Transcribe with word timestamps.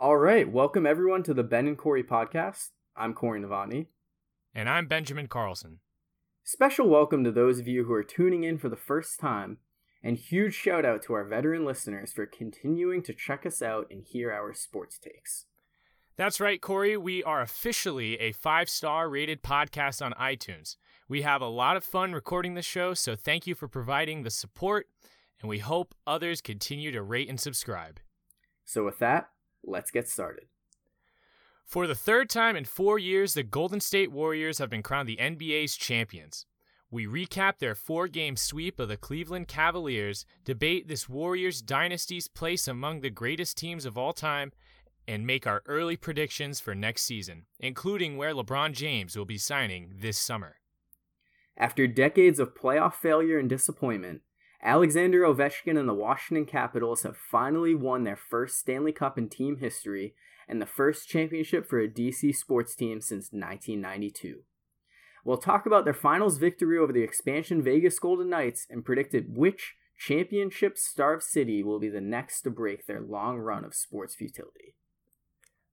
All 0.00 0.16
right, 0.16 0.50
welcome 0.50 0.86
everyone 0.86 1.22
to 1.24 1.34
the 1.34 1.42
Ben 1.42 1.66
and 1.66 1.76
Corey 1.76 2.02
podcast. 2.02 2.70
I'm 2.96 3.12
Corey 3.12 3.38
Novotny. 3.38 3.88
And 4.54 4.66
I'm 4.66 4.86
Benjamin 4.86 5.26
Carlson. 5.26 5.80
Special 6.42 6.88
welcome 6.88 7.22
to 7.22 7.30
those 7.30 7.58
of 7.58 7.68
you 7.68 7.84
who 7.84 7.92
are 7.92 8.02
tuning 8.02 8.42
in 8.42 8.56
for 8.56 8.70
the 8.70 8.76
first 8.76 9.20
time, 9.20 9.58
and 10.02 10.16
huge 10.16 10.54
shout 10.54 10.86
out 10.86 11.02
to 11.02 11.12
our 11.12 11.26
veteran 11.26 11.66
listeners 11.66 12.14
for 12.14 12.24
continuing 12.24 13.02
to 13.02 13.12
check 13.12 13.44
us 13.44 13.60
out 13.60 13.88
and 13.90 14.02
hear 14.02 14.32
our 14.32 14.54
sports 14.54 14.98
takes. 14.98 15.44
That's 16.16 16.40
right, 16.40 16.62
Corey. 16.62 16.96
We 16.96 17.22
are 17.22 17.42
officially 17.42 18.18
a 18.20 18.32
five 18.32 18.70
star 18.70 19.10
rated 19.10 19.42
podcast 19.42 20.02
on 20.02 20.14
iTunes. 20.14 20.76
We 21.10 21.20
have 21.22 21.42
a 21.42 21.46
lot 21.46 21.76
of 21.76 21.84
fun 21.84 22.14
recording 22.14 22.54
the 22.54 22.62
show, 22.62 22.94
so 22.94 23.16
thank 23.16 23.46
you 23.46 23.54
for 23.54 23.68
providing 23.68 24.22
the 24.22 24.30
support, 24.30 24.88
and 25.42 25.50
we 25.50 25.58
hope 25.58 25.94
others 26.06 26.40
continue 26.40 26.90
to 26.90 27.02
rate 27.02 27.28
and 27.28 27.38
subscribe. 27.38 28.00
So, 28.64 28.82
with 28.82 28.98
that, 29.00 29.28
let's 29.64 29.90
get 29.90 30.08
started. 30.08 30.44
For 31.64 31.86
the 31.86 31.94
third 31.94 32.28
time 32.28 32.56
in 32.56 32.64
four 32.64 32.98
years, 32.98 33.34
the 33.34 33.44
Golden 33.44 33.80
State 33.80 34.10
Warriors 34.10 34.58
have 34.58 34.70
been 34.70 34.82
crowned 34.82 35.08
the 35.08 35.18
NBA's 35.18 35.76
champions. 35.76 36.46
We 36.90 37.06
recap 37.06 37.58
their 37.58 37.76
four 37.76 38.08
game 38.08 38.36
sweep 38.36 38.80
of 38.80 38.88
the 38.88 38.96
Cleveland 38.96 39.46
Cavaliers, 39.46 40.26
debate 40.44 40.88
this 40.88 41.08
Warriors 41.08 41.62
dynasty's 41.62 42.26
place 42.26 42.66
among 42.66 43.00
the 43.00 43.10
greatest 43.10 43.56
teams 43.56 43.86
of 43.86 43.96
all 43.96 44.12
time, 44.12 44.50
and 45.06 45.24
make 45.24 45.46
our 45.46 45.62
early 45.66 45.96
predictions 45.96 46.58
for 46.58 46.74
next 46.74 47.02
season, 47.02 47.46
including 47.60 48.16
where 48.16 48.34
LeBron 48.34 48.72
James 48.72 49.16
will 49.16 49.24
be 49.24 49.38
signing 49.38 49.92
this 50.00 50.18
summer. 50.18 50.56
After 51.56 51.86
decades 51.86 52.40
of 52.40 52.54
playoff 52.54 52.94
failure 52.94 53.38
and 53.38 53.48
disappointment, 53.48 54.22
Alexander 54.62 55.22
Ovechkin 55.22 55.78
and 55.78 55.88
the 55.88 55.94
Washington 55.94 56.44
Capitals 56.44 57.02
have 57.02 57.16
finally 57.16 57.74
won 57.74 58.04
their 58.04 58.16
first 58.16 58.58
Stanley 58.58 58.92
Cup 58.92 59.16
in 59.16 59.28
team 59.28 59.56
history 59.56 60.14
and 60.46 60.60
the 60.60 60.66
first 60.66 61.08
championship 61.08 61.68
for 61.68 61.80
a 61.80 61.88
DC 61.88 62.36
sports 62.36 62.74
team 62.74 63.00
since 63.00 63.32
1992. 63.32 64.40
We'll 65.24 65.38
talk 65.38 65.64
about 65.64 65.84
their 65.84 65.94
finals 65.94 66.38
victory 66.38 66.78
over 66.78 66.92
the 66.92 67.02
expansion 67.02 67.62
Vegas 67.62 67.98
Golden 67.98 68.28
Knights 68.28 68.66
and 68.68 68.84
predicted 68.84 69.34
which 69.34 69.76
championship 69.98 70.76
starved 70.76 71.22
city 71.22 71.62
will 71.62 71.78
be 71.78 71.88
the 71.88 72.00
next 72.00 72.42
to 72.42 72.50
break 72.50 72.86
their 72.86 73.00
long 73.00 73.38
run 73.38 73.64
of 73.64 73.74
sports 73.74 74.14
futility. 74.14 74.74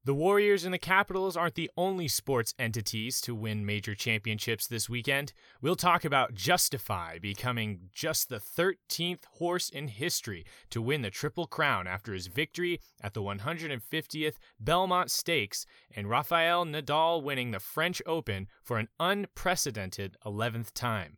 The 0.07 0.13
Warriors 0.13 0.63
and 0.63 0.73
the 0.73 0.77
Capitals 0.77 1.35
aren't 1.35 1.55
the 1.55 1.69
only 1.75 2.07
sports 2.07 2.53
entities 2.57 3.19
to 3.19 3.35
win 3.35 3.65
major 3.65 3.93
championships 3.93 4.65
this 4.65 4.89
weekend. 4.89 5.33
We'll 5.61 5.75
talk 5.75 6.05
about 6.05 6.33
Justify 6.33 7.19
becoming 7.19 7.89
just 7.91 8.29
the 8.29 8.39
13th 8.39 9.25
horse 9.33 9.67
in 9.67 9.89
history 9.89 10.45
to 10.69 10.81
win 10.81 11.01
the 11.01 11.09
Triple 11.09 11.45
Crown 11.45 11.87
after 11.87 12.13
his 12.13 12.27
victory 12.27 12.79
at 13.01 13.15
the 13.15 13.21
150th 13.21 14.35
Belmont 14.61 15.11
Stakes, 15.11 15.65
and 15.93 16.09
Rafael 16.09 16.63
Nadal 16.63 17.21
winning 17.21 17.51
the 17.51 17.59
French 17.59 18.01
Open 18.05 18.47
for 18.63 18.77
an 18.77 18.87
unprecedented 19.01 20.15
11th 20.25 20.71
time. 20.73 21.17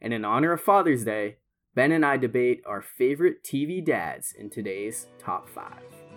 And 0.00 0.12
in 0.12 0.24
honor 0.24 0.50
of 0.50 0.60
Father's 0.60 1.04
Day, 1.04 1.36
Ben 1.76 1.92
and 1.92 2.04
I 2.04 2.16
debate 2.16 2.60
our 2.66 2.82
favorite 2.82 3.44
TV 3.44 3.84
dads 3.84 4.34
in 4.36 4.50
today's 4.50 5.06
top 5.20 5.48
5. 5.48 6.09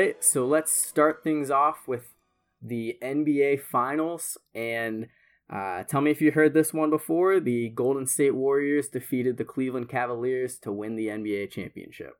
Right, 0.00 0.24
so 0.24 0.46
let's 0.46 0.72
start 0.72 1.22
things 1.22 1.50
off 1.50 1.86
with 1.86 2.14
the 2.62 2.98
NBA 3.02 3.60
Finals. 3.60 4.38
And 4.54 5.08
uh, 5.48 5.82
tell 5.84 6.00
me 6.00 6.10
if 6.10 6.20
you 6.20 6.32
heard 6.32 6.54
this 6.54 6.72
one 6.72 6.90
before. 6.90 7.40
The 7.40 7.68
Golden 7.70 8.06
State 8.06 8.34
Warriors 8.34 8.88
defeated 8.88 9.36
the 9.36 9.44
Cleveland 9.44 9.88
Cavaliers 9.88 10.58
to 10.60 10.72
win 10.72 10.96
the 10.96 11.08
NBA 11.08 11.50
championship. 11.50 12.14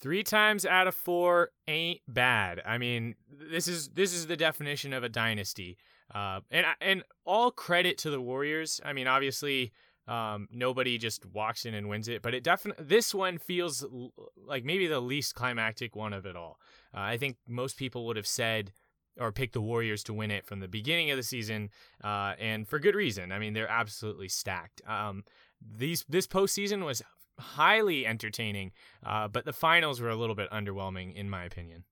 Three 0.00 0.22
times 0.22 0.64
out 0.64 0.86
of 0.86 0.94
four 0.94 1.50
ain't 1.66 2.00
bad. 2.06 2.62
I 2.64 2.78
mean, 2.78 3.16
this 3.28 3.66
is 3.66 3.88
this 3.90 4.14
is 4.14 4.28
the 4.28 4.36
definition 4.36 4.92
of 4.92 5.02
a 5.02 5.08
dynasty. 5.08 5.76
Uh, 6.14 6.40
and 6.50 6.66
and 6.80 7.02
all 7.24 7.50
credit 7.50 7.98
to 7.98 8.10
the 8.10 8.20
Warriors. 8.20 8.80
I 8.84 8.92
mean, 8.92 9.08
obviously, 9.08 9.72
um, 10.08 10.48
nobody 10.50 10.96
just 10.98 11.26
walks 11.26 11.66
in 11.66 11.74
and 11.74 11.88
wins 11.88 12.08
it, 12.08 12.22
but 12.22 12.34
it 12.34 12.42
definitely 12.42 12.84
this 12.84 13.14
one 13.14 13.38
feels 13.38 13.84
l- 13.84 14.12
like 14.36 14.64
maybe 14.64 14.86
the 14.86 15.00
least 15.00 15.34
climactic 15.34 15.94
one 15.94 16.12
of 16.12 16.24
it 16.26 16.34
all. 16.34 16.58
Uh, 16.94 17.00
I 17.00 17.18
think 17.18 17.36
most 17.46 17.76
people 17.76 18.06
would 18.06 18.16
have 18.16 18.26
said 18.26 18.72
or 19.20 19.32
picked 19.32 19.52
the 19.52 19.60
Warriors 19.60 20.02
to 20.04 20.14
win 20.14 20.30
it 20.30 20.46
from 20.46 20.60
the 20.60 20.68
beginning 20.68 21.10
of 21.10 21.16
the 21.16 21.22
season, 21.22 21.70
uh, 22.02 22.34
and 22.38 22.66
for 22.66 22.78
good 22.78 22.94
reason. 22.94 23.32
I 23.32 23.38
mean, 23.38 23.52
they're 23.52 23.68
absolutely 23.68 24.28
stacked. 24.28 24.80
Um, 24.88 25.24
these 25.60 26.04
this 26.08 26.26
postseason 26.26 26.84
was 26.84 27.02
highly 27.38 28.06
entertaining, 28.06 28.72
uh, 29.04 29.28
but 29.28 29.44
the 29.44 29.52
finals 29.52 30.00
were 30.00 30.10
a 30.10 30.16
little 30.16 30.34
bit 30.34 30.50
underwhelming 30.50 31.14
in 31.14 31.28
my 31.28 31.44
opinion. 31.44 31.84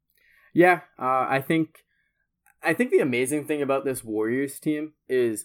Yeah, 0.54 0.80
uh, 0.98 1.26
I 1.28 1.42
think 1.46 1.84
I 2.62 2.72
think 2.72 2.90
the 2.90 3.00
amazing 3.00 3.44
thing 3.44 3.60
about 3.60 3.84
this 3.84 4.02
Warriors 4.02 4.58
team 4.58 4.94
is 5.08 5.44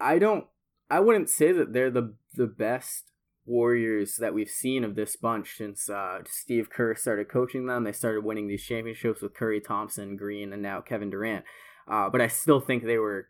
I 0.00 0.18
don't 0.18 0.46
I 0.90 1.00
wouldn't 1.00 1.30
say 1.30 1.52
that 1.52 1.72
they're 1.72 1.90
the 1.90 2.14
the 2.34 2.46
best 2.46 3.04
Warriors 3.48 4.16
that 4.16 4.34
we've 4.34 4.50
seen 4.50 4.84
of 4.84 4.94
this 4.94 5.16
bunch 5.16 5.56
since 5.56 5.88
uh, 5.88 6.20
Steve 6.26 6.68
Kerr 6.68 6.94
started 6.94 7.30
coaching 7.30 7.66
them. 7.66 7.84
They 7.84 7.92
started 7.92 8.22
winning 8.22 8.46
these 8.46 8.62
championships 8.62 9.22
with 9.22 9.34
Curry, 9.34 9.60
Thompson, 9.60 10.16
Green, 10.16 10.52
and 10.52 10.62
now 10.62 10.82
Kevin 10.82 11.08
Durant. 11.08 11.46
Uh, 11.90 12.10
but 12.10 12.20
I 12.20 12.28
still 12.28 12.60
think 12.60 12.84
they 12.84 12.98
were 12.98 13.28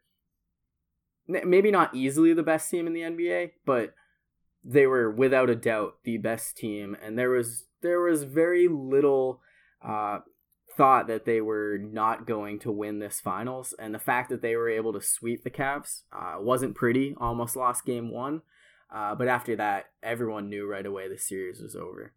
maybe 1.29 1.71
not 1.71 1.95
easily 1.95 2.33
the 2.33 2.43
best 2.43 2.69
team 2.69 2.89
in 2.89 2.95
the 2.95 3.03
NBA, 3.03 3.53
but 3.65 3.95
they 4.65 4.87
were 4.87 5.09
without 5.09 5.51
a 5.51 5.55
doubt 5.55 5.99
the 6.03 6.19
best 6.19 6.57
team. 6.57 6.97
And 7.01 7.17
there 7.17 7.31
was 7.31 7.67
there 7.81 8.01
was 8.01 8.25
very 8.25 8.67
little 8.67 9.41
uh, 9.87 10.19
thought 10.79 11.09
that 11.09 11.25
they 11.25 11.41
were 11.41 11.77
not 11.77 12.25
going 12.25 12.61
to 12.61 12.71
win 12.71 13.01
this 13.01 13.21
finals, 13.21 13.75
and 13.81 13.93
the 13.93 13.99
fact 13.99 14.31
that 14.31 14.41
they 14.41 14.55
were 14.55 14.71
able 14.71 14.93
to 14.93 15.03
sweep 15.03 15.43
the 15.43 15.51
Cavs 15.51 16.05
uh, 16.13 16.37
wasn't 16.39 16.77
pretty. 16.77 17.17
Almost 17.21 17.57
lost 17.57 17.85
game 17.85 18.11
one, 18.13 18.43
uh, 18.91 19.17
but 19.17 19.27
after 19.27 19.57
that, 19.57 19.87
everyone 20.03 20.49
knew 20.49 20.67
right 20.67 20.87
away 20.87 21.09
the 21.09 21.19
series 21.19 21.61
was 21.61 21.75
over. 21.75 22.13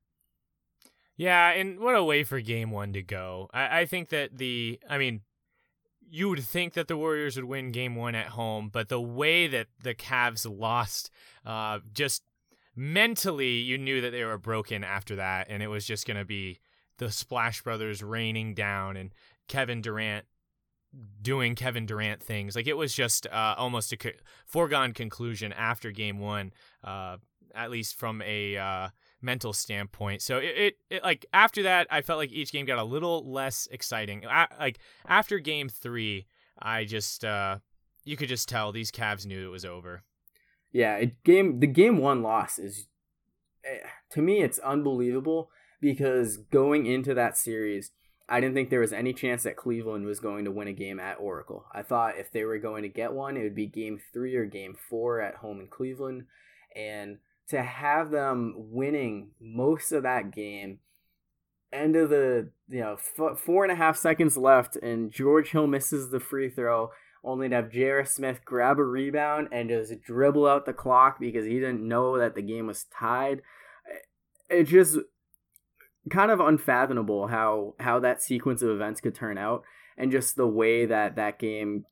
Yeah, 1.18 1.50
and 1.50 1.80
what 1.80 1.96
a 1.96 2.04
way 2.04 2.24
for 2.24 2.40
game 2.40 2.70
one 2.70 2.94
to 2.94 3.02
go. 3.02 3.50
I, 3.52 3.82
I 3.82 3.86
think 3.86 4.10
that 4.10 4.38
the, 4.38 4.80
I 4.88 5.00
mean, 5.00 5.22
you 6.08 6.30
would 6.30 6.44
think 6.44 6.74
that 6.74 6.88
the 6.88 6.98
Warriors 6.98 7.36
would 7.38 7.46
win 7.46 7.72
game 7.72 7.96
one 7.96 8.14
at 8.14 8.28
home, 8.28 8.70
but 8.72 8.90
the 8.90 9.02
way 9.02 9.48
that 9.48 9.68
the 9.82 9.96
Cavs 9.96 10.48
lost, 10.48 11.10
uh, 11.46 11.80
just 11.94 12.22
mentally, 12.76 13.54
you 13.54 13.80
knew 13.80 14.02
that 14.02 14.12
they 14.12 14.24
were 14.24 14.38
broken 14.38 14.84
after 14.84 15.16
that, 15.16 15.48
and 15.50 15.64
it 15.64 15.68
was 15.68 15.86
just 15.86 16.06
going 16.06 16.18
to 16.18 16.26
be 16.26 16.60
the 17.02 17.12
Splash 17.12 17.64
Brothers 17.64 18.04
raining 18.04 18.54
down 18.54 18.96
and 18.96 19.12
Kevin 19.48 19.82
Durant 19.82 20.24
doing 21.20 21.56
Kevin 21.56 21.88
Durant 21.88 22.22
things. 22.22 22.56
Like 22.56 22.68
it 22.68 22.78
was 22.78 22.94
just 22.94 23.26
uh, 23.26 23.56
almost 23.58 23.92
a 23.92 23.98
co- 23.98 24.12
foregone 24.46 24.94
conclusion 24.94 25.52
after 25.52 25.90
game 25.90 26.20
one, 26.20 26.54
uh, 26.84 27.18
at 27.56 27.72
least 27.72 27.98
from 27.98 28.22
a 28.22 28.56
uh, 28.56 28.90
mental 29.20 29.52
standpoint. 29.52 30.22
So 30.22 30.38
it, 30.38 30.44
it, 30.46 30.74
it, 30.92 31.04
like 31.04 31.26
after 31.34 31.64
that, 31.64 31.88
I 31.90 32.02
felt 32.02 32.20
like 32.20 32.32
each 32.32 32.52
game 32.52 32.68
got 32.68 32.78
a 32.78 32.84
little 32.84 33.28
less 33.28 33.68
exciting. 33.72 34.24
I, 34.28 34.46
like 34.60 34.78
after 35.08 35.40
game 35.40 35.70
three, 35.70 36.28
I 36.62 36.86
just 36.86 37.26
uh, 37.26 37.58
you 38.06 38.16
could 38.16 38.30
just 38.30 38.48
tell 38.48 38.72
these 38.72 38.92
Cavs 38.92 39.26
knew 39.26 39.48
it 39.48 39.52
was 39.52 39.66
over. 39.66 40.04
Yeah, 40.72 40.98
it, 40.98 41.24
game 41.24 41.62
the 41.62 41.68
game 41.68 41.98
one 41.98 42.22
loss 42.22 42.60
is 42.60 42.86
eh, 43.66 43.88
to 44.12 44.22
me 44.22 44.44
it's 44.44 44.60
unbelievable 44.60 45.50
because 45.82 46.38
going 46.38 46.86
into 46.86 47.14
that 47.14 47.38
series, 47.38 47.92
I 48.30 48.40
didn't 48.40 48.56
think 48.56 48.70
there 48.70 48.80
was 48.80 48.94
any 48.94 49.12
chance 49.12 49.44
that 49.44 49.58
Cleveland 49.58 50.06
was 50.06 50.22
going 50.22 50.46
to 50.46 50.52
win 50.52 50.70
a 50.70 50.74
game 50.74 51.00
at 51.00 51.20
Oracle. 51.20 51.66
I 51.74 51.82
thought 51.82 52.18
if 52.18 52.32
they 52.32 52.46
were 52.46 52.60
going 52.60 52.84
to 52.84 52.90
get 52.90 53.12
one, 53.12 53.36
it 53.36 53.44
would 53.44 53.56
be 53.56 53.68
game 53.68 54.00
three 54.14 54.36
or 54.36 54.46
game 54.46 54.78
four 54.90 55.20
at 55.20 55.36
home 55.36 55.60
in 55.60 55.68
Cleveland. 55.68 56.28
And 56.74 57.18
to 57.50 57.62
have 57.62 58.12
them 58.12 58.54
winning 58.56 59.32
most 59.42 59.92
of 59.92 60.04
that 60.04 60.32
game, 60.32 60.80
end 61.74 61.98
of 61.98 62.10
the, 62.10 62.52
you 62.70 62.80
know, 62.80 62.94
f- 62.94 63.38
four 63.38 63.64
and 63.64 63.72
a 63.72 63.76
half 63.76 63.98
seconds 63.98 64.38
left, 64.38 64.78
and 64.78 65.12
George 65.12 65.50
Hill 65.50 65.68
misses 65.68 66.10
the 66.10 66.22
free 66.22 66.50
throw, 66.50 66.92
only 67.24 67.50
to 67.50 67.56
have 67.56 67.72
J.R. 67.72 68.06
Smith 68.06 68.46
grab 68.46 68.80
a 68.80 68.84
rebound 68.84 69.50
and 69.52 69.70
just 69.70 70.02
dribble 70.02 70.48
out 70.48 70.66
the 70.66 70.74
clock 70.74 71.20
because 71.20 71.46
he 71.46 71.56
didn't 71.56 71.86
know 71.86 72.18
that 72.18 72.36
the 72.36 72.42
game 72.42 72.68
was 72.68 72.86
tied. 72.98 73.42
It 74.50 74.64
just 74.64 74.98
kind 76.10 76.32
of 76.32 76.40
unfathomable 76.40 77.28
how 77.28 77.76
how 77.80 78.00
that 78.00 78.22
sequence 78.22 78.62
of 78.62 78.70
events 78.70 79.00
could 79.02 79.14
turn 79.14 79.38
out 79.38 79.64
and 79.98 80.12
just 80.12 80.36
the 80.36 80.48
way 80.48 80.86
that 80.86 81.16
that 81.16 81.38
game 81.38 81.86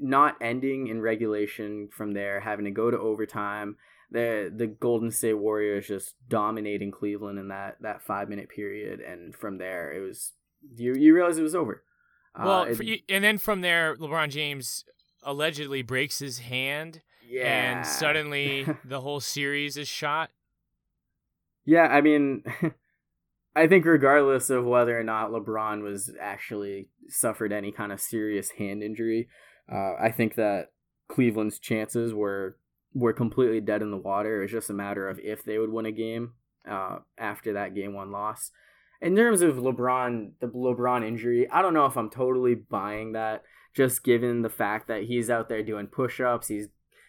not 0.00 0.36
ending 0.40 0.86
in 0.86 1.00
regulation 1.00 1.88
from 1.90 2.12
there, 2.12 2.40
having 2.40 2.64
to 2.64 2.70
go 2.70 2.90
to 2.90 2.98
overtime. 2.98 3.76
The 4.10 4.52
the 4.54 4.66
Golden 4.66 5.10
State 5.10 5.34
Warriors 5.34 5.88
just 5.88 6.14
dominating 6.28 6.92
Cleveland 6.92 7.38
in 7.38 7.48
that 7.48 7.78
that 7.80 8.02
five 8.02 8.28
minute 8.28 8.48
period, 8.48 9.00
and 9.00 9.34
from 9.34 9.58
there 9.58 9.92
it 9.92 10.00
was 10.00 10.32
you 10.76 10.94
you 10.94 11.14
realize 11.14 11.38
it 11.38 11.42
was 11.42 11.54
over. 11.54 11.82
Well, 12.38 12.62
uh, 12.62 12.66
it, 12.80 13.02
and 13.08 13.24
then 13.24 13.38
from 13.38 13.60
there, 13.60 13.96
LeBron 13.96 14.30
James 14.30 14.84
allegedly 15.22 15.82
breaks 15.82 16.18
his 16.18 16.40
hand, 16.40 17.02
yeah, 17.28 17.78
and 17.78 17.86
suddenly 17.86 18.66
the 18.84 19.00
whole 19.00 19.20
series 19.20 19.76
is 19.76 19.88
shot. 19.88 20.30
Yeah, 21.64 21.86
I 21.86 22.00
mean, 22.00 22.44
I 23.56 23.66
think 23.68 23.84
regardless 23.84 24.50
of 24.50 24.64
whether 24.64 24.98
or 24.98 25.04
not 25.04 25.30
LeBron 25.30 25.82
was 25.82 26.10
actually 26.20 26.88
suffered 27.08 27.52
any 27.52 27.70
kind 27.70 27.92
of 27.92 28.00
serious 28.00 28.50
hand 28.50 28.82
injury, 28.82 29.28
uh, 29.72 29.94
I 30.00 30.10
think 30.10 30.34
that 30.34 30.72
Cleveland's 31.08 31.58
chances 31.58 32.12
were 32.12 32.58
were 32.94 33.12
completely 33.12 33.60
dead 33.60 33.82
in 33.82 33.90
the 33.90 33.96
water. 33.96 34.38
It 34.38 34.42
was 34.42 34.52
just 34.52 34.70
a 34.70 34.74
matter 34.74 35.08
of 35.08 35.18
if 35.18 35.44
they 35.44 35.58
would 35.58 35.72
win 35.72 35.86
a 35.86 35.92
game 35.92 36.32
uh, 36.68 36.98
after 37.18 37.52
that 37.54 37.74
game 37.74 37.92
one 37.92 38.12
loss. 38.12 38.50
In 39.00 39.16
terms 39.16 39.42
of 39.42 39.56
LeBron, 39.56 40.32
the 40.40 40.46
LeBron 40.46 41.06
injury, 41.06 41.48
I 41.50 41.60
don't 41.60 41.74
know 41.74 41.86
if 41.86 41.96
I'm 41.96 42.10
totally 42.10 42.54
buying 42.54 43.12
that. 43.12 43.42
Just 43.74 44.04
given 44.04 44.42
the 44.42 44.48
fact 44.48 44.86
that 44.86 45.02
he's 45.02 45.28
out 45.28 45.48
there 45.48 45.64
doing 45.64 45.88
push-ups, 45.88 46.46
he's 46.46 46.68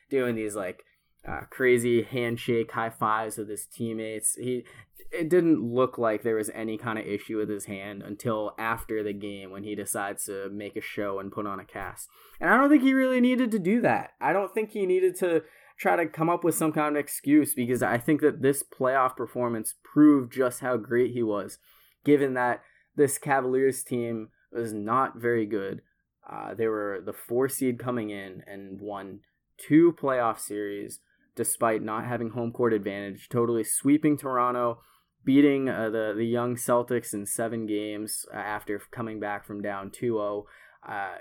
doing 0.10 0.36
these 0.36 0.56
like 0.56 0.84
uh, 1.28 1.42
crazy 1.50 2.04
handshake 2.04 2.72
high 2.72 2.90
fives 2.90 3.38
with 3.38 3.50
his 3.50 3.66
teammates. 3.66 4.36
He 4.36 4.64
it 5.12 5.30
didn't 5.30 5.62
look 5.62 5.98
like 5.98 6.24
there 6.24 6.36
was 6.36 6.50
any 6.54 6.78
kind 6.78 7.00
of 7.00 7.06
issue 7.06 7.38
with 7.38 7.50
his 7.50 7.66
hand 7.66 8.04
until 8.04 8.54
after 8.58 9.02
the 9.04 9.14
game 9.14 9.52
when 9.52 9.64
he 9.64 9.76
decides 9.76 10.26
to 10.26 10.50
make 10.50 10.76
a 10.76 10.82
show 10.82 11.20
and 11.20 11.32
put 11.32 11.48
on 11.48 11.60
a 11.60 11.66
cast. 11.66 12.10
And 12.40 12.50
I 12.50 12.58
don't 12.58 12.70
think 12.70 12.84
he 12.84 12.94
really 12.94 13.22
needed 13.22 13.52
to 13.52 13.60
do 13.60 13.82
that. 13.82 14.12
I 14.20 14.34
don't 14.34 14.54
think 14.54 14.72
he 14.72 14.86
needed 14.86 15.16
to 15.18 15.44
try 15.78 15.96
to 15.96 16.06
come 16.06 16.30
up 16.30 16.44
with 16.44 16.56
some 16.56 16.72
kind 16.72 16.96
of 16.96 17.00
excuse 17.00 17.54
because 17.54 17.82
I 17.82 17.98
think 17.98 18.22
that 18.22 18.42
this 18.42 18.64
playoff 18.64 19.16
performance 19.16 19.76
proved 19.84 20.34
just 20.34 20.62
how 20.62 20.78
great 20.78 21.12
he 21.12 21.24
was, 21.24 21.60
given 22.04 22.34
that 22.34 22.62
this 22.96 23.18
Cavaliers 23.18 23.84
team 23.84 24.30
was 24.52 24.74
not 24.74 25.18
very 25.18 25.46
good. 25.46 25.82
Uh, 26.30 26.54
they 26.54 26.68
were 26.68 27.02
the 27.06 27.14
four 27.14 27.48
seed 27.48 27.78
coming 27.78 28.10
in 28.10 28.44
and 28.48 28.80
won 28.82 29.20
two 29.58 29.94
playoff 29.94 30.40
series 30.40 31.00
despite 31.36 31.82
not 31.82 32.06
having 32.06 32.32
home 32.32 32.52
court 32.52 32.74
advantage, 32.74 33.30
totally 33.30 33.64
sweeping 33.64 34.18
Toronto 34.18 34.80
beating 35.26 35.68
uh, 35.68 35.90
the 35.90 36.14
the 36.16 36.26
young 36.26 36.56
Celtics 36.56 37.14
in 37.14 37.26
seven 37.26 37.66
games 37.66 38.26
uh, 38.34 38.38
after 38.38 38.80
coming 38.92 39.20
back 39.20 39.46
from 39.46 39.62
down 39.62 39.90
2-0. 39.90 40.46
Uh, 40.88 41.16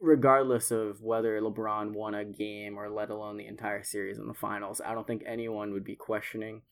regardless 0.00 0.70
of 0.70 1.00
whether 1.00 1.40
LeBron 1.40 1.92
won 1.92 2.14
a 2.14 2.24
game 2.24 2.78
or 2.78 2.88
let 2.88 3.10
alone 3.10 3.36
the 3.36 3.46
entire 3.46 3.82
series 3.82 4.18
in 4.18 4.28
the 4.28 4.34
finals, 4.34 4.80
I 4.84 4.94
don't 4.94 5.06
think 5.06 5.24
anyone 5.26 5.72
would 5.72 5.84
be 5.84 5.96
questioning 5.96 6.62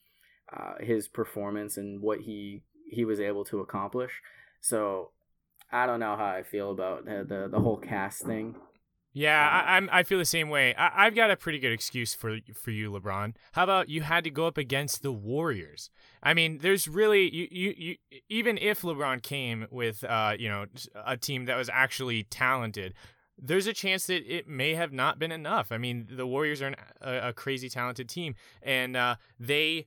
uh, 0.55 0.75
his 0.79 1.09
performance 1.09 1.77
and 1.77 2.01
what 2.01 2.21
he 2.21 2.63
he 2.89 3.05
was 3.05 3.19
able 3.19 3.45
to 3.47 3.61
accomplish. 3.61 4.21
So 4.61 5.11
I 5.73 5.87
don't 5.87 6.01
know 6.01 6.17
how 6.17 6.27
I 6.27 6.43
feel 6.43 6.71
about 6.71 7.07
the 7.07 7.25
the, 7.27 7.49
the 7.51 7.61
whole 7.61 7.79
cast 7.79 8.23
thing. 8.23 8.55
Yeah, 9.17 9.63
I, 9.67 9.79
am 9.79 9.89
I 9.91 10.03
feel 10.03 10.19
the 10.19 10.27
same 10.27 10.51
way. 10.51 10.75
I, 10.77 11.05
have 11.05 11.15
got 11.15 11.31
a 11.31 11.37
pretty 11.37 11.59
good 11.59 11.73
excuse 11.73 12.13
for 12.13 12.37
for 12.53 12.71
you, 12.71 12.91
LeBron. 12.91 13.35
How 13.53 13.65
about 13.65 13.89
you 13.89 14.03
had 14.03 14.25
to 14.25 14.31
go 14.31 14.47
up 14.47 14.59
against 14.59 15.01
the 15.01 15.11
Warriors? 15.11 15.89
I 16.23 16.35
mean, 16.35 16.59
there's 16.59 16.87
really 16.87 17.35
you 17.35 17.49
you, 17.51 17.75
you 17.79 17.97
even 18.29 18.59
if 18.59 18.83
LeBron 18.83 19.23
came 19.23 19.69
with 19.71 20.05
uh 20.05 20.35
you 20.39 20.51
know 20.51 20.67
a 21.03 21.17
team 21.17 21.47
that 21.47 21.57
was 21.57 21.71
actually 21.73 22.25
talented, 22.25 22.93
there's 23.39 23.67
a 23.67 23.73
chance 23.73 24.07
that 24.09 24.23
it 24.31 24.49
may 24.49 24.75
have 24.75 24.93
not 24.93 25.19
been 25.19 25.33
enough. 25.33 25.73
I 25.73 25.79
mean, 25.79 26.09
the 26.11 26.27
Warriors 26.27 26.61
are 26.61 26.67
an, 26.67 26.77
a, 27.01 27.29
a, 27.29 27.33
crazy 27.33 27.71
talented 27.71 28.11
team, 28.11 28.35
and 28.63 28.99
uh, 28.99 29.17
they 29.41 29.87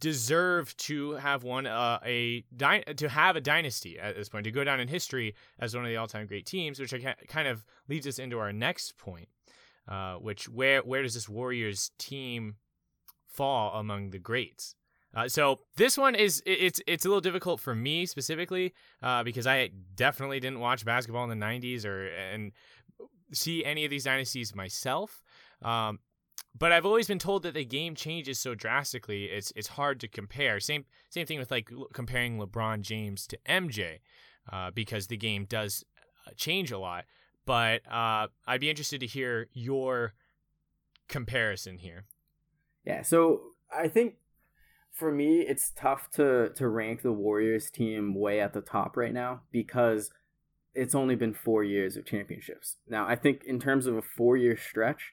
deserve 0.00 0.76
to 0.76 1.12
have 1.12 1.42
won 1.42 1.66
uh, 1.66 1.98
a 2.04 2.44
dy- 2.56 2.84
to 2.96 3.08
have 3.08 3.36
a 3.36 3.40
dynasty 3.40 3.98
at 3.98 4.16
this 4.16 4.28
point 4.28 4.44
to 4.44 4.50
go 4.50 4.64
down 4.64 4.80
in 4.80 4.88
history 4.88 5.34
as 5.58 5.74
one 5.74 5.84
of 5.84 5.90
the 5.90 5.96
all-time 5.96 6.26
great 6.26 6.46
teams 6.46 6.78
which 6.80 6.94
kind 7.28 7.48
of 7.48 7.64
leads 7.88 8.06
us 8.06 8.18
into 8.18 8.38
our 8.38 8.52
next 8.52 8.96
point 8.96 9.28
uh, 9.88 10.16
which 10.16 10.48
where 10.48 10.80
where 10.82 11.02
does 11.02 11.14
this 11.14 11.28
warriors 11.28 11.90
team 11.98 12.56
fall 13.26 13.78
among 13.78 14.10
the 14.10 14.18
greats? 14.18 14.74
Uh, 15.14 15.26
so 15.26 15.60
this 15.76 15.96
one 15.96 16.14
is 16.14 16.42
it's 16.44 16.80
it's 16.86 17.06
a 17.06 17.08
little 17.08 17.22
difficult 17.22 17.60
for 17.60 17.74
me 17.74 18.04
specifically 18.04 18.74
uh, 19.02 19.22
because 19.24 19.46
I 19.46 19.70
definitely 19.94 20.40
didn't 20.40 20.60
watch 20.60 20.84
basketball 20.84 21.28
in 21.30 21.38
the 21.38 21.46
90s 21.46 21.86
or 21.86 22.08
and 22.08 22.52
see 23.32 23.64
any 23.64 23.84
of 23.84 23.90
these 23.90 24.04
dynasties 24.04 24.54
myself. 24.54 25.22
Um, 25.62 26.00
but 26.58 26.72
I've 26.72 26.86
always 26.86 27.06
been 27.06 27.18
told 27.18 27.42
that 27.44 27.54
the 27.54 27.64
game 27.64 27.94
changes 27.94 28.38
so 28.38 28.54
drastically. 28.54 29.24
It's 29.24 29.52
it's 29.54 29.68
hard 29.68 30.00
to 30.00 30.08
compare. 30.08 30.60
Same 30.60 30.84
same 31.10 31.26
thing 31.26 31.38
with 31.38 31.50
like 31.50 31.70
comparing 31.92 32.38
LeBron 32.38 32.80
James 32.80 33.26
to 33.28 33.38
MJ, 33.48 34.00
uh, 34.52 34.70
because 34.72 35.06
the 35.06 35.16
game 35.16 35.44
does 35.44 35.84
uh, 36.26 36.30
change 36.36 36.72
a 36.72 36.78
lot. 36.78 37.04
But 37.46 37.82
uh, 37.90 38.28
I'd 38.46 38.60
be 38.60 38.70
interested 38.70 39.00
to 39.00 39.06
hear 39.06 39.48
your 39.52 40.14
comparison 41.08 41.78
here. 41.78 42.04
Yeah, 42.84 43.02
so 43.02 43.40
I 43.72 43.88
think 43.88 44.14
for 44.92 45.12
me 45.12 45.40
it's 45.40 45.70
tough 45.70 46.10
to 46.12 46.50
to 46.56 46.68
rank 46.68 47.02
the 47.02 47.12
Warriors 47.12 47.70
team 47.70 48.14
way 48.14 48.40
at 48.40 48.52
the 48.52 48.60
top 48.60 48.96
right 48.96 49.14
now 49.14 49.42
because 49.52 50.10
it's 50.74 50.94
only 50.94 51.14
been 51.14 51.34
four 51.34 51.62
years 51.62 51.96
of 51.96 52.04
championships. 52.04 52.76
Now 52.88 53.06
I 53.06 53.14
think 53.14 53.44
in 53.44 53.60
terms 53.60 53.86
of 53.86 53.96
a 53.96 54.02
four 54.02 54.36
year 54.36 54.56
stretch 54.56 55.12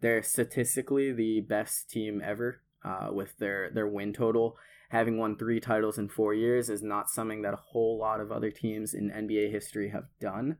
they're 0.00 0.22
statistically 0.22 1.12
the 1.12 1.40
best 1.40 1.90
team 1.90 2.20
ever 2.24 2.62
uh, 2.84 3.08
with 3.12 3.36
their, 3.38 3.70
their 3.70 3.88
win 3.88 4.12
total. 4.12 4.56
Having 4.90 5.18
won 5.18 5.36
three 5.36 5.60
titles 5.60 5.98
in 5.98 6.08
four 6.08 6.32
years 6.32 6.70
is 6.70 6.82
not 6.82 7.10
something 7.10 7.42
that 7.42 7.54
a 7.54 7.58
whole 7.72 7.98
lot 7.98 8.20
of 8.20 8.32
other 8.32 8.50
teams 8.50 8.94
in 8.94 9.10
NBA 9.10 9.50
history 9.50 9.90
have 9.90 10.06
done. 10.20 10.56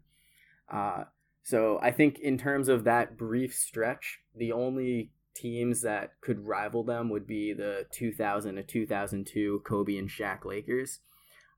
Uh, 0.70 1.05
so 1.43 1.79
I 1.81 1.93
think 1.93 2.19
in 2.19 2.37
terms 2.37 2.69
of 2.69 2.85
that 2.85 3.17
brief 3.17 3.55
stretch, 3.55 4.19
the 4.37 4.52
only 4.52 5.12
teams 5.35 5.82
that 5.82 6.12
could 6.20 6.44
rival 6.44 6.82
them 6.85 7.08
would 7.08 7.26
be 7.26 7.52
the 7.52 7.87
2000 7.93 8.56
to 8.56 8.62
2002 8.62 9.62
Kobe 9.64 9.96
and 9.96 10.11
Shaq 10.11 10.44
Lakers. 10.44 11.00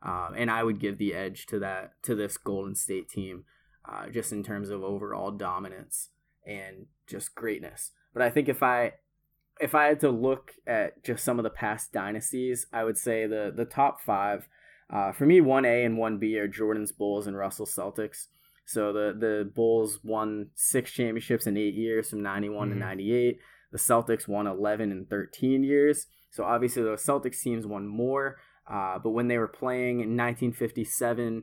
Uh, 0.03 0.31
and 0.37 0.50
I 0.50 0.62
would 0.62 0.79
give 0.79 0.99
the 0.99 1.15
edge 1.15 1.47
to 1.47 1.59
that 1.59 1.93
to 2.05 2.15
this 2.15 2.38
Golden 2.38 2.75
State 2.75 3.09
team, 3.09 3.44
uh, 3.85 4.09
just 4.09 4.32
in 4.32 4.43
terms 4.43 4.71
of 4.71 4.82
overall 4.82 5.31
dominance 5.31 6.11
and 6.47 6.87
just 7.11 7.35
greatness. 7.35 7.91
But 8.12 8.23
I 8.23 8.31
think 8.31 8.49
if 8.49 8.62
I 8.62 8.93
if 9.61 9.75
I 9.75 9.87
had 9.87 10.01
to 10.01 10.11
look 10.11 10.53
at 10.67 11.05
just 11.05 11.25
some 11.25 11.39
of 11.39 11.43
the 11.43 11.51
past 11.51 11.93
dynasties, 11.93 12.67
I 12.73 12.84
would 12.84 12.96
say 12.99 13.27
the 13.27 13.53
the 13.55 13.65
top 13.65 14.01
five 14.01 14.49
uh, 14.93 15.13
for 15.13 15.25
me, 15.25 15.41
one 15.41 15.65
A 15.65 15.84
and 15.84 15.96
one 15.96 16.19
B 16.19 16.39
are 16.39 16.49
Jordan's 16.49 16.93
Bulls 16.93 17.27
and 17.27 17.37
Russell 17.37 17.67
Celtics. 17.67 18.27
So 18.67 18.93
the 18.93 19.15
the 19.19 19.51
Bulls 19.55 20.01
won 20.03 20.51
six 20.55 20.93
championships 20.93 21.46
in 21.46 21.56
eight 21.56 21.75
years, 21.75 22.11
from 22.11 22.23
ninety 22.23 22.49
one 22.49 22.69
mm 22.69 22.73
mm-hmm. 22.73 22.81
to 22.81 22.87
ninety 22.87 23.15
eight. 23.15 23.39
The 23.73 23.79
Celtics 23.79 24.27
won 24.27 24.46
eleven 24.46 24.91
in 24.91 25.06
thirteen 25.06 25.63
years. 25.63 26.06
So 26.31 26.44
obviously 26.44 26.82
the 26.82 26.91
Celtics 26.91 27.41
teams 27.41 27.67
won 27.67 27.87
more. 27.87 28.39
Uh, 28.70 28.99
but 29.03 29.11
when 29.11 29.27
they 29.27 29.39
were 29.39 29.49
playing 29.49 30.01
in 30.01 30.17
1957 30.17 31.43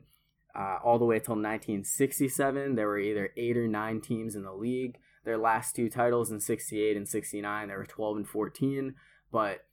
uh, 0.58 0.78
all 0.82 0.98
the 0.98 1.04
way 1.04 1.16
until 1.16 1.34
1967, 1.34 2.74
there 2.74 2.86
were 2.86 2.98
either 2.98 3.30
eight 3.36 3.58
or 3.58 3.68
nine 3.68 4.00
teams 4.00 4.34
in 4.34 4.44
the 4.44 4.52
league 4.52 4.96
their 5.28 5.38
last 5.38 5.76
two 5.76 5.88
titles 5.88 6.30
in 6.30 6.40
68 6.40 6.96
and 6.96 7.08
69 7.08 7.68
they 7.68 7.74
were 7.74 7.86
12 7.86 8.16
and 8.16 8.28
14 8.28 8.94
but 9.30 9.66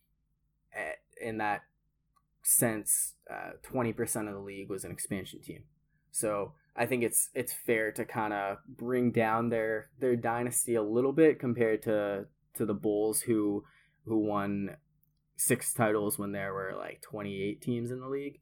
eh, 0.75 0.93
in 1.21 1.37
that 1.37 1.61
sense 2.43 3.13
uh, 3.31 3.51
20% 3.67 4.27
of 4.27 4.33
the 4.33 4.39
league 4.39 4.69
was 4.69 4.83
an 4.83 4.91
expansion 4.91 5.41
team. 5.41 5.63
So 6.11 6.53
i 6.77 6.85
think 6.85 7.03
it's 7.03 7.29
it's 7.33 7.53
fair 7.53 7.89
to 7.89 8.03
kind 8.03 8.33
of 8.33 8.57
bring 8.67 9.09
down 9.09 9.47
their 9.47 9.89
their 10.01 10.17
dynasty 10.17 10.75
a 10.75 10.83
little 10.83 11.13
bit 11.13 11.39
compared 11.39 11.81
to 11.81 12.25
to 12.53 12.65
the 12.65 12.73
bulls 12.73 13.21
who 13.21 13.63
who 14.05 14.17
won 14.17 14.75
six 15.37 15.73
titles 15.73 16.17
when 16.17 16.31
there 16.31 16.53
were 16.53 16.73
like 16.77 17.01
28 17.01 17.61
teams 17.61 17.91
in 17.91 17.99
the 17.99 18.07
league. 18.07 18.39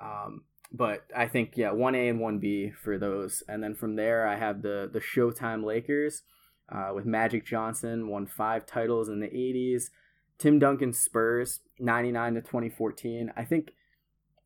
Um, 0.00 0.42
but 0.72 1.06
I 1.16 1.26
think 1.26 1.52
yeah, 1.56 1.72
one 1.72 1.94
A 1.94 2.08
and 2.08 2.20
one 2.20 2.38
B 2.38 2.72
for 2.82 2.98
those, 2.98 3.42
and 3.48 3.62
then 3.62 3.74
from 3.74 3.96
there 3.96 4.26
I 4.26 4.36
have 4.36 4.62
the 4.62 4.90
the 4.92 5.00
Showtime 5.00 5.64
Lakers, 5.64 6.22
uh, 6.70 6.92
with 6.94 7.04
Magic 7.06 7.46
Johnson, 7.46 8.08
won 8.08 8.26
five 8.26 8.66
titles 8.66 9.08
in 9.08 9.20
the 9.20 9.28
80s. 9.28 9.90
Tim 10.38 10.58
Duncan 10.58 10.92
Spurs, 10.92 11.60
99 11.78 12.34
to 12.34 12.40
2014. 12.40 13.32
I 13.36 13.44
think 13.44 13.72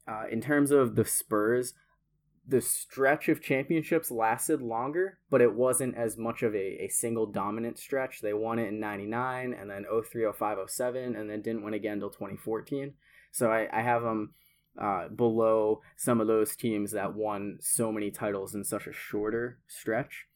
uh, 0.07 0.25
in 0.31 0.41
terms 0.41 0.71
of 0.71 0.97
the 0.97 1.05
Spurs, 1.05 1.75
the 2.47 2.61
stretch 2.63 3.29
of 3.29 3.43
championships 3.43 4.11
lasted 4.11 4.63
longer, 4.63 5.19
but 5.31 5.43
it 5.43 5.55
wasn't 5.55 5.97
as 5.97 6.17
much 6.17 6.43
of 6.43 6.55
a, 6.55 6.85
a 6.85 6.89
single 6.89 7.27
dominant 7.27 7.79
stretch. 7.79 8.21
They 8.21 8.33
won 8.33 8.59
it 8.59 8.69
in 8.69 8.81
99 8.81 9.53
and 9.53 9.71
then 9.71 9.85
03, 9.85 10.27
05, 10.33 10.59
07, 10.67 11.15
and 11.15 11.29
then 11.29 11.43
didn't 11.43 11.63
win 11.63 11.75
again 11.75 11.95
until 11.95 12.11
2014. 12.11 12.95
So 13.33 13.51
I, 13.51 13.69
I 13.71 13.83
have 13.83 14.03
them 14.03 14.33
uh, 14.81 15.09
below 15.09 15.83
some 15.97 16.21
of 16.21 16.27
those 16.27 16.57
teams 16.57 16.93
that 16.93 17.15
won 17.15 17.59
so 17.61 17.93
many 17.93 18.11
titles 18.11 18.55
in 18.55 18.65
such 18.65 18.87
a 18.87 18.93
shorter 18.93 19.59
stretch. 19.67 20.28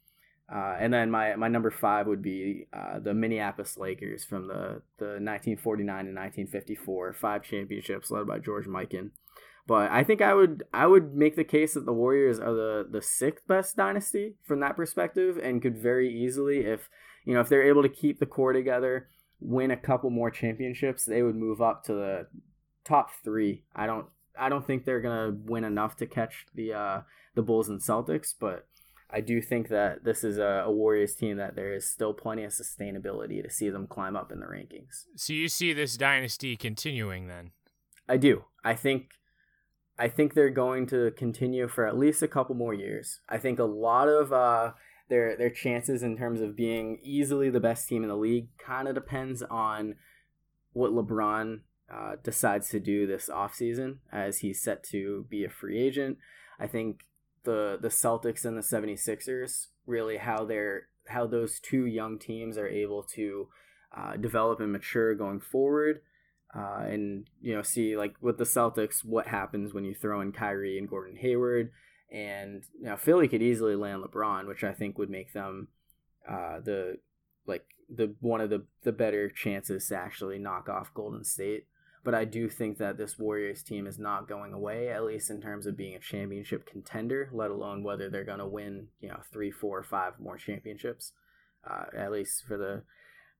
Uh, 0.52 0.76
and 0.78 0.92
then 0.92 1.10
my, 1.10 1.34
my 1.36 1.48
number 1.48 1.70
five 1.70 2.06
would 2.06 2.20
be 2.20 2.66
uh, 2.74 2.98
the 2.98 3.14
Minneapolis 3.14 3.78
Lakers 3.78 4.24
from 4.24 4.48
the, 4.48 4.82
the 4.98 5.16
1949 5.18 5.88
and 6.06 6.16
1954 6.16 7.14
five 7.14 7.42
championships 7.42 8.10
led 8.10 8.26
by 8.26 8.38
George 8.38 8.66
Mikan. 8.66 9.10
But 9.66 9.90
I 9.90 10.02
think 10.04 10.20
I 10.20 10.34
would 10.34 10.64
I 10.74 10.86
would 10.86 11.14
make 11.14 11.36
the 11.36 11.44
case 11.44 11.74
that 11.74 11.86
the 11.86 11.92
Warriors 11.92 12.40
are 12.40 12.52
the, 12.52 12.86
the 12.90 13.00
sixth 13.00 13.46
best 13.46 13.76
dynasty 13.76 14.34
from 14.42 14.60
that 14.60 14.76
perspective 14.76 15.38
and 15.38 15.62
could 15.62 15.78
very 15.78 16.12
easily 16.12 16.66
if 16.66 16.90
you 17.24 17.32
know 17.32 17.40
if 17.40 17.48
they're 17.48 17.62
able 17.62 17.82
to 17.82 17.88
keep 17.88 18.18
the 18.18 18.26
core 18.26 18.52
together, 18.52 19.08
win 19.40 19.70
a 19.70 19.76
couple 19.76 20.10
more 20.10 20.32
championships, 20.32 21.04
they 21.04 21.22
would 21.22 21.36
move 21.36 21.62
up 21.62 21.84
to 21.84 21.92
the 21.92 22.26
top 22.84 23.10
three. 23.22 23.62
I 23.74 23.86
don't 23.86 24.06
I 24.38 24.48
don't 24.48 24.66
think 24.66 24.84
they're 24.84 25.00
gonna 25.00 25.36
win 25.44 25.62
enough 25.62 25.96
to 25.98 26.06
catch 26.06 26.46
the 26.54 26.72
uh, 26.74 27.00
the 27.36 27.42
Bulls 27.42 27.68
and 27.68 27.80
Celtics, 27.80 28.34
but 28.38 28.66
I 29.12 29.20
do 29.20 29.42
think 29.42 29.68
that 29.68 30.04
this 30.04 30.24
is 30.24 30.38
a, 30.38 30.64
a, 30.66 30.72
Warriors 30.72 31.14
team 31.14 31.36
that 31.36 31.54
there 31.54 31.74
is 31.74 31.86
still 31.86 32.14
plenty 32.14 32.44
of 32.44 32.52
sustainability 32.52 33.42
to 33.42 33.50
see 33.50 33.68
them 33.68 33.86
climb 33.86 34.16
up 34.16 34.32
in 34.32 34.40
the 34.40 34.46
rankings. 34.46 35.04
So 35.16 35.34
you 35.34 35.48
see 35.48 35.72
this 35.72 35.96
dynasty 35.96 36.56
continuing 36.56 37.28
then? 37.28 37.50
I 38.08 38.16
do. 38.16 38.44
I 38.64 38.74
think 38.74 39.10
I 39.98 40.08
think 40.08 40.32
they're 40.32 40.50
going 40.50 40.86
to 40.88 41.10
continue 41.12 41.68
for 41.68 41.86
at 41.86 41.98
least 41.98 42.22
a 42.22 42.28
couple 42.28 42.54
more 42.54 42.74
years. 42.74 43.20
I 43.28 43.38
think 43.38 43.58
a 43.58 43.64
lot 43.64 44.08
of 44.08 44.32
uh, 44.32 44.72
their 45.08 45.36
their 45.36 45.50
chances 45.50 46.02
in 46.02 46.16
terms 46.16 46.40
of 46.40 46.56
being 46.56 46.98
easily 47.02 47.50
the 47.50 47.60
best 47.60 47.88
team 47.88 48.02
in 48.02 48.08
the 48.08 48.16
league 48.16 48.48
kind 48.58 48.88
of 48.88 48.94
depends 48.94 49.42
on 49.42 49.96
what 50.72 50.92
LeBron 50.92 51.60
uh, 51.92 52.16
decides 52.24 52.70
to 52.70 52.80
do 52.80 53.06
this 53.06 53.28
offseason 53.28 53.98
as 54.10 54.38
he's 54.38 54.62
set 54.62 54.82
to 54.84 55.26
be 55.28 55.44
a 55.44 55.50
free 55.50 55.78
agent. 55.78 56.16
I 56.58 56.66
think 56.66 57.00
the 57.44 57.78
the 57.80 57.88
Celtics 57.88 58.44
and 58.44 58.56
the 58.56 58.62
76ers 58.62 59.66
really 59.86 60.16
how 60.16 60.44
they're 60.44 60.88
how 61.08 61.26
those 61.26 61.58
two 61.60 61.86
young 61.86 62.18
teams 62.18 62.56
are 62.56 62.68
able 62.68 63.02
to 63.02 63.48
uh, 63.96 64.16
develop 64.16 64.60
and 64.60 64.72
mature 64.72 65.14
going 65.14 65.40
forward. 65.40 66.00
Uh, 66.54 66.84
and 66.86 67.28
you 67.40 67.54
know, 67.54 67.62
see 67.62 67.96
like 67.96 68.14
with 68.20 68.38
the 68.38 68.44
Celtics, 68.44 69.04
what 69.04 69.26
happens 69.26 69.72
when 69.72 69.84
you 69.84 69.94
throw 69.94 70.20
in 70.20 70.32
Kyrie 70.32 70.78
and 70.78 70.88
Gordon 70.88 71.16
Hayward, 71.16 71.70
and 72.10 72.62
you 72.78 72.86
know, 72.86 72.96
Philly 72.96 73.26
could 73.26 73.42
easily 73.42 73.74
land 73.74 74.02
LeBron, 74.04 74.46
which 74.46 74.62
I 74.62 74.72
think 74.72 74.98
would 74.98 75.08
make 75.08 75.32
them 75.32 75.68
uh, 76.28 76.60
the 76.60 76.98
like 77.46 77.64
the 77.88 78.14
one 78.20 78.42
of 78.42 78.50
the 78.50 78.66
the 78.82 78.92
better 78.92 79.30
chances 79.30 79.88
to 79.88 79.96
actually 79.96 80.38
knock 80.38 80.68
off 80.68 80.92
Golden 80.92 81.24
State. 81.24 81.66
But 82.04 82.14
I 82.14 82.24
do 82.24 82.48
think 82.48 82.78
that 82.78 82.96
this 82.96 83.18
Warriors 83.18 83.62
team 83.62 83.86
is 83.86 83.98
not 83.98 84.28
going 84.28 84.52
away, 84.52 84.88
at 84.88 85.04
least 85.04 85.30
in 85.30 85.40
terms 85.40 85.66
of 85.66 85.76
being 85.76 85.94
a 85.94 86.00
championship 86.00 86.66
contender, 86.66 87.30
let 87.32 87.50
alone 87.50 87.84
whether 87.84 88.10
they're 88.10 88.24
going 88.24 88.40
to 88.40 88.46
win, 88.46 88.88
you 89.00 89.08
know, 89.08 89.20
three, 89.32 89.52
four, 89.52 89.82
five 89.84 90.14
more 90.18 90.36
championships, 90.36 91.12
uh, 91.68 91.84
at 91.96 92.10
least 92.10 92.44
for 92.44 92.56
the, 92.56 92.82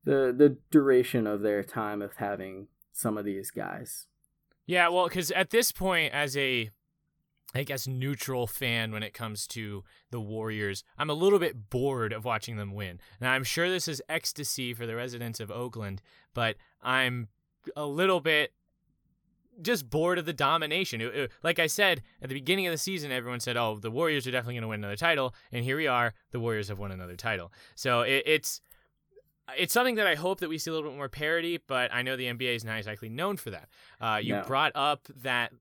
the 0.05 0.33
the 0.37 0.59
duration 0.71 1.27
of 1.27 1.43
their 1.43 1.65
time 1.65 2.03
of 2.03 2.17
having 2.17 2.69
some 2.93 3.19
of 3.19 3.25
these 3.25 3.51
guys. 3.51 4.07
Yeah, 4.65 4.89
well, 4.89 5.09
because 5.09 5.33
at 5.33 5.51
this 5.51 5.73
point, 5.73 6.15
as 6.15 6.37
a 6.37 6.71
I 7.55 7.65
guess 7.65 7.87
neutral 7.87 8.47
fan 8.47 8.93
when 8.93 9.03
it 9.03 9.13
comes 9.13 9.47
to 9.49 9.85
the 10.11 10.21
Warriors. 10.21 10.85
I'm 10.97 11.11
a 11.11 11.15
little 11.15 11.39
bit 11.39 11.69
bored 11.69 12.13
of 12.13 12.25
watching 12.25 12.57
them 12.57 12.73
win. 12.73 12.99
Now 13.21 13.33
I'm 13.33 13.45
sure 13.45 13.69
this 13.69 13.89
is 13.89 14.03
ecstasy 14.09 14.73
for 14.73 14.87
the 14.87 14.97
residents 14.97 15.39
of 15.39 15.51
Oakland, 15.51 16.01
but 16.33 16.57
I'm 16.83 17.29
a 17.77 17.87
little 17.87 18.21
bit 18.21 18.53
just 19.61 19.91
bored 19.91 20.19
of 20.19 20.25
the 20.25 20.33
domination. 20.33 21.01
It, 21.01 21.15
it, 21.15 21.33
like 21.43 21.59
I 21.59 21.67
said 21.67 22.03
at 22.23 22.29
the 22.29 22.35
beginning 22.35 22.67
of 22.67 22.73
the 22.73 22.79
season, 22.79 23.13
everyone 23.13 23.41
said, 23.41 23.57
"Oh, 23.57 23.77
the 23.77 23.91
Warriors 23.91 24.27
are 24.27 24.31
definitely 24.31 24.55
going 24.55 24.63
to 24.63 24.69
win 24.69 24.81
another 24.81 24.97
title," 24.97 25.35
and 25.51 25.65
here 25.65 25.77
we 25.77 25.87
are. 25.87 26.15
The 26.31 26.41
Warriors 26.41 26.69
have 26.69 26.79
won 26.79 26.93
another 26.93 27.17
title. 27.17 27.53
So 27.75 28.03
it, 28.03 28.23
it's 28.27 28.61
it's 29.57 29.73
something 29.73 29.97
that 29.97 30.07
I 30.07 30.15
hope 30.15 30.41
that 30.41 30.49
we 30.49 30.59
see 30.59 30.71
a 30.71 30.75
little 30.75 30.91
bit 30.91 30.97
more 30.97 31.09
parity, 31.09 31.59
but 31.67 31.93
I 31.93 32.03
know 32.03 32.17
the 32.17 32.27
NBA 32.27 32.55
is 32.55 32.65
not 32.65 32.79
exactly 32.79 33.09
known 33.09 33.37
for 33.37 33.51
that. 33.51 33.69
Uh, 34.01 34.19
you 34.23 34.35
no. 34.35 34.43
brought 34.45 34.73
up 34.75 35.09
that 35.23 35.53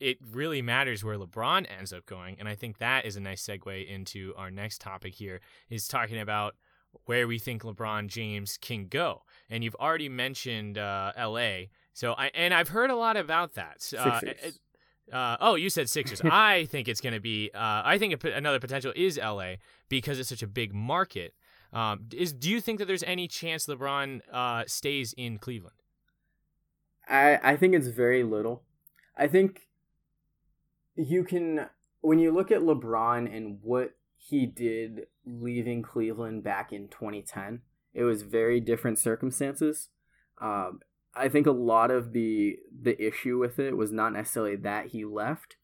it 0.00 0.18
really 0.32 0.62
matters 0.62 1.04
where 1.04 1.16
LeBron 1.16 1.66
ends 1.78 1.92
up 1.92 2.06
going, 2.06 2.36
and 2.38 2.48
I 2.48 2.54
think 2.54 2.78
that 2.78 3.04
is 3.04 3.16
a 3.16 3.20
nice 3.20 3.46
segue 3.46 3.88
into 3.88 4.32
our 4.36 4.50
next 4.50 4.80
topic 4.80 5.14
here, 5.14 5.40
is 5.70 5.86
talking 5.86 6.18
about 6.18 6.56
where 7.04 7.28
we 7.28 7.38
think 7.38 7.62
LeBron 7.62 8.08
James 8.08 8.58
can 8.60 8.86
go. 8.86 9.22
And 9.48 9.62
you've 9.62 9.76
already 9.76 10.08
mentioned 10.08 10.78
uh, 10.78 11.12
L.A. 11.16 11.70
So 11.92 12.14
I 12.14 12.30
and 12.34 12.52
I've 12.52 12.68
heard 12.68 12.90
a 12.90 12.96
lot 12.96 13.16
about 13.16 13.54
that. 13.54 13.92
Uh, 13.96 14.20
uh, 15.12 15.36
oh, 15.40 15.54
you 15.54 15.70
said 15.70 15.88
Sixers. 15.88 16.20
I 16.24 16.66
think 16.66 16.88
it's 16.88 17.00
going 17.00 17.14
to 17.14 17.20
be. 17.20 17.50
Uh, 17.54 17.82
I 17.84 17.98
think 17.98 18.22
another 18.24 18.58
potential 18.58 18.92
is 18.96 19.18
L.A. 19.18 19.58
because 19.88 20.18
it's 20.18 20.28
such 20.28 20.42
a 20.42 20.46
big 20.48 20.74
market. 20.74 21.34
Um, 21.72 22.06
is 22.12 22.32
do 22.32 22.50
you 22.50 22.60
think 22.60 22.78
that 22.78 22.86
there's 22.86 23.02
any 23.04 23.28
chance 23.28 23.66
LeBron 23.66 24.20
uh, 24.32 24.64
stays 24.66 25.14
in 25.16 25.38
Cleveland? 25.38 25.76
I 27.08 27.38
I 27.42 27.56
think 27.56 27.74
it's 27.74 27.88
very 27.88 28.24
little. 28.24 28.62
I 29.16 29.26
think 29.26 29.68
you 30.96 31.24
can 31.24 31.66
when 32.00 32.18
you 32.18 32.32
look 32.32 32.50
at 32.50 32.60
LeBron 32.60 33.34
and 33.34 33.58
what 33.62 33.92
he 34.28 34.46
did 34.46 35.06
leaving 35.24 35.82
Cleveland 35.82 36.42
back 36.42 36.72
in 36.72 36.88
2010. 36.88 37.60
It 37.94 38.04
was 38.04 38.22
very 38.22 38.60
different 38.60 38.98
circumstances. 38.98 39.88
Um, 40.40 40.80
I 41.14 41.28
think 41.28 41.46
a 41.46 41.52
lot 41.52 41.90
of 41.90 42.12
the 42.12 42.56
the 42.82 43.00
issue 43.02 43.38
with 43.38 43.58
it 43.58 43.76
was 43.76 43.92
not 43.92 44.12
necessarily 44.12 44.56
that 44.56 44.88
he 44.88 45.04
left, 45.04 45.56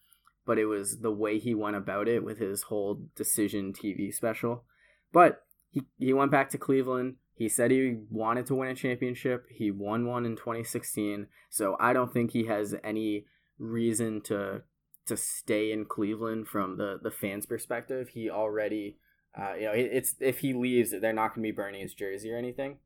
but 0.46 0.58
it 0.58 0.66
was 0.66 1.00
the 1.00 1.10
way 1.10 1.38
he 1.38 1.54
went 1.54 1.76
about 1.76 2.08
it 2.08 2.24
with 2.24 2.38
his 2.38 2.64
whole 2.64 3.02
decision 3.16 3.72
TV 3.72 4.14
special. 4.14 4.64
But 5.12 5.42
he 5.70 5.82
he 5.98 6.12
went 6.12 6.30
back 6.30 6.48
to 6.50 6.58
Cleveland. 6.58 7.16
He 7.34 7.48
said 7.48 7.70
he 7.70 7.96
wanted 8.10 8.46
to 8.46 8.54
win 8.54 8.68
a 8.68 8.74
championship. 8.74 9.46
He 9.50 9.70
won 9.70 10.06
one 10.06 10.24
in 10.24 10.36
2016. 10.36 11.26
So 11.50 11.76
I 11.80 11.92
don't 11.92 12.12
think 12.12 12.30
he 12.30 12.46
has 12.46 12.74
any 12.84 13.26
reason 13.58 14.20
to 14.22 14.62
to 15.06 15.16
stay 15.16 15.72
in 15.72 15.84
Cleveland 15.84 16.48
from 16.48 16.76
the 16.76 16.98
the 17.02 17.10
fans' 17.10 17.46
perspective. 17.46 18.10
He 18.10 18.30
already, 18.30 18.98
uh, 19.38 19.54
you 19.54 19.64
know, 19.64 19.72
it's 19.72 20.14
if 20.20 20.40
he 20.40 20.52
leaves, 20.52 20.90
they're 20.90 21.12
not 21.12 21.34
going 21.34 21.42
to 21.42 21.52
be 21.52 21.56
burning 21.56 21.82
his 21.82 21.94
jersey 21.94 22.32
or 22.32 22.36
anything, 22.36 22.78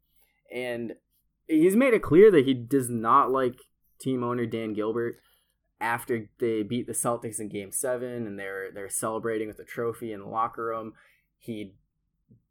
and 0.53 0.95
he's 1.47 1.77
made 1.77 1.95
it 1.95 2.03
clear 2.03 2.31
that 2.31 2.47
he 2.47 2.55
does 2.55 2.89
not 2.89 3.31
like 3.31 3.61
team 3.99 4.23
owner 4.23 4.47
Dan 4.47 4.73
Gilbert. 4.73 5.19
After 5.79 6.31
they 6.39 6.63
beat 6.63 6.87
the 6.87 6.95
Celtics 6.95 7.39
in 7.39 7.51
Game 7.51 7.71
Seven 7.71 8.27
and 8.27 8.39
they're 8.39 8.71
they're 8.73 8.89
celebrating 8.89 9.47
with 9.47 9.59
a 9.59 9.65
trophy 9.65 10.11
in 10.11 10.21
the 10.21 10.27
locker 10.27 10.65
room, 10.65 10.95
he 11.39 11.75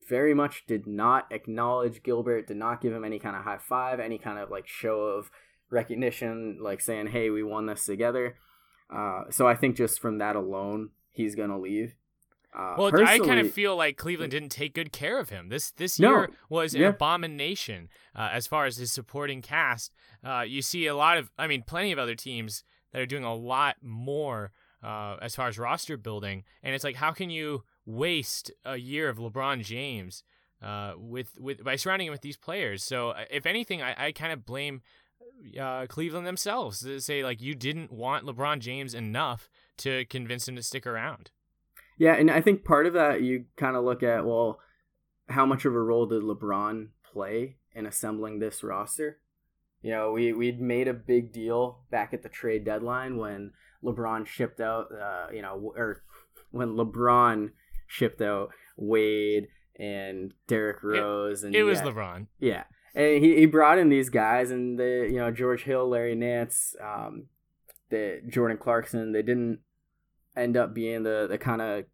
very 0.07 0.35
much 0.35 0.65
did 0.67 0.85
not 0.85 1.25
acknowledge 1.31 2.03
Gilbert, 2.03 2.47
did 2.47 2.57
not 2.57 2.81
give 2.81 2.93
him 2.93 3.03
any 3.03 3.17
kind 3.17 3.35
of 3.35 3.43
high 3.43 3.57
five, 3.57 3.99
any 3.99 4.19
kind 4.19 4.37
of 4.37 4.51
like 4.51 4.67
show 4.67 5.01
of 5.01 5.31
recognition, 5.71 6.59
like 6.61 6.81
saying, 6.81 7.07
"Hey, 7.07 7.31
we 7.31 7.41
won 7.41 7.65
this 7.65 7.85
together." 7.85 8.35
Uh, 8.89 9.23
so 9.31 9.47
I 9.47 9.55
think 9.55 9.75
just 9.75 9.99
from 9.99 10.19
that 10.19 10.35
alone, 10.35 10.89
he's 11.11 11.35
gonna 11.35 11.59
leave. 11.59 11.95
Uh, 12.55 12.75
well, 12.77 13.05
I 13.05 13.19
kind 13.19 13.39
of 13.39 13.51
feel 13.51 13.75
like 13.75 13.97
Cleveland 13.97 14.31
didn't 14.31 14.49
take 14.49 14.73
good 14.73 14.93
care 14.93 15.19
of 15.19 15.29
him. 15.29 15.49
This 15.49 15.71
this 15.71 15.99
year 15.99 16.27
no, 16.27 16.33
was 16.49 16.73
an 16.73 16.81
yeah. 16.81 16.87
abomination 16.87 17.89
uh, 18.15 18.29
as 18.31 18.47
far 18.47 18.65
as 18.65 18.77
his 18.77 18.93
supporting 18.93 19.41
cast. 19.41 19.93
Uh, 20.23 20.41
you 20.47 20.61
see 20.61 20.87
a 20.87 20.95
lot 20.95 21.17
of, 21.17 21.29
I 21.37 21.47
mean, 21.47 21.63
plenty 21.63 21.91
of 21.91 21.99
other 21.99 22.15
teams 22.15 22.63
that 22.93 23.01
are 23.01 23.05
doing 23.05 23.25
a 23.25 23.35
lot 23.35 23.75
more 23.81 24.53
uh, 24.81 25.17
as 25.21 25.35
far 25.35 25.49
as 25.49 25.59
roster 25.59 25.97
building, 25.97 26.45
and 26.63 26.73
it's 26.73 26.83
like, 26.83 26.95
how 26.95 27.11
can 27.11 27.29
you 27.29 27.63
waste 27.85 28.51
a 28.63 28.77
year 28.77 29.09
of 29.09 29.17
LeBron 29.17 29.61
James 29.61 30.23
uh, 30.61 30.93
with 30.95 31.37
with 31.37 31.61
by 31.61 31.75
surrounding 31.75 32.07
him 32.07 32.13
with 32.13 32.21
these 32.21 32.37
players? 32.37 32.83
So, 32.83 33.13
if 33.29 33.45
anything, 33.45 33.81
I, 33.81 34.05
I 34.07 34.11
kind 34.13 34.31
of 34.31 34.45
blame 34.45 34.81
uh, 35.59 35.85
Cleveland 35.87 36.27
themselves 36.27 36.85
say 37.03 37.23
like 37.23 37.41
you 37.41 37.55
didn't 37.55 37.91
want 37.91 38.25
LeBron 38.25 38.59
James 38.59 38.93
enough 38.93 39.49
to 39.77 40.05
convince 40.05 40.47
him 40.47 40.55
to 40.55 40.63
stick 40.63 40.85
around. 40.87 41.31
Yeah, 41.97 42.13
and 42.15 42.29
I 42.29 42.41
think 42.41 42.65
part 42.65 42.85
of 42.85 42.93
that 42.93 43.21
you 43.21 43.45
kind 43.55 43.75
of 43.75 43.83
look 43.83 44.03
at 44.03 44.25
well, 44.25 44.59
how 45.29 45.45
much 45.45 45.65
of 45.65 45.73
a 45.73 45.79
role 45.79 46.05
did 46.05 46.23
LeBron 46.23 46.89
play 47.11 47.57
in 47.73 47.85
assembling 47.85 48.39
this 48.39 48.63
roster? 48.63 49.19
You 49.81 49.91
know, 49.91 50.11
we 50.11 50.33
we'd 50.33 50.59
made 50.59 50.87
a 50.87 50.93
big 50.93 51.31
deal 51.31 51.79
back 51.91 52.13
at 52.13 52.23
the 52.23 52.29
trade 52.29 52.65
deadline 52.65 53.17
when 53.17 53.51
LeBron 53.83 54.25
shipped 54.25 54.59
out, 54.59 54.87
uh, 54.91 55.27
you 55.31 55.41
know, 55.41 55.73
or 55.75 56.03
when 56.51 56.75
LeBron 56.75 57.51
shipped 57.87 58.21
out 58.21 58.49
Wade 58.77 59.47
and 59.77 60.33
Derrick 60.47 60.81
Rose, 60.83 61.43
it, 61.43 61.47
and 61.47 61.55
it 61.55 61.63
was 61.63 61.79
yeah, 61.79 61.85
LeBron. 61.85 62.27
Yeah, 62.39 62.63
and 62.95 63.23
he, 63.23 63.35
he 63.35 63.45
brought 63.45 63.77
in 63.77 63.89
these 63.89 64.09
guys 64.09 64.51
and 64.51 64.79
the 64.79 65.07
you 65.09 65.17
know 65.17 65.29
George 65.29 65.63
Hill, 65.63 65.87
Larry 65.89 66.15
Nance, 66.15 66.75
um, 66.81 67.25
the 67.89 68.21
Jordan 68.27 68.57
Clarkson. 68.57 69.11
They 69.11 69.21
didn't 69.21 69.59
end 70.35 70.57
up 70.57 70.73
being 70.73 71.03
the 71.03 71.27
the 71.29 71.37
kind 71.37 71.61
of 71.61 71.85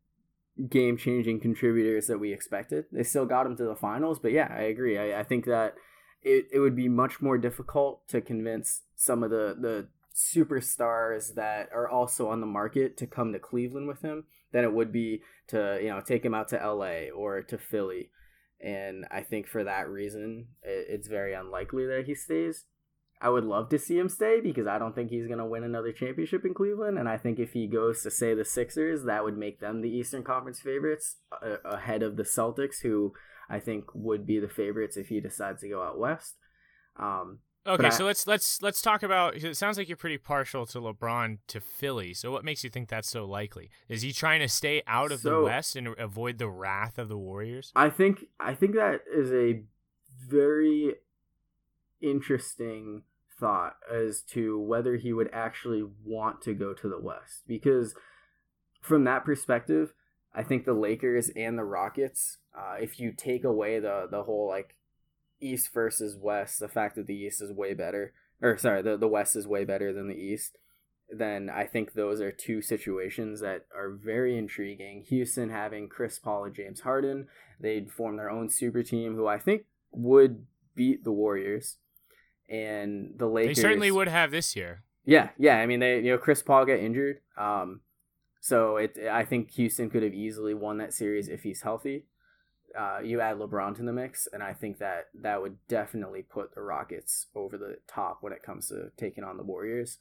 game 0.69 0.97
changing 0.97 1.39
contributors 1.39 2.07
that 2.07 2.19
we 2.19 2.31
expected. 2.31 2.85
They 2.91 3.03
still 3.03 3.25
got 3.25 3.43
them 3.43 3.57
to 3.57 3.63
the 3.63 3.75
finals, 3.75 4.19
but 4.19 4.31
yeah, 4.31 4.53
I 4.55 4.63
agree. 4.63 4.97
I, 4.97 5.21
I 5.21 5.23
think 5.23 5.45
that 5.45 5.75
it, 6.21 6.47
it 6.51 6.59
would 6.59 6.75
be 6.75 6.87
much 6.87 7.19
more 7.19 7.37
difficult 7.37 8.07
to 8.09 8.21
convince 8.21 8.81
some 8.95 9.23
of 9.23 9.31
the 9.31 9.55
the 9.59 9.87
superstars 10.13 11.35
that 11.35 11.69
are 11.73 11.87
also 11.87 12.27
on 12.27 12.41
the 12.41 12.45
market 12.47 12.97
to 12.97 13.07
come 13.07 13.31
to 13.31 13.39
Cleveland 13.39 13.87
with 13.87 14.01
him 14.01 14.25
than 14.51 14.63
it 14.63 14.73
would 14.73 14.91
be 14.91 15.21
to 15.47 15.79
you 15.81 15.89
know 15.89 16.01
take 16.01 16.23
him 16.23 16.33
out 16.33 16.49
to 16.49 16.57
LA 16.57 17.09
or 17.15 17.41
to 17.41 17.57
Philly. 17.57 18.09
And 18.63 19.05
I 19.09 19.21
think 19.21 19.47
for 19.47 19.63
that 19.63 19.89
reason, 19.89 20.47
it's 20.61 21.07
very 21.07 21.33
unlikely 21.33 21.87
that 21.87 22.03
he 22.05 22.15
stays. 22.15 22.65
I 23.19 23.29
would 23.29 23.43
love 23.43 23.69
to 23.69 23.79
see 23.79 23.97
him 23.97 24.09
stay 24.09 24.39
because 24.41 24.65
I 24.65 24.79
don't 24.79 24.95
think 24.95 25.09
he's 25.09 25.27
going 25.27 25.39
to 25.39 25.45
win 25.45 25.63
another 25.63 25.91
championship 25.91 26.43
in 26.43 26.53
Cleveland. 26.53 26.97
And 26.97 27.07
I 27.07 27.17
think 27.17 27.37
if 27.37 27.53
he 27.53 27.67
goes 27.67 28.01
to, 28.01 28.11
say, 28.11 28.33
the 28.33 28.45
Sixers, 28.45 29.03
that 29.03 29.23
would 29.23 29.37
make 29.37 29.59
them 29.59 29.81
the 29.81 29.95
Eastern 29.95 30.23
Conference 30.23 30.59
favorites 30.59 31.17
uh, 31.31 31.57
ahead 31.65 32.01
of 32.01 32.17
the 32.17 32.23
Celtics, 32.23 32.81
who 32.81 33.13
I 33.49 33.59
think 33.59 33.85
would 33.93 34.25
be 34.25 34.39
the 34.39 34.47
favorites 34.47 34.97
if 34.97 35.09
he 35.09 35.19
decides 35.19 35.61
to 35.61 35.69
go 35.69 35.83
out 35.83 35.99
west. 35.99 36.35
Um, 36.97 37.39
Okay, 37.65 37.87
I, 37.87 37.89
so 37.89 38.05
let's 38.05 38.25
let's 38.25 38.61
let's 38.61 38.81
talk 38.81 39.03
about. 39.03 39.35
It 39.35 39.55
sounds 39.55 39.77
like 39.77 39.87
you're 39.87 39.97
pretty 39.97 40.17
partial 40.17 40.65
to 40.67 40.79
LeBron 40.79 41.37
to 41.47 41.61
Philly. 41.61 42.13
So 42.13 42.31
what 42.31 42.43
makes 42.43 42.63
you 42.63 42.69
think 42.71 42.89
that's 42.89 43.09
so 43.09 43.25
likely? 43.25 43.69
Is 43.87 44.01
he 44.01 44.13
trying 44.13 44.39
to 44.39 44.47
stay 44.47 44.81
out 44.87 45.11
of 45.11 45.19
so, 45.19 45.29
the 45.29 45.43
West 45.43 45.75
and 45.75 45.89
avoid 45.99 46.39
the 46.39 46.49
wrath 46.49 46.97
of 46.97 47.07
the 47.07 47.17
Warriors? 47.17 47.71
I 47.75 47.89
think 47.89 48.25
I 48.39 48.55
think 48.55 48.73
that 48.75 49.01
is 49.13 49.31
a 49.31 49.61
very 50.27 50.95
interesting 52.01 53.03
thought 53.39 53.75
as 53.91 54.21
to 54.21 54.59
whether 54.59 54.95
he 54.95 55.13
would 55.13 55.29
actually 55.31 55.83
want 56.03 56.41
to 56.41 56.53
go 56.53 56.73
to 56.73 56.89
the 56.89 56.99
West 56.99 57.43
because 57.47 57.93
from 58.81 59.03
that 59.03 59.23
perspective, 59.23 59.93
I 60.33 60.41
think 60.41 60.65
the 60.65 60.73
Lakers 60.73 61.29
and 61.35 61.57
the 61.57 61.63
Rockets, 61.63 62.37
uh, 62.57 62.77
if 62.79 62.99
you 62.99 63.11
take 63.11 63.43
away 63.43 63.79
the 63.79 64.07
the 64.09 64.23
whole 64.23 64.47
like 64.47 64.75
East 65.41 65.73
versus 65.73 66.15
West, 66.15 66.59
the 66.59 66.67
fact 66.67 66.95
that 66.95 67.07
the 67.07 67.15
East 67.15 67.41
is 67.41 67.51
way 67.51 67.73
better, 67.73 68.13
or 68.41 68.57
sorry, 68.57 68.81
the, 68.81 68.97
the 68.97 69.07
West 69.07 69.35
is 69.35 69.47
way 69.47 69.65
better 69.65 69.91
than 69.91 70.07
the 70.07 70.15
East, 70.15 70.57
then 71.09 71.49
I 71.49 71.65
think 71.65 71.93
those 71.93 72.21
are 72.21 72.31
two 72.31 72.61
situations 72.61 73.41
that 73.41 73.65
are 73.75 73.89
very 73.89 74.37
intriguing. 74.37 75.03
Houston 75.09 75.49
having 75.49 75.89
Chris 75.89 76.19
Paul 76.19 76.45
and 76.45 76.55
James 76.55 76.81
Harden, 76.81 77.27
they'd 77.59 77.91
form 77.91 78.15
their 78.15 78.29
own 78.29 78.49
super 78.49 78.83
team 78.83 79.15
who 79.15 79.27
I 79.27 79.37
think 79.37 79.65
would 79.91 80.45
beat 80.75 81.03
the 81.03 81.11
Warriors. 81.11 81.77
And 82.49 83.13
the 83.17 83.27
Lakers. 83.27 83.57
They 83.57 83.61
certainly 83.61 83.91
would 83.91 84.09
have 84.09 84.31
this 84.31 84.57
year. 84.57 84.83
Yeah, 85.05 85.29
yeah. 85.37 85.57
I 85.57 85.65
mean, 85.65 85.79
they 85.79 85.97
you 85.97 86.11
know 86.11 86.17
Chris 86.17 86.41
Paul 86.41 86.65
got 86.65 86.79
injured, 86.79 87.21
um, 87.37 87.79
so 88.41 88.75
it 88.75 88.97
I 89.09 89.23
think 89.23 89.51
Houston 89.51 89.89
could 89.89 90.03
have 90.03 90.13
easily 90.13 90.53
won 90.53 90.77
that 90.79 90.93
series 90.93 91.29
if 91.29 91.43
he's 91.43 91.61
healthy 91.61 92.03
uh, 92.77 92.99
you 93.03 93.21
add 93.21 93.37
LeBron 93.37 93.75
to 93.77 93.83
the 93.83 93.93
mix, 93.93 94.27
and 94.31 94.41
I 94.41 94.53
think 94.53 94.79
that 94.79 95.07
that 95.21 95.41
would 95.41 95.57
definitely 95.67 96.21
put 96.21 96.55
the 96.55 96.61
Rockets 96.61 97.27
over 97.35 97.57
the 97.57 97.77
top 97.87 98.17
when 98.21 98.33
it 98.33 98.43
comes 98.43 98.67
to 98.67 98.91
taking 98.97 99.23
on 99.23 99.37
the 99.37 99.43
Warriors. 99.43 99.99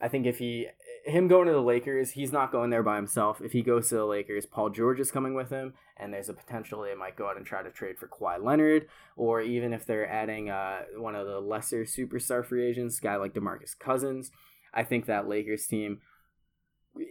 I 0.00 0.08
think 0.08 0.26
if 0.26 0.38
he 0.38 0.66
him 1.04 1.28
going 1.28 1.46
to 1.46 1.52
the 1.52 1.62
Lakers, 1.62 2.10
he's 2.10 2.32
not 2.32 2.50
going 2.50 2.70
there 2.70 2.82
by 2.82 2.96
himself. 2.96 3.40
If 3.40 3.52
he 3.52 3.62
goes 3.62 3.88
to 3.88 3.94
the 3.94 4.04
Lakers, 4.04 4.46
Paul 4.46 4.70
George 4.70 4.98
is 4.98 5.12
coming 5.12 5.34
with 5.34 5.50
him, 5.50 5.74
and 5.96 6.12
there's 6.12 6.28
a 6.28 6.34
potential 6.34 6.82
they 6.82 6.94
might 6.96 7.16
go 7.16 7.28
out 7.28 7.36
and 7.36 7.46
try 7.46 7.62
to 7.62 7.70
trade 7.70 7.98
for 7.98 8.08
Kawhi 8.08 8.42
Leonard, 8.42 8.88
or 9.16 9.40
even 9.40 9.72
if 9.72 9.86
they're 9.86 10.10
adding 10.10 10.50
uh, 10.50 10.82
one 10.96 11.14
of 11.14 11.28
the 11.28 11.38
lesser 11.38 11.84
superstar 11.84 12.44
free 12.44 12.66
agents, 12.66 12.98
guy 12.98 13.14
like 13.14 13.32
DeMarcus 13.32 13.78
Cousins. 13.78 14.32
I 14.74 14.82
think 14.82 15.06
that 15.06 15.28
Lakers 15.28 15.66
team, 15.66 16.00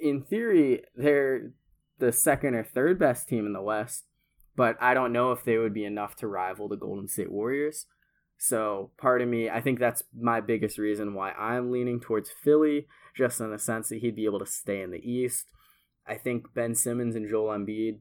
in 0.02 0.24
theory, 0.24 0.84
they're 0.94 1.54
the 2.00 2.12
second 2.12 2.56
or 2.56 2.64
third 2.64 3.00
best 3.00 3.30
team 3.30 3.46
in 3.46 3.54
the 3.54 3.62
West 3.62 4.04
but 4.56 4.78
I 4.82 4.94
don't 4.94 5.14
know 5.14 5.32
if 5.32 5.44
they 5.44 5.58
would 5.58 5.74
be 5.74 5.86
enough 5.86 6.16
to 6.18 6.28
rival 6.28 6.68
the 6.68 6.76
Golden 6.76 7.08
State 7.08 7.32
Warriors. 7.32 7.86
So 8.38 8.92
part 8.98 9.22
of 9.22 9.28
me, 9.28 9.50
I 9.50 9.62
think 9.62 9.80
that's 9.80 10.04
my 10.20 10.42
biggest 10.42 10.78
reason 10.78 11.14
why 11.14 11.32
I'm 11.32 11.72
leaning 11.72 12.00
towards 12.00 12.32
Philly, 12.32 12.88
just 13.16 13.40
in 13.40 13.52
the 13.52 13.60
sense 13.60 13.90
that 13.90 14.00
he'd 14.00 14.16
be 14.16 14.26
able 14.26 14.40
to 14.40 14.46
stay 14.46 14.82
in 14.82 14.92
the 14.92 14.98
East. 14.98 15.46
I 16.08 16.16
think 16.16 16.54
Ben 16.56 16.74
Simmons 16.74 17.16
and 17.16 17.30
Joel 17.30 17.56
Embiid 17.56 18.00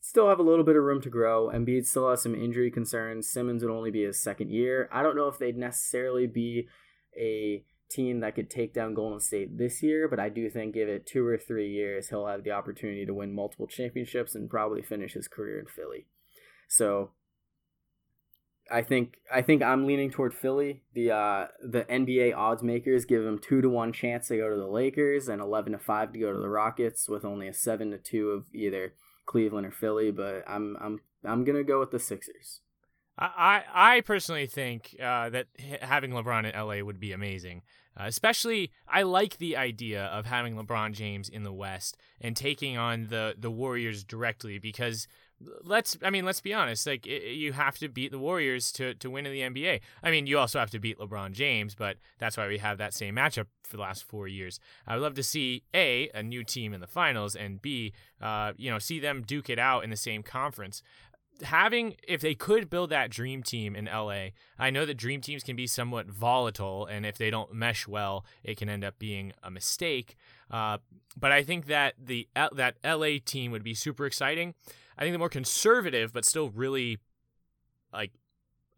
still 0.00 0.28
have 0.28 0.38
a 0.38 0.42
little 0.42 0.64
bit 0.64 0.76
of 0.76 0.82
room 0.82 1.00
to 1.02 1.10
grow. 1.10 1.50
Embiid 1.50 1.86
still 1.86 2.08
has 2.10 2.22
some 2.22 2.34
injury 2.34 2.70
concerns. 2.70 3.28
Simmons 3.28 3.62
would 3.62 3.72
only 3.72 3.90
be 3.90 4.04
his 4.04 4.22
second 4.22 4.50
year. 4.50 4.88
I 4.92 5.02
don't 5.02 5.16
know 5.16 5.28
if 5.28 5.38
they'd 5.38 5.56
necessarily 5.56 6.26
be 6.26 6.68
a 7.18 7.64
team 7.90 8.20
that 8.20 8.34
could 8.34 8.50
take 8.50 8.74
down 8.74 8.94
Golden 8.94 9.20
State 9.20 9.58
this 9.58 9.82
year, 9.82 10.08
but 10.08 10.20
I 10.20 10.28
do 10.28 10.48
think 10.50 10.74
give 10.74 10.88
it 10.88 11.06
two 11.06 11.26
or 11.26 11.38
three 11.38 11.70
years, 11.70 12.08
he'll 12.08 12.26
have 12.26 12.44
the 12.44 12.50
opportunity 12.50 13.06
to 13.06 13.14
win 13.14 13.34
multiple 13.34 13.66
championships 13.66 14.34
and 14.34 14.50
probably 14.50 14.82
finish 14.82 15.14
his 15.14 15.28
career 15.28 15.58
in 15.58 15.66
Philly. 15.66 16.06
So 16.68 17.10
I 18.70 18.82
think 18.82 19.18
I 19.32 19.42
think 19.42 19.62
I'm 19.62 19.86
leaning 19.86 20.10
toward 20.10 20.34
Philly. 20.34 20.82
The 20.94 21.10
uh, 21.10 21.46
the 21.62 21.84
NBA 21.84 22.34
odds 22.34 22.62
makers 22.62 23.04
give 23.04 23.24
him 23.24 23.38
two 23.38 23.60
to 23.60 23.68
one 23.68 23.92
chance 23.92 24.28
to 24.28 24.36
go 24.36 24.48
to 24.48 24.56
the 24.56 24.66
Lakers 24.66 25.28
and 25.28 25.42
eleven 25.42 25.72
to 25.72 25.78
five 25.78 26.12
to 26.12 26.18
go 26.18 26.32
to 26.32 26.38
the 26.38 26.48
Rockets, 26.48 27.08
with 27.08 27.24
only 27.24 27.46
a 27.46 27.52
seven 27.52 27.90
to 27.90 27.98
two 27.98 28.30
of 28.30 28.46
either 28.54 28.94
Cleveland 29.26 29.66
or 29.66 29.70
Philly. 29.70 30.10
But 30.10 30.44
I'm 30.48 30.76
I'm 30.80 31.00
I'm 31.24 31.44
gonna 31.44 31.62
go 31.62 31.78
with 31.78 31.90
the 31.90 31.98
Sixers. 31.98 32.60
I 33.18 33.62
I 33.72 34.00
personally 34.00 34.46
think 34.46 34.96
uh, 35.00 35.30
that 35.30 35.46
having 35.80 36.10
LeBron 36.10 36.52
in 36.52 36.58
LA 36.58 36.84
would 36.84 36.98
be 36.98 37.12
amazing. 37.12 37.62
Uh, 37.98 38.04
especially, 38.06 38.72
I 38.88 39.02
like 39.02 39.38
the 39.38 39.56
idea 39.56 40.06
of 40.06 40.26
having 40.26 40.56
LeBron 40.56 40.92
James 40.94 41.28
in 41.28 41.44
the 41.44 41.52
West 41.52 41.96
and 42.20 42.36
taking 42.36 42.76
on 42.76 43.06
the 43.08 43.34
the 43.38 43.50
Warriors 43.50 44.02
directly 44.02 44.58
because 44.58 45.06
let's 45.62 45.96
I 46.02 46.10
mean 46.10 46.24
let's 46.24 46.40
be 46.40 46.54
honest 46.54 46.86
like 46.86 47.06
it, 47.06 47.34
you 47.34 47.52
have 47.52 47.78
to 47.78 47.88
beat 47.88 48.10
the 48.10 48.18
Warriors 48.18 48.72
to 48.72 48.94
to 48.94 49.10
win 49.10 49.26
in 49.26 49.32
the 49.32 49.62
NBA. 49.62 49.80
I 50.02 50.10
mean 50.10 50.26
you 50.26 50.38
also 50.38 50.58
have 50.58 50.70
to 50.70 50.80
beat 50.80 50.98
LeBron 50.98 51.32
James, 51.32 51.76
but 51.76 51.98
that's 52.18 52.36
why 52.36 52.48
we 52.48 52.58
have 52.58 52.78
that 52.78 52.94
same 52.94 53.14
matchup 53.14 53.46
for 53.62 53.76
the 53.76 53.82
last 53.82 54.02
4 54.04 54.26
years. 54.26 54.58
I 54.86 54.94
would 54.94 55.02
love 55.02 55.14
to 55.14 55.22
see 55.22 55.62
A 55.72 56.10
a 56.14 56.22
new 56.22 56.42
team 56.42 56.74
in 56.74 56.80
the 56.80 56.88
finals 56.88 57.36
and 57.36 57.62
B 57.62 57.92
uh, 58.20 58.54
you 58.56 58.70
know 58.70 58.80
see 58.80 58.98
them 58.98 59.22
duke 59.24 59.50
it 59.50 59.58
out 59.58 59.84
in 59.84 59.90
the 59.90 59.96
same 59.96 60.24
conference 60.24 60.82
having 61.42 61.96
if 62.06 62.20
they 62.20 62.34
could 62.34 62.70
build 62.70 62.90
that 62.90 63.10
dream 63.10 63.42
team 63.42 63.74
in 63.74 63.86
LA, 63.86 64.28
I 64.58 64.70
know 64.70 64.86
that 64.86 64.94
dream 64.94 65.20
teams 65.20 65.42
can 65.42 65.56
be 65.56 65.66
somewhat 65.66 66.06
volatile, 66.06 66.86
and 66.86 67.04
if 67.04 67.18
they 67.18 67.30
don't 67.30 67.52
mesh 67.52 67.88
well, 67.88 68.24
it 68.42 68.56
can 68.56 68.68
end 68.68 68.84
up 68.84 68.98
being 68.98 69.32
a 69.42 69.50
mistake. 69.50 70.16
Uh, 70.50 70.78
but 71.16 71.32
I 71.32 71.42
think 71.42 71.66
that 71.66 71.94
the 72.02 72.28
that 72.34 72.76
LA 72.84 73.18
team 73.24 73.50
would 73.52 73.64
be 73.64 73.74
super 73.74 74.06
exciting. 74.06 74.54
I 74.96 75.02
think 75.02 75.12
the 75.12 75.18
more 75.18 75.28
conservative 75.28 76.12
but 76.12 76.24
still 76.24 76.50
really 76.50 76.98
like 77.92 78.12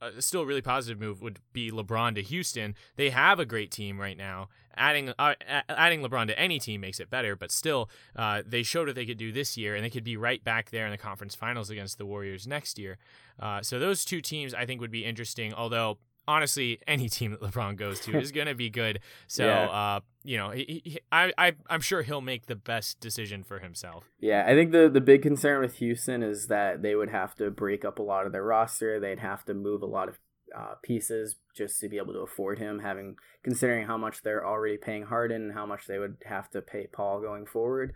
uh, 0.00 0.10
still 0.18 0.42
a 0.42 0.46
really 0.46 0.62
positive 0.62 1.00
move 1.00 1.22
would 1.22 1.40
be 1.52 1.70
LeBron 1.70 2.14
to 2.16 2.22
Houston. 2.22 2.74
They 2.96 3.10
have 3.10 3.38
a 3.38 3.44
great 3.44 3.70
team 3.70 3.98
right 3.98 4.16
now. 4.16 4.48
Adding 4.76 5.12
uh, 5.18 5.34
adding 5.68 6.02
LeBron 6.02 6.26
to 6.26 6.38
any 6.38 6.58
team 6.58 6.82
makes 6.82 7.00
it 7.00 7.08
better, 7.08 7.34
but 7.34 7.50
still, 7.50 7.88
uh, 8.14 8.42
they 8.46 8.62
showed 8.62 8.88
what 8.88 8.94
they 8.94 9.06
could 9.06 9.16
do 9.16 9.32
this 9.32 9.56
year, 9.56 9.74
and 9.74 9.82
they 9.82 9.90
could 9.90 10.04
be 10.04 10.18
right 10.18 10.44
back 10.44 10.70
there 10.70 10.84
in 10.84 10.90
the 10.90 10.98
conference 10.98 11.34
finals 11.34 11.70
against 11.70 11.96
the 11.96 12.04
Warriors 12.04 12.46
next 12.46 12.78
year. 12.78 12.98
Uh, 13.40 13.62
so 13.62 13.78
those 13.78 14.04
two 14.04 14.20
teams 14.20 14.52
I 14.52 14.66
think 14.66 14.82
would 14.82 14.90
be 14.90 15.04
interesting. 15.04 15.54
Although 15.54 15.98
honestly, 16.28 16.78
any 16.86 17.08
team 17.16 17.32
that 17.32 17.40
LeBron 17.40 17.76
goes 17.76 18.00
to 18.00 18.18
is 18.18 18.32
going 18.32 18.46
to 18.46 18.54
be 18.54 18.70
good. 18.70 19.00
So, 19.26 19.46
yeah. 19.46 19.66
uh, 19.66 20.00
you 20.24 20.36
know, 20.36 20.50
he, 20.50 20.82
he, 20.84 20.98
I, 21.12 21.32
I, 21.38 21.52
I'm 21.68 21.80
sure 21.80 22.02
he'll 22.02 22.20
make 22.20 22.46
the 22.46 22.56
best 22.56 23.00
decision 23.00 23.42
for 23.42 23.58
himself. 23.58 24.10
Yeah, 24.20 24.44
I 24.46 24.54
think 24.54 24.72
the 24.72 24.88
the 24.88 25.00
big 25.00 25.22
concern 25.22 25.60
with 25.60 25.76
Houston 25.76 26.22
is 26.22 26.48
that 26.48 26.82
they 26.82 26.94
would 26.94 27.10
have 27.10 27.34
to 27.36 27.50
break 27.50 27.84
up 27.84 27.98
a 27.98 28.02
lot 28.02 28.26
of 28.26 28.32
their 28.32 28.44
roster. 28.44 28.98
They'd 28.98 29.20
have 29.20 29.44
to 29.46 29.54
move 29.54 29.82
a 29.82 29.86
lot 29.86 30.08
of 30.08 30.18
uh, 30.56 30.74
pieces 30.82 31.36
just 31.54 31.80
to 31.80 31.88
be 31.88 31.96
able 31.96 32.12
to 32.12 32.20
afford 32.20 32.58
him. 32.58 32.80
Having 32.80 33.16
considering 33.42 33.86
how 33.86 33.96
much 33.96 34.22
they're 34.22 34.46
already 34.46 34.76
paying 34.76 35.04
Harden 35.04 35.42
and 35.42 35.52
how 35.52 35.66
much 35.66 35.86
they 35.86 35.98
would 35.98 36.16
have 36.24 36.50
to 36.50 36.60
pay 36.60 36.86
Paul 36.86 37.20
going 37.20 37.46
forward. 37.46 37.94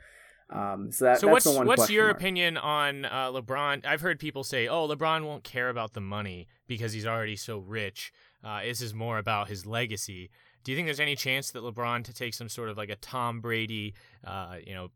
Um, 0.53 0.91
so 0.91 1.05
that, 1.05 1.21
so 1.21 1.29
what's 1.29 1.47
what's 1.47 1.91
your 1.91 2.07
mark. 2.07 2.17
opinion 2.17 2.57
on 2.57 3.05
uh, 3.05 3.31
LeBron? 3.31 3.87
I've 3.87 4.01
heard 4.01 4.19
people 4.19 4.43
say, 4.43 4.67
"Oh, 4.67 4.89
LeBron 4.89 5.25
won't 5.25 5.45
care 5.45 5.69
about 5.69 5.93
the 5.93 6.01
money 6.01 6.49
because 6.67 6.93
he's 6.93 7.07
already 7.07 7.37
so 7.37 7.59
rich. 7.59 8.13
Uh, 8.43 8.63
this 8.63 8.81
is 8.81 8.93
more 8.93 9.19
about 9.19 9.49
his 9.49 9.65
legacy." 9.65 10.31
Do 10.65 10.73
you 10.73 10.77
think 10.77 10.89
there's 10.89 11.01
any 11.01 11.17
chance 11.17 11.53
that 11.53 11.63
LeBron 11.63 12.05
to 12.05 12.13
take 12.13 12.35
some 12.35 12.49
sort 12.49 12.69
of 12.69 12.77
like 12.77 12.91
a 12.91 12.97
Tom 12.97 13.41
Brady, 13.41 13.95
uh, 14.27 14.57
you 14.67 14.75
know, 14.75 14.91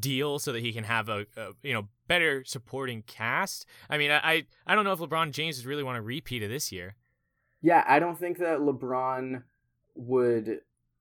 deal 0.00 0.38
so 0.38 0.52
that 0.52 0.60
he 0.60 0.72
can 0.72 0.84
have 0.84 1.08
a, 1.08 1.26
a, 1.36 1.50
you 1.62 1.74
know 1.74 1.88
better 2.08 2.42
supporting 2.44 3.02
cast? 3.02 3.66
I 3.90 3.98
mean, 3.98 4.10
I 4.10 4.44
I 4.66 4.74
don't 4.74 4.84
know 4.84 4.92
if 4.92 5.00
LeBron 5.00 5.32
James 5.32 5.58
would 5.58 5.66
really 5.66 5.82
want 5.82 5.96
to 5.96 6.02
repeat 6.02 6.42
of 6.42 6.48
this 6.48 6.72
year. 6.72 6.96
Yeah, 7.60 7.84
I 7.86 7.98
don't 7.98 8.18
think 8.18 8.38
that 8.38 8.60
LeBron 8.60 9.42
would 9.94 10.60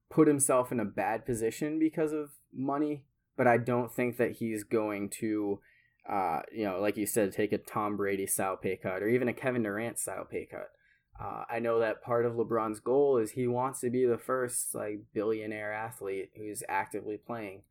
put 0.09 0.27
himself 0.27 0.71
in 0.71 0.79
a 0.79 0.85
bad 0.85 1.25
position 1.25 1.79
because 1.79 2.11
of 2.11 2.31
money 2.53 3.03
but 3.37 3.47
I 3.47 3.57
don't 3.57 3.91
think 3.91 4.17
that 4.17 4.33
he's 4.33 4.63
going 4.63 5.09
to, 5.21 5.59
uh, 6.09 6.41
you 6.51 6.65
know, 6.65 6.79
like 6.79 6.97
you 6.97 7.05
said, 7.05 7.31
take 7.31 7.51
a 7.51 7.57
Tom 7.57 7.97
Brady 7.97 8.27
style 8.27 8.57
pay 8.57 8.75
cut 8.75 9.01
or 9.01 9.07
even 9.07 9.27
a 9.27 9.33
Kevin 9.33 9.63
Durant 9.63 9.99
style 9.99 10.25
pay 10.29 10.47
cut. 10.49 10.69
Uh, 11.19 11.43
I 11.49 11.59
know 11.59 11.79
that 11.79 12.01
part 12.01 12.25
of 12.25 12.33
LeBron's 12.33 12.79
goal 12.79 13.17
is 13.17 13.31
he 13.31 13.47
wants 13.47 13.81
to 13.81 13.89
be 13.89 14.05
the 14.05 14.17
first 14.17 14.73
like 14.73 15.01
billionaire 15.13 15.71
athlete 15.71 16.31
who's 16.35 16.63
actively 16.67 17.17
playing, 17.17 17.61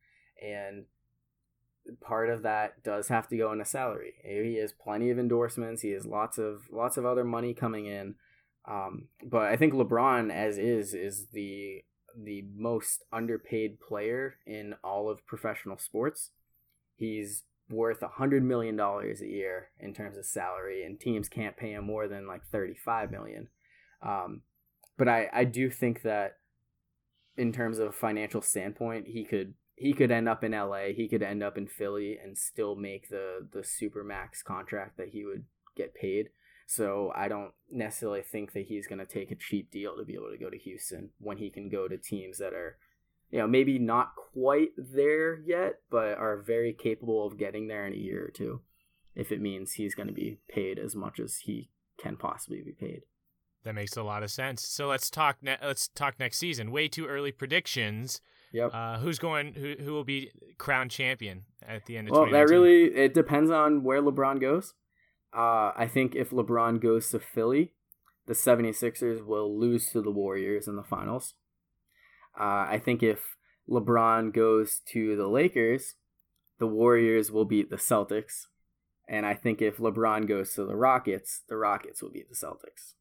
and 0.40 0.84
part 2.00 2.30
of 2.30 2.42
that 2.42 2.84
does 2.84 3.08
have 3.08 3.28
to 3.28 3.36
go 3.36 3.52
into 3.52 3.64
salary. 3.64 4.14
He 4.22 4.56
has 4.56 4.72
plenty 4.72 5.10
of 5.10 5.18
endorsements. 5.18 5.82
He 5.82 5.90
has 5.90 6.06
lots 6.06 6.38
of 6.38 6.62
lots 6.70 6.96
of 6.96 7.04
other 7.04 7.24
money 7.24 7.52
coming 7.52 7.86
in. 7.86 8.14
Um, 8.64 9.08
but 9.24 9.42
I 9.42 9.56
think 9.56 9.74
LeBron, 9.74 10.32
as 10.32 10.56
is, 10.56 10.94
is 10.94 11.26
the 11.32 11.82
the 12.16 12.44
most 12.56 13.02
underpaid 13.12 13.80
player 13.80 14.36
in 14.46 14.74
all 14.82 15.08
of 15.10 15.26
professional 15.26 15.78
sports. 15.78 16.30
he's 16.96 17.44
worth 17.70 18.02
a 18.02 18.08
hundred 18.08 18.42
million 18.44 18.76
dollars 18.76 19.22
a 19.22 19.26
year 19.26 19.68
in 19.78 19.94
terms 19.94 20.16
of 20.18 20.26
salary, 20.26 20.84
and 20.84 21.00
teams 21.00 21.28
can't 21.28 21.56
pay 21.56 21.72
him 21.72 21.84
more 21.84 22.08
than 22.08 22.26
like 22.26 22.44
thirty 22.46 22.74
five 22.74 23.10
million. 23.10 23.48
Um, 24.02 24.42
but 24.98 25.08
I 25.08 25.28
I 25.32 25.44
do 25.44 25.70
think 25.70 26.02
that 26.02 26.38
in 27.36 27.52
terms 27.52 27.78
of 27.78 27.94
financial 27.94 28.42
standpoint, 28.42 29.06
he 29.08 29.24
could 29.24 29.54
he 29.74 29.92
could 29.94 30.10
end 30.10 30.28
up 30.28 30.44
in 30.44 30.52
LA, 30.52 30.88
he 30.94 31.08
could 31.08 31.22
end 31.22 31.42
up 31.42 31.56
in 31.56 31.66
Philly, 31.66 32.18
and 32.22 32.36
still 32.36 32.76
make 32.76 33.08
the 33.08 33.46
the 33.52 33.64
super 33.64 34.04
max 34.04 34.42
contract 34.42 34.96
that 34.98 35.08
he 35.08 35.24
would 35.24 35.44
get 35.76 35.94
paid. 35.94 36.28
So 36.74 37.12
I 37.14 37.28
don't 37.28 37.52
necessarily 37.70 38.22
think 38.22 38.52
that 38.52 38.66
he's 38.66 38.86
going 38.86 38.98
to 38.98 39.06
take 39.06 39.30
a 39.30 39.36
cheap 39.36 39.70
deal 39.70 39.96
to 39.96 40.04
be 40.04 40.14
able 40.14 40.30
to 40.30 40.38
go 40.38 40.48
to 40.48 40.56
Houston 40.56 41.10
when 41.18 41.36
he 41.36 41.50
can 41.50 41.68
go 41.68 41.86
to 41.86 41.98
teams 41.98 42.38
that 42.38 42.54
are 42.54 42.78
you 43.30 43.38
know, 43.38 43.46
maybe 43.46 43.78
not 43.78 44.14
quite 44.14 44.70
there 44.76 45.40
yet, 45.40 45.80
but 45.90 46.18
are 46.18 46.36
very 46.36 46.72
capable 46.72 47.26
of 47.26 47.38
getting 47.38 47.66
there 47.66 47.86
in 47.86 47.92
a 47.92 47.96
year 47.96 48.24
or 48.24 48.30
two 48.30 48.60
if 49.14 49.32
it 49.32 49.40
means 49.40 49.72
he's 49.72 49.94
going 49.94 50.06
to 50.06 50.14
be 50.14 50.38
paid 50.48 50.78
as 50.78 50.94
much 50.94 51.18
as 51.18 51.38
he 51.40 51.70
can 51.98 52.16
possibly 52.16 52.62
be 52.62 52.72
paid. 52.72 53.02
That 53.64 53.74
makes 53.74 53.96
a 53.96 54.02
lot 54.02 54.22
of 54.22 54.30
sense. 54.30 54.66
So 54.66 54.88
let's 54.88 55.10
talk. 55.10 55.36
Ne- 55.42 55.58
let's 55.62 55.88
talk 55.88 56.18
next 56.18 56.38
season. 56.38 56.70
Way 56.70 56.88
too 56.88 57.06
early 57.06 57.32
predictions. 57.32 58.20
Yep. 58.52 58.70
Uh, 58.72 58.98
who's 58.98 59.18
going? 59.18 59.54
Who 59.54 59.74
who 59.78 59.92
will 59.92 60.04
be 60.04 60.30
crowned 60.58 60.90
champion 60.90 61.44
at 61.66 61.86
the 61.86 61.96
end 61.96 62.08
of? 62.08 62.12
Well, 62.12 62.30
that 62.30 62.48
really 62.48 62.84
it 62.84 63.14
depends 63.14 63.50
on 63.50 63.84
where 63.84 64.02
LeBron 64.02 64.40
goes. 64.40 64.74
Uh, 65.34 65.72
I 65.74 65.88
think 65.92 66.14
if 66.14 66.30
LeBron 66.30 66.80
goes 66.80 67.08
to 67.10 67.18
Philly, 67.18 67.72
the 68.26 68.34
76ers 68.34 69.24
will 69.24 69.58
lose 69.58 69.90
to 69.90 70.02
the 70.02 70.10
Warriors 70.10 70.68
in 70.68 70.76
the 70.76 70.82
finals. 70.82 71.34
Uh, 72.38 72.66
I 72.68 72.80
think 72.82 73.02
if 73.02 73.36
LeBron 73.68 74.32
goes 74.32 74.80
to 74.92 75.16
the 75.16 75.26
Lakers, 75.26 75.94
the 76.58 76.66
Warriors 76.66 77.30
will 77.30 77.44
beat 77.44 77.70
the 77.70 77.76
Celtics. 77.76 78.46
And 79.08 79.26
I 79.26 79.34
think 79.34 79.60
if 79.60 79.78
LeBron 79.78 80.28
goes 80.28 80.54
to 80.54 80.64
the 80.64 80.76
Rockets, 80.76 81.42
the 81.48 81.56
Rockets 81.56 82.02
will 82.02 82.10
beat 82.10 82.28
the 82.28 82.36
Celtics. 82.36 82.94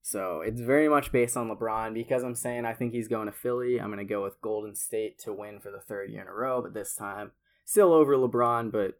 So 0.00 0.40
it's 0.40 0.60
very 0.60 0.88
much 0.88 1.12
based 1.12 1.36
on 1.36 1.50
LeBron. 1.50 1.92
Because 1.92 2.22
I'm 2.22 2.34
saying 2.34 2.64
I 2.64 2.72
think 2.74 2.92
he's 2.92 3.08
going 3.08 3.26
to 3.26 3.32
Philly, 3.32 3.80
I'm 3.80 3.88
going 3.88 3.98
to 3.98 4.04
go 4.04 4.22
with 4.22 4.40
Golden 4.40 4.74
State 4.74 5.18
to 5.20 5.32
win 5.32 5.60
for 5.60 5.70
the 5.70 5.80
third 5.80 6.10
year 6.10 6.22
in 6.22 6.28
a 6.28 6.32
row, 6.32 6.62
but 6.62 6.74
this 6.74 6.94
time 6.94 7.32
still 7.64 7.92
over 7.92 8.16
LeBron, 8.16 8.72
but 8.72 8.98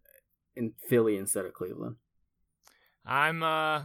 in 0.56 0.74
Philly 0.88 1.16
instead 1.16 1.46
of 1.46 1.54
Cleveland. 1.54 1.96
I'm, 3.08 3.42
uh, 3.42 3.82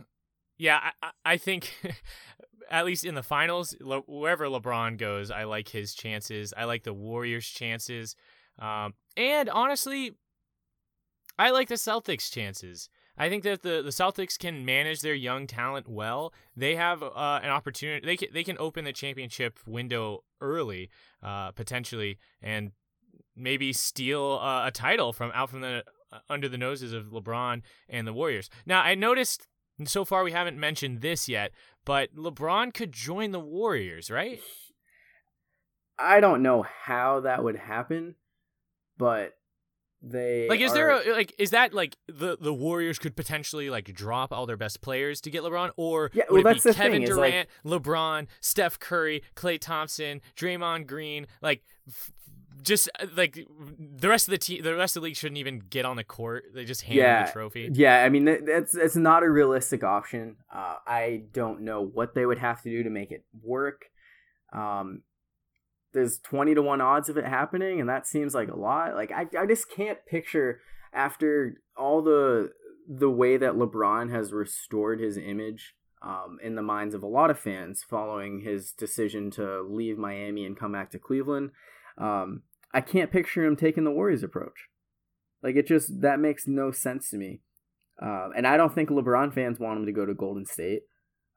yeah, 0.58 0.92
I, 1.02 1.10
I 1.26 1.38
think 1.38 1.74
at 2.70 2.86
least 2.86 3.06
in 3.06 3.16
the 3.16 3.24
finals, 3.24 3.76
Le- 3.80 4.02
wherever 4.02 4.46
LeBron 4.46 4.98
goes, 4.98 5.32
I 5.32 5.46
like 5.46 5.70
his 5.70 5.94
chances. 5.94 6.54
I 6.56 6.66
like 6.66 6.84
the 6.84 6.94
Warriors' 6.94 7.48
chances. 7.48 8.16
Um, 8.60 8.94
and 9.16 9.50
honestly, 9.50 10.18
I 11.40 11.52
like 11.52 11.70
the 11.70 11.76
Celtics' 11.76 12.32
chances. 12.32 12.90
I 13.18 13.30
think 13.30 13.44
that 13.44 13.62
the, 13.62 13.82
the 13.84 13.92
Celtics 13.92 14.38
can 14.38 14.66
manage 14.66 15.02
their 15.02 15.14
young 15.14 15.48
talent 15.48 15.88
well. 15.88 16.34
They 16.56 16.76
have 16.76 17.04
uh, 17.04 17.40
an 17.44 17.50
opportunity. 17.50 18.06
They 18.06 18.18
can, 18.18 18.30
they 18.34 18.44
can 18.44 18.58
open 18.60 18.86
the 18.86 18.94
championship 18.94 19.60
window 19.66 20.24
early, 20.42 20.90
uh, 21.22 21.52
potentially, 21.52 22.18
and 22.42 22.72
maybe 23.36 23.72
steal 23.74 24.40
uh, 24.42 24.68
a 24.68 24.72
title 24.72 25.14
from 25.14 25.32
out 25.34 25.50
from 25.50 25.62
the 25.62 25.84
Uh, 26.14 26.20
under 26.30 26.48
the 26.48 26.58
noses 26.58 26.94
of 26.94 27.06
LeBron 27.06 27.62
and 27.90 28.06
the 28.06 28.14
Warriors. 28.14 28.50
Now, 28.68 28.82
I 28.82 28.94
noticed 28.94 29.48
so 29.86 30.06
far 30.06 30.24
we 30.24 30.32
haven't 30.32 30.60
mentioned 30.60 31.02
this 31.02 31.28
yet, 31.28 31.52
but 31.86 32.16
LeBron 32.16 32.72
could 32.74 32.92
join 32.92 33.32
the 33.32 33.40
Warriors, 33.40 34.12
right? 34.12 34.40
I 35.98 36.20
don't 36.20 36.44
know 36.44 36.66
how 36.86 37.22
that 37.22 37.44
would 37.44 37.56
happen, 37.56 38.16
but 38.98 39.34
they 40.04 40.48
like 40.50 40.60
is 40.60 40.72
are... 40.72 40.76
there 40.76 40.90
a 40.90 41.14
like 41.14 41.34
is 41.40 41.52
that 41.52 41.74
like 41.74 41.98
the 42.08 42.38
the 42.40 42.54
Warriors 42.54 43.00
could 43.00 43.16
potentially 43.16 43.70
like 43.70 43.86
drop 43.94 44.32
all 44.34 44.46
their 44.46 44.58
best 44.58 44.82
players 44.82 45.22
to 45.22 45.32
get 45.32 45.44
LeBron 45.44 45.72
or 45.78 46.12
yeah, 46.14 46.26
well, 46.30 46.44
would 46.44 46.46
that's 46.46 46.64
the 46.64 46.74
Kevin 46.74 47.02
thing, 47.02 47.16
Durant, 47.16 47.48
like... 47.64 47.82
LeBron, 47.82 48.28
Steph 48.42 48.80
Curry, 48.80 49.24
Klay 49.36 49.60
Thompson, 49.60 50.22
Draymond 50.36 50.86
Green, 50.86 51.26
like 51.42 51.64
f- 51.88 52.12
just 52.64 52.90
uh, 53.00 53.08
like 53.16 53.46
the 53.80 54.08
rest 54.08 54.28
of 54.28 54.32
the 54.32 54.38
team, 54.38 54.64
the 54.64 54.76
rest 54.76 54.96
of 54.96 55.02
the 55.02 55.06
league 55.06 55.16
shouldn't 55.16 55.38
even 55.38 55.60
get 55.60 55.86
on 55.86 55.96
the 55.96 56.04
court. 56.04 56.46
They 56.54 56.66
just 56.66 56.82
hand 56.82 56.98
yeah, 56.98 57.26
the 57.26 57.32
trophy. 57.32 57.70
Yeah, 57.72 58.04
I 58.04 58.10
mean 58.10 58.26
that's 58.46 58.76
it's 58.76 58.96
not 58.96 59.24
a 59.24 59.30
realistic 59.30 59.84
option. 59.84 60.38
Uh, 60.54 60.76
I 60.88 61.24
don't 61.32 61.62
know 61.62 61.84
what 61.84 62.16
they 62.16 62.26
would 62.26 62.40
have 62.40 62.62
to 62.64 62.70
do 62.70 62.84
to 62.84 62.90
make 62.90 63.12
it 63.12 63.26
work. 63.42 63.86
Um, 64.54 65.04
there's 65.94 66.20
twenty 66.20 66.56
to 66.56 66.62
one 66.62 66.82
odds 66.82 67.10
of 67.10 67.18
it 67.18 67.26
happening, 67.26 67.80
and 67.80 67.90
that 67.90 68.08
seems 68.08 68.34
like 68.34 68.50
a 68.50 68.58
lot. 68.58 68.96
Like 68.96 69.12
I, 69.12 69.28
I 69.38 69.46
just 69.46 69.70
can't 69.70 70.00
picture 70.08 70.62
after 70.94 71.62
all 71.78 72.02
the 72.02 72.52
the 72.88 73.10
way 73.10 73.38
that 73.38 73.54
LeBron 73.54 74.12
has 74.12 74.34
restored 74.34 75.00
his 75.00 75.18
image 75.18 75.76
um, 76.02 76.38
in 76.44 76.56
the 76.56 76.62
minds 76.62 76.94
of 76.94 77.04
a 77.04 77.08
lot 77.08 77.30
of 77.30 77.40
fans 77.40 77.84
following 77.88 78.42
his 78.42 78.74
decision 78.74 79.32
to 79.32 79.62
leave 79.62 79.98
Miami 79.98 80.46
and 80.46 80.58
come 80.58 80.74
back 80.74 80.92
to 80.92 81.00
Cleveland. 81.00 81.52
Um, 81.98 82.44
I 82.74 82.82
can't 82.82 83.12
picture 83.12 83.44
him 83.44 83.56
taking 83.56 83.84
the 83.84 83.92
Warriors 83.92 84.24
approach. 84.24 84.68
Like 85.42 85.56
it 85.56 85.68
just 85.68 86.02
that 86.02 86.20
makes 86.20 86.48
no 86.48 86.72
sense 86.72 87.10
to 87.10 87.18
me. 87.18 87.42
Uh, 88.02 88.30
and 88.36 88.48
I 88.48 88.58
don't 88.58 88.74
think 88.74 88.90
LeBron 88.90 89.34
fans 89.34 89.60
want 89.60 89.80
him 89.80 89.86
to 89.86 89.92
go 89.92 90.06
to 90.06 90.14
Golden 90.14 90.46
State. 90.46 90.84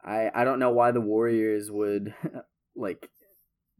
I 0.04 0.30
I 0.34 0.44
don't 0.44 0.58
know 0.58 0.70
why 0.70 0.92
the 0.92 1.00
Warriors 1.00 1.70
would 1.70 2.14
like 2.76 3.10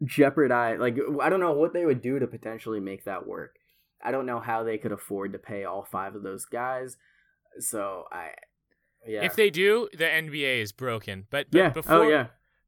jeopardize 0.05 0.79
like 0.79 0.97
I 1.23 1.31
don't 1.31 1.41
know 1.41 1.53
what 1.53 1.73
they 1.73 1.87
would 1.87 2.03
do 2.03 2.19
to 2.19 2.27
potentially 2.27 2.81
make 2.81 3.05
that 3.05 3.27
work. 3.27 3.57
I 4.05 4.11
don't 4.11 4.27
know 4.27 4.41
how 4.41 4.63
they 4.63 4.79
could 4.79 4.93
afford 4.93 5.33
to 5.33 5.39
pay 5.39 5.65
all 5.65 5.87
five 5.91 6.15
of 6.15 6.23
those 6.23 6.45
guys. 6.45 6.97
So 7.61 8.05
I 8.13 8.31
yeah. 9.07 9.25
If 9.25 9.37
they 9.37 9.51
do, 9.51 9.89
the 9.97 10.05
NBA 10.05 10.61
is 10.61 10.73
broken. 10.73 11.27
But, 11.31 11.47
but 11.51 11.59
yeah. 11.59 11.69
before 11.71 11.95
oh 11.95 12.09
yeah. 12.09 12.27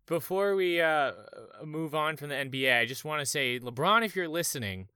Before 0.09 0.57
we 0.57 0.81
uh, 0.81 1.13
move 1.65 1.95
on 1.95 2.17
from 2.17 2.31
the 2.31 2.35
NBA, 2.35 2.79
I 2.81 2.87
just 2.87 3.05
want 3.05 3.21
to 3.21 3.27
say, 3.27 3.61
LeBron, 3.61 4.05
if 4.05 4.17
you're 4.17 4.29
listening, 4.29 4.89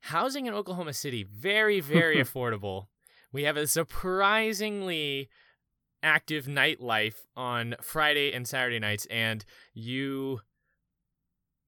housing 0.00 0.46
in 0.46 0.54
Oklahoma 0.54 0.94
City 0.94 1.22
very 1.22 1.80
very 1.80 2.16
affordable. 2.24 2.86
We 3.32 3.44
have 3.44 3.56
a 3.56 3.66
surprisingly 3.66 5.28
active 6.02 6.46
nightlife 6.46 7.26
on 7.36 7.76
Friday 7.80 8.32
and 8.32 8.48
Saturday 8.48 8.80
nights, 8.80 9.06
and 9.10 9.44
you 9.72 10.40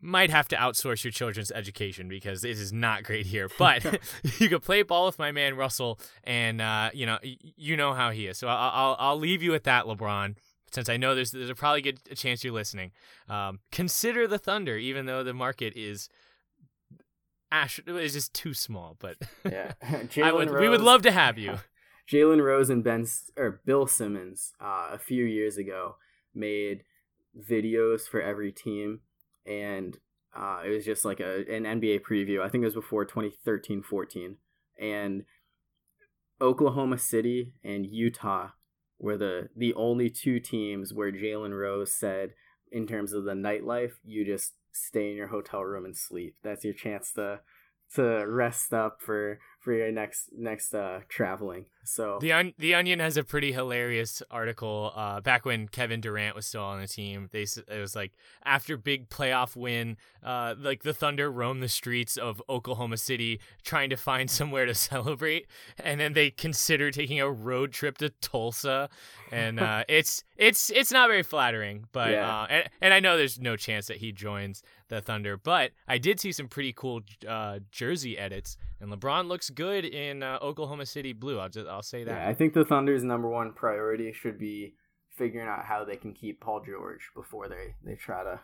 might 0.01 0.31
have 0.31 0.49
to 0.49 0.57
outsource 0.57 1.05
your 1.05 1.13
children's 1.13 1.53
education 1.53 2.09
because 2.09 2.43
this 2.43 2.59
is 2.59 2.73
not 2.73 3.05
great 3.05 3.27
here. 3.27 3.49
But 3.59 3.85
you 4.41 4.49
could 4.49 4.63
play 4.63 4.83
ball 4.83 5.07
with 5.07 5.19
my 5.19 5.31
man 5.31 5.57
Russell, 5.57 6.01
and 6.25 6.61
uh, 6.61 6.91
you 6.93 7.07
know 7.07 7.19
you 7.23 7.77
know 7.77 7.93
how 7.93 8.11
he 8.11 8.27
is. 8.27 8.39
So 8.39 8.49
I'll, 8.49 8.71
I'll 8.73 8.97
I'll 8.99 9.19
leave 9.19 9.43
you 9.43 9.53
with 9.53 9.65
that, 9.65 9.85
LeBron. 9.85 10.35
Since 10.73 10.89
I 10.89 10.97
know 10.97 11.15
there's 11.15 11.33
there's 11.33 11.51
a 11.51 11.55
probably 11.55 11.83
good 11.83 12.01
chance 12.17 12.43
you're 12.43 12.53
listening, 12.53 12.93
um, 13.29 13.61
consider 13.71 14.27
the 14.27 14.39
Thunder, 14.39 14.77
even 14.77 15.07
though 15.07 15.23
the 15.23 15.35
market 15.35 15.75
is 15.77 16.09
ash 17.51 17.81
is 17.87 18.15
just 18.15 18.33
too 18.33 18.55
small. 18.55 18.97
But 18.99 19.17
yeah, 19.45 19.73
I 20.23 20.33
would, 20.33 20.51
we 20.51 20.69
would 20.69 20.81
love 20.81 21.03
to 21.03 21.13
have 21.13 21.39
you. 21.39 21.59
Jalen 22.11 22.43
Rose 22.43 22.69
and 22.69 22.83
Ben 22.83 23.07
or 23.37 23.61
Bill 23.65 23.87
Simmons 23.87 24.53
uh, 24.61 24.89
a 24.93 24.99
few 24.99 25.25
years 25.25 25.57
ago 25.57 25.97
made 26.35 26.85
videos 27.39 28.09
for 28.09 28.21
every 28.21 28.51
team 28.51 29.01
and 29.47 29.99
uh, 30.35 30.63
it 30.65 30.71
was 30.71 30.85
just 30.85 31.05
like 31.05 31.21
a 31.21 31.41
an 31.55 31.65
NBA 31.65 32.01
preview. 32.01 32.41
I 32.41 32.49
think 32.49 32.63
it 32.63 32.67
was 32.67 32.75
before 32.75 33.05
2013-14, 33.05 34.37
and 34.79 35.25
Oklahoma 36.41 36.99
City 36.99 37.55
and 37.63 37.87
Utah 37.87 38.51
were 39.03 39.19
the 39.19 39.49
the 39.55 39.75
only 39.75 40.09
two 40.09 40.41
teams 40.41 40.95
where 40.95 41.13
Jalen 41.13 41.59
Rose 41.59 41.93
said, 41.93 42.33
in 42.71 42.87
terms 42.87 43.13
of 43.13 43.25
the 43.25 43.33
nightlife, 43.33 43.95
you 44.05 44.25
just 44.25 44.55
stay 44.73 45.11
in 45.11 45.17
your 45.17 45.27
hotel 45.27 45.63
room 45.63 45.85
and 45.85 45.97
sleep. 45.97 46.37
That's 46.43 46.65
your 46.65 46.73
chance 46.73 47.13
to 47.15 47.41
to 47.97 48.25
rest 48.27 48.73
up 48.73 49.03
for 49.03 49.39
for 49.61 49.75
your 49.75 49.93
next 49.93 50.31
next 50.33 50.73
uh 50.73 51.01
traveling. 51.09 51.67
So 51.85 52.19
the 52.21 52.55
the 52.59 52.75
Onion 52.75 53.01
has 53.01 53.17
a 53.17 53.25
pretty 53.25 53.53
hilarious 53.53 54.23
article. 54.31 54.93
Uh, 54.95 55.21
back 55.21 55.45
when 55.45 55.67
Kevin 55.69 56.01
Durant 56.01 56.37
was 56.37 56.47
still 56.47 56.63
on 56.63 56.81
the 56.81 56.87
team, 56.87 57.29
they 57.33 57.43
it 57.43 57.81
was 57.81 57.97
like 57.97 58.13
after 58.45 58.77
big 58.77 59.09
playoff 59.09 59.57
win, 59.57 59.97
uh, 60.23 60.55
like 60.59 60.83
the 60.85 60.95
Thunder 60.95 61.31
roam 61.31 61.61
the 61.61 61.69
streets 61.69 62.17
of 62.17 62.41
Oklahoma 62.49 62.97
City 62.99 63.41
trying 63.65 63.91
to 63.91 63.97
find 63.97 64.31
somewhere 64.39 64.67
to 64.67 64.75
celebrate, 64.75 65.47
and 65.79 66.01
then 66.01 66.13
they 66.13 66.31
consider 66.31 66.91
taking 66.91 67.21
a 67.21 67.31
road 67.31 67.73
trip 67.73 67.99
to 67.99 68.11
Tulsa, 68.11 68.89
and 69.33 69.59
uh, 69.59 69.85
it's 69.89 70.23
it's 70.37 70.71
it's 70.71 70.93
not 70.93 71.09
very 71.09 71.23
flattering. 71.25 71.87
But 71.93 72.13
Yeah. 72.13 72.43
uh, 72.43 72.47
and 72.49 72.69
and 72.81 72.95
I 72.95 73.01
know 73.01 73.17
there's 73.17 73.41
no 73.41 73.57
chance 73.57 73.87
that 73.89 73.97
he 73.97 74.13
joins 74.13 74.63
the 74.89 75.01
Thunder, 75.01 75.37
but 75.37 75.73
I 75.89 75.99
did 75.99 76.21
see 76.21 76.33
some 76.33 76.49
pretty 76.49 76.73
cool 76.75 77.01
uh, 77.27 77.61
jersey 77.71 78.19
edits, 78.19 78.57
and 78.79 78.93
LeBron 78.93 79.27
looks 79.27 79.49
good 79.51 79.85
in 79.87 80.23
uh, 80.23 80.39
Oklahoma 80.43 80.85
City 80.87 81.13
blue. 81.13 81.39
I'll 81.39 81.49
just 81.49 81.67
I'll 81.73 81.83
say 81.83 82.05
that. 82.05 82.11
Yeah, 82.23 82.29
I 82.29 82.35
think 82.35 82.55
the 82.55 82.65
Thunder's 82.65 83.03
number 83.05 83.29
one 83.29 83.53
priority 83.53 84.13
should 84.13 84.39
be 84.39 84.75
figuring 85.11 85.49
out 85.49 85.65
how 85.65 85.85
they 85.85 85.97
can 85.97 86.13
keep 86.15 86.41
Paul 86.41 86.63
George 86.65 87.11
before 87.15 87.49
they 87.49 87.75
they 87.85 87.95
try 87.97 88.23
to 88.25 88.41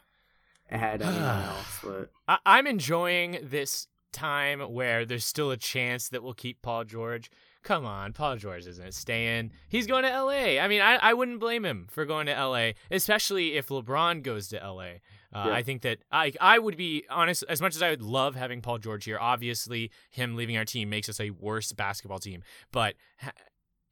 add 0.71 1.03
anyone 1.03 1.23
else. 1.45 1.79
But 1.83 2.11
I- 2.27 2.38
I'm 2.45 2.67
enjoying 2.67 3.38
this 3.43 3.87
time 4.12 4.61
where 4.61 5.05
there's 5.05 5.25
still 5.25 5.51
a 5.51 5.57
chance 5.57 6.09
that 6.09 6.23
we'll 6.23 6.35
keep 6.35 6.62
Paul 6.62 6.85
George. 6.85 7.31
Come 7.62 7.85
on, 7.85 8.12
Paul 8.12 8.37
George 8.37 8.66
isn't 8.66 8.94
staying. 8.94 9.51
He's 9.68 9.87
going 9.87 10.05
to 10.05 10.23
LA. 10.23 10.61
I 10.61 10.68
mean, 10.68 10.81
I, 10.81 10.97
I 10.97 11.14
wouldn't 11.14 11.40
blame 11.40 11.64
him 11.64 11.87
for 11.90 12.05
going 12.05 12.27
to 12.27 12.33
LA, 12.33 12.71
especially 12.90 13.57
if 13.57 13.68
LeBron 13.68 14.23
goes 14.23 14.49
to 14.49 14.57
LA. 14.57 15.01
Uh, 15.35 15.44
yeah. 15.47 15.53
I 15.53 15.62
think 15.62 15.83
that 15.83 15.99
I 16.11 16.33
I 16.40 16.59
would 16.59 16.77
be 16.77 17.05
honest. 17.11 17.44
As 17.49 17.61
much 17.61 17.75
as 17.75 17.83
I 17.83 17.90
would 17.90 18.01
love 18.01 18.35
having 18.35 18.62
Paul 18.62 18.79
George 18.79 19.05
here, 19.05 19.18
obviously 19.21 19.90
him 20.11 20.37
leaving 20.37 20.57
our 20.57 20.64
team 20.64 20.88
makes 20.88 21.09
us 21.09 21.21
a 21.21 21.31
worse 21.31 21.73
basketball 21.73 22.18
team. 22.18 22.42
But 22.73 22.94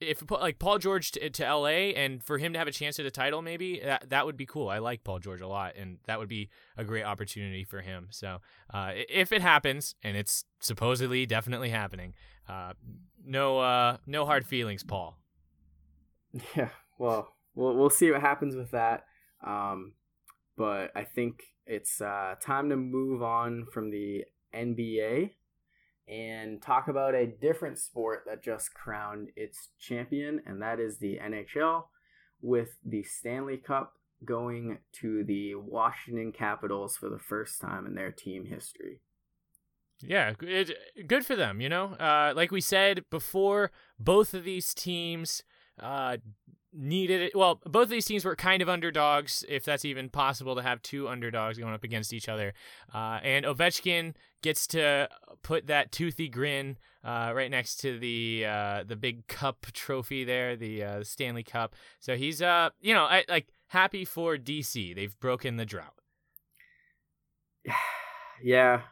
if 0.00 0.22
like 0.30 0.58
Paul 0.58 0.78
George 0.78 1.12
to, 1.12 1.30
to 1.30 1.54
LA 1.54 1.92
and 1.96 2.22
for 2.22 2.38
him 2.38 2.52
to 2.52 2.58
have 2.58 2.68
a 2.68 2.72
chance 2.72 2.98
at 2.98 3.06
a 3.06 3.10
title, 3.10 3.40
maybe 3.40 3.80
that 3.82 4.10
that 4.10 4.26
would 4.26 4.36
be 4.36 4.46
cool. 4.46 4.68
I 4.68 4.78
like 4.78 5.04
Paul 5.04 5.18
George 5.18 5.40
a 5.40 5.48
lot, 5.48 5.74
and 5.76 5.98
that 6.06 6.18
would 6.18 6.28
be 6.28 6.48
a 6.76 6.84
great 6.84 7.04
opportunity 7.04 7.64
for 7.64 7.80
him. 7.80 8.08
So 8.10 8.38
uh, 8.72 8.92
if 8.94 9.32
it 9.32 9.40
happens, 9.40 9.94
and 10.02 10.16
it's 10.16 10.44
supposedly 10.60 11.24
definitely 11.24 11.70
happening, 11.70 12.14
uh, 12.48 12.72
no 13.24 13.58
uh, 13.58 13.96
no 14.06 14.24
hard 14.24 14.46
feelings, 14.46 14.82
Paul. 14.82 15.18
Yeah, 16.54 16.68
well, 16.98 17.34
we'll 17.54 17.74
we'll 17.76 17.88
see 17.88 18.10
what 18.10 18.20
happens 18.20 18.54
with 18.54 18.72
that. 18.72 19.04
Um, 19.46 19.94
but 20.56 20.90
I 20.94 21.04
think 21.04 21.42
it's 21.66 22.00
uh, 22.00 22.34
time 22.42 22.68
to 22.70 22.76
move 22.76 23.22
on 23.22 23.66
from 23.72 23.90
the 23.90 24.24
NBA 24.54 25.30
and 26.08 26.62
talk 26.62 26.88
about 26.88 27.14
a 27.14 27.26
different 27.26 27.78
sport 27.78 28.24
that 28.26 28.42
just 28.42 28.74
crowned 28.74 29.28
its 29.34 29.68
champion, 29.78 30.40
and 30.46 30.62
that 30.62 30.78
is 30.78 30.98
the 30.98 31.18
NHL, 31.22 31.84
with 32.40 32.76
the 32.84 33.02
Stanley 33.02 33.56
Cup 33.56 33.94
going 34.24 34.78
to 35.00 35.24
the 35.24 35.54
Washington 35.56 36.32
Capitals 36.32 36.96
for 36.96 37.08
the 37.08 37.18
first 37.18 37.60
time 37.60 37.86
in 37.86 37.94
their 37.94 38.12
team 38.12 38.46
history. 38.46 39.00
Yeah, 40.02 40.34
it, 40.40 41.06
good 41.06 41.24
for 41.24 41.36
them, 41.36 41.60
you 41.60 41.68
know? 41.68 41.94
Uh, 41.94 42.32
like 42.36 42.50
we 42.50 42.60
said 42.60 43.04
before, 43.10 43.70
both 43.98 44.34
of 44.34 44.44
these 44.44 44.74
teams 44.74 45.42
uh, 45.80 46.18
needed 46.72 47.22
it. 47.22 47.36
Well, 47.36 47.60
both 47.64 47.84
of 47.84 47.90
these 47.90 48.06
teams 48.06 48.24
were 48.24 48.36
kind 48.36 48.60
of 48.60 48.68
underdogs, 48.68 49.44
if 49.48 49.64
that's 49.64 49.84
even 49.84 50.08
possible 50.08 50.54
to 50.56 50.62
have 50.62 50.82
two 50.82 51.08
underdogs 51.08 51.58
going 51.58 51.74
up 51.74 51.84
against 51.84 52.12
each 52.12 52.28
other. 52.28 52.52
Uh, 52.94 53.20
and 53.22 53.46
Ovechkin 53.46 54.14
gets 54.42 54.66
to 54.68 55.08
put 55.42 55.66
that 55.66 55.92
toothy 55.92 56.28
grin 56.28 56.76
uh, 57.02 57.32
right 57.34 57.50
next 57.50 57.76
to 57.76 57.98
the 57.98 58.44
uh, 58.46 58.84
the 58.86 58.96
big 58.96 59.26
cup 59.28 59.66
trophy 59.72 60.24
there, 60.24 60.56
the 60.56 60.82
uh, 60.82 61.04
Stanley 61.04 61.42
Cup. 61.42 61.74
So 62.00 62.16
he's 62.16 62.42
uh, 62.42 62.70
you 62.80 62.92
know, 62.94 63.04
I, 63.04 63.24
like 63.28 63.48
happy 63.68 64.04
for 64.04 64.36
DC. 64.36 64.94
They've 64.94 65.18
broken 65.20 65.56
the 65.56 65.64
drought. 65.64 65.94
yeah, 68.42 68.82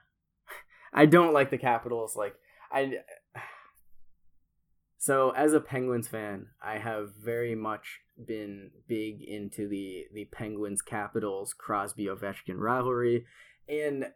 I 0.95 1.07
don't 1.07 1.35
like 1.35 1.51
the 1.51 1.59
Capitals. 1.59 2.17
Like 2.17 2.35
I 2.71 2.99
so 4.99 5.31
as 5.31 5.53
a 5.53 5.61
Penguins 5.61 6.09
fan, 6.09 6.47
I 6.63 6.79
have 6.79 7.15
very 7.23 7.55
much 7.55 8.01
been 8.27 8.71
big 8.87 9.23
into 9.23 9.69
the 9.69 10.07
the 10.15 10.27
Penguins 10.27 10.81
Capitals 10.81 11.53
Crosby 11.53 12.07
Ovechkin 12.07 12.59
rivalry, 12.59 13.27
and 13.69 14.07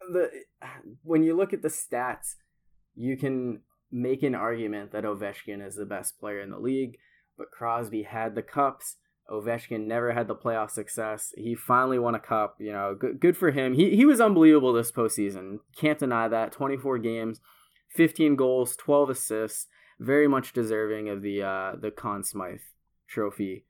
the 0.00 0.30
when 1.02 1.22
you 1.22 1.36
look 1.36 1.52
at 1.52 1.62
the 1.62 1.68
stats, 1.68 2.36
you 2.94 3.16
can 3.16 3.60
make 3.92 4.22
an 4.22 4.34
argument 4.34 4.92
that 4.92 5.04
Ovechkin 5.04 5.64
is 5.64 5.76
the 5.76 5.86
best 5.86 6.18
player 6.18 6.40
in 6.40 6.50
the 6.50 6.58
league, 6.58 6.98
but 7.36 7.50
Crosby 7.50 8.02
had 8.02 8.34
the 8.34 8.42
cups. 8.42 8.96
Ovechkin 9.30 9.86
never 9.86 10.12
had 10.12 10.28
the 10.28 10.34
playoff 10.34 10.70
success. 10.70 11.32
He 11.36 11.54
finally 11.54 11.98
won 11.98 12.14
a 12.14 12.20
cup. 12.20 12.56
You 12.58 12.72
know, 12.72 12.96
good, 12.98 13.20
good 13.20 13.36
for 13.36 13.50
him. 13.50 13.74
He 13.74 13.96
he 13.96 14.04
was 14.04 14.20
unbelievable 14.20 14.72
this 14.72 14.92
postseason. 14.92 15.58
Can't 15.76 15.98
deny 15.98 16.28
that. 16.28 16.52
Twenty 16.52 16.76
four 16.76 16.98
games, 16.98 17.40
fifteen 17.88 18.36
goals, 18.36 18.76
twelve 18.76 19.10
assists 19.10 19.66
very 19.98 20.28
much 20.28 20.52
deserving 20.52 21.08
of 21.08 21.22
the 21.22 21.42
uh, 21.42 21.72
the 21.80 21.90
Conn 21.90 22.22
Smythe 22.22 22.60
Trophy 23.08 23.64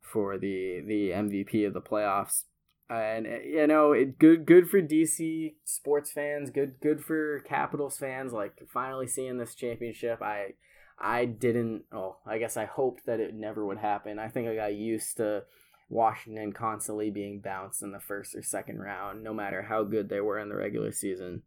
for 0.00 0.38
the 0.38 0.82
the 0.86 1.10
MVP 1.10 1.66
of 1.66 1.74
the 1.74 1.80
playoffs. 1.80 2.44
And 2.90 3.26
you 3.26 3.66
know, 3.66 3.92
it 3.92 4.18
good 4.18 4.46
good 4.46 4.70
for 4.70 4.80
DC 4.80 5.54
sports 5.64 6.10
fans, 6.10 6.50
good 6.50 6.76
good 6.80 7.02
for 7.04 7.40
Capitals 7.40 7.98
fans. 7.98 8.32
Like 8.32 8.54
finally 8.72 9.06
seeing 9.06 9.38
this 9.38 9.54
championship, 9.54 10.22
I 10.22 10.54
I 11.00 11.24
didn't. 11.26 11.84
Oh, 11.92 12.16
I 12.26 12.38
guess 12.38 12.56
I 12.56 12.64
hoped 12.64 13.06
that 13.06 13.20
it 13.20 13.34
never 13.34 13.64
would 13.64 13.78
happen. 13.78 14.18
I 14.18 14.28
think 14.28 14.48
I 14.48 14.54
got 14.54 14.74
used 14.74 15.16
to 15.18 15.44
Washington 15.88 16.52
constantly 16.52 17.10
being 17.10 17.40
bounced 17.40 17.82
in 17.82 17.92
the 17.92 18.00
first 18.00 18.34
or 18.34 18.42
second 18.42 18.80
round, 18.80 19.22
no 19.22 19.32
matter 19.32 19.62
how 19.62 19.84
good 19.84 20.08
they 20.08 20.20
were 20.20 20.38
in 20.38 20.48
the 20.48 20.56
regular 20.56 20.92
season. 20.92 21.42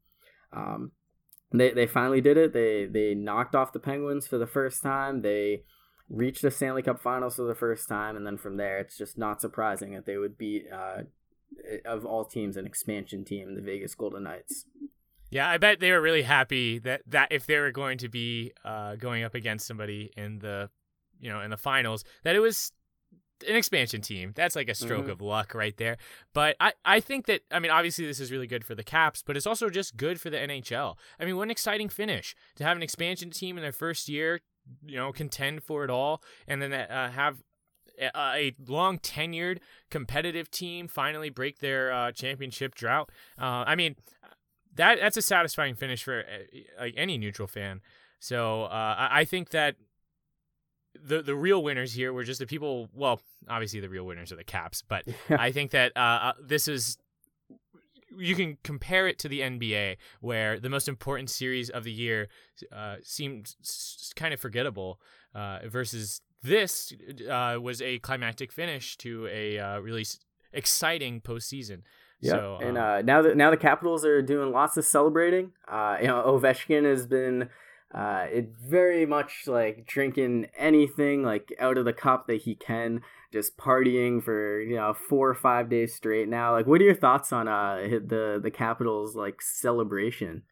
Um, 0.54 0.92
they 1.52 1.72
they 1.72 1.88
finally 1.88 2.22
did 2.22 2.38
it. 2.38 2.54
They 2.54 2.86
they 2.86 3.14
knocked 3.14 3.56
off 3.56 3.74
the 3.74 3.80
Penguins 3.80 4.28
for 4.28 4.38
the 4.38 4.48
first 4.48 4.82
time. 4.82 5.22
They 5.22 5.64
reached 6.10 6.42
the 6.42 6.52
Stanley 6.52 6.82
Cup 6.82 7.02
Finals 7.02 7.36
for 7.36 7.44
the 7.44 7.56
first 7.56 7.88
time, 7.88 8.16
and 8.16 8.26
then 8.26 8.38
from 8.38 8.58
there, 8.58 8.80
it's 8.80 8.98
just 8.98 9.18
not 9.18 9.42
surprising 9.42 9.94
that 9.94 10.06
they 10.06 10.18
would 10.18 10.38
beat 10.38 10.66
uh, 10.72 11.04
of 11.86 12.06
all 12.06 12.26
teams 12.26 12.58
an 12.58 12.66
expansion 12.66 13.26
team, 13.26 13.56
the 13.56 13.62
Vegas 13.62 13.96
Golden 13.96 14.24
Knights. 14.24 14.66
Yeah, 15.32 15.50
I 15.50 15.58
bet 15.58 15.80
they 15.80 15.92
were 15.92 16.02
really 16.02 16.24
happy 16.24 16.78
that 16.80 17.02
that 17.08 17.32
if 17.32 17.48
they 17.48 17.58
were 17.58 17.72
going 17.72 17.98
to 18.00 18.10
be 18.10 18.52
uh, 18.64 18.96
going 18.98 19.24
up 19.24 19.34
against 19.34 19.66
somebody 19.66 20.12
in 20.16 20.40
the 20.40 20.70
you 21.20 21.30
know 21.30 21.42
in 21.42 21.50
the 21.50 21.58
finals, 21.58 22.04
that 22.24 22.36
it 22.36 22.40
was 22.40 22.74
an 23.48 23.56
expansion 23.56 24.02
team. 24.02 24.34
That's 24.36 24.56
like 24.56 24.70
a 24.70 24.76
stroke 24.76 25.04
mm-hmm. 25.04 25.12
of 25.12 25.22
luck 25.22 25.54
right 25.54 25.76
there. 25.78 25.98
But 26.34 26.56
I, 26.60 26.74
I 26.86 27.00
think 27.00 27.26
that, 27.26 27.42
I 27.52 27.60
mean, 27.60 27.72
obviously 27.72 28.06
this 28.06 28.20
is 28.20 28.32
really 28.32 28.48
good 28.48 28.64
for 28.64 28.76
the 28.76 28.84
Caps, 28.84 29.24
but 29.26 29.36
it's 29.36 29.48
also 29.48 29.70
just 29.70 29.98
good 29.98 30.22
for 30.22 30.30
the 30.30 30.38
NHL. 30.38 30.96
I 31.20 31.26
mean, 31.26 31.38
what 31.38 31.44
an 31.44 31.52
exciting 31.52 31.90
finish 31.90 32.36
to 32.56 32.64
have 32.64 32.78
an 32.78 32.84
expansion 32.84 33.32
team 33.32 33.58
in 33.58 33.64
their 33.64 33.72
first 33.72 34.08
year, 34.08 34.42
you 34.84 34.98
know, 34.98 35.12
contend 35.12 35.64
for 35.64 35.84
it 35.84 35.90
all, 35.90 36.22
and 36.48 36.62
then 36.62 36.74
uh, 36.74 37.12
have 37.12 37.42
a, 38.00 38.12
a 38.16 38.56
long 38.68 39.00
tenured 39.00 39.60
competitive 39.90 40.50
team 40.50 40.88
finally 40.88 41.30
break 41.30 41.60
their 41.60 41.92
uh, 41.92 42.12
championship 42.12 42.76
drought. 42.76 43.10
Uh, 43.40 43.64
I 43.66 43.76
mean, 43.76 43.96
that 44.76 45.00
that's 45.00 45.18
a 45.18 45.22
satisfying 45.22 45.76
finish 45.76 46.04
for 46.04 46.20
uh, 46.20 46.84
like 46.84 46.94
any 46.98 47.18
neutral 47.18 47.48
fan. 47.48 47.82
So 48.20 48.64
uh, 48.64 49.08
I, 49.12 49.26
think 49.26 49.50
that 49.50 49.76
the 50.94 51.22
the 51.22 51.36
real 51.36 51.64
winners 51.64 51.94
here 51.94 52.14
were 52.14 52.24
just 52.24 52.40
the 52.40 52.46
people. 52.46 52.90
Well, 52.94 53.22
obviously 53.50 53.80
the 53.80 53.90
real 53.90 54.06
winners 54.06 54.32
are 54.32 54.36
the 54.36 54.44
Caps, 54.44 54.84
but 54.88 55.06
I 55.30 55.52
think 55.52 55.72
that 55.72 55.92
uh, 55.96 56.00
uh, 56.00 56.34
this 56.42 56.68
is 56.68 56.98
you 58.18 58.36
can 58.36 58.58
compare 58.64 59.08
it 59.08 59.18
to 59.20 59.30
the 59.30 59.40
NBA, 59.42 59.98
where 60.20 60.60
the 60.60 60.70
most 60.70 60.88
important 60.88 61.30
series 61.30 61.70
of 61.70 61.84
the 61.84 61.92
year 61.92 62.28
uh, 62.72 62.98
seemed 63.04 63.56
kind 64.16 64.34
of 64.34 64.40
forgettable, 64.40 65.00
uh, 65.34 65.60
versus 65.66 66.22
this 66.44 66.94
uh, 67.30 67.58
was 67.62 67.82
a 67.82 68.00
climactic 68.00 68.52
finish 68.52 68.98
to 68.98 69.28
a 69.28 69.60
uh, 69.60 69.80
really 69.80 70.06
exciting 70.54 71.22
postseason. 71.22 71.82
Yeah, 72.22 72.34
so, 72.34 72.60
and 72.62 72.78
um, 72.78 72.84
uh, 72.84 73.02
now 73.02 73.22
that 73.24 73.36
now 73.36 73.50
the 73.50 73.58
Capitals 73.58 74.06
are 74.06 74.22
doing 74.22 74.52
lots 74.52 74.78
of 74.78 74.86
celebrating. 74.86 75.52
Uh, 75.68 75.98
you 76.00 76.08
know, 76.08 76.24
Ovechkin 76.26 76.86
has 76.86 77.08
been 77.08 77.50
uh, 77.94 78.28
it 78.32 78.50
very 78.58 79.06
much 79.06 79.48
like 79.48 79.86
drinking 79.86 80.48
anything 80.58 81.24
like 81.24 81.54
out 81.60 81.78
of 81.78 81.86
the 81.86 81.94
cup 81.94 82.28
that 82.28 82.44
he 82.44 82.56
can, 82.56 83.02
just 83.34 83.58
partying 83.58 84.24
for 84.24 84.62
you 84.62 84.76
know 84.76 84.94
four 84.94 85.30
or 85.30 85.34
five 85.36 85.70
days 85.70 85.96
straight. 85.96 86.30
Now, 86.30 86.54
like, 86.54 86.68
what 86.68 86.80
are 86.80 86.86
your 86.86 86.96
thoughts 86.96 87.34
on 87.34 87.48
uh 87.48 87.88
the 87.90 88.40
the 88.42 88.52
Capitals 88.52 89.16
like 89.16 89.42
celebration? 89.42 90.44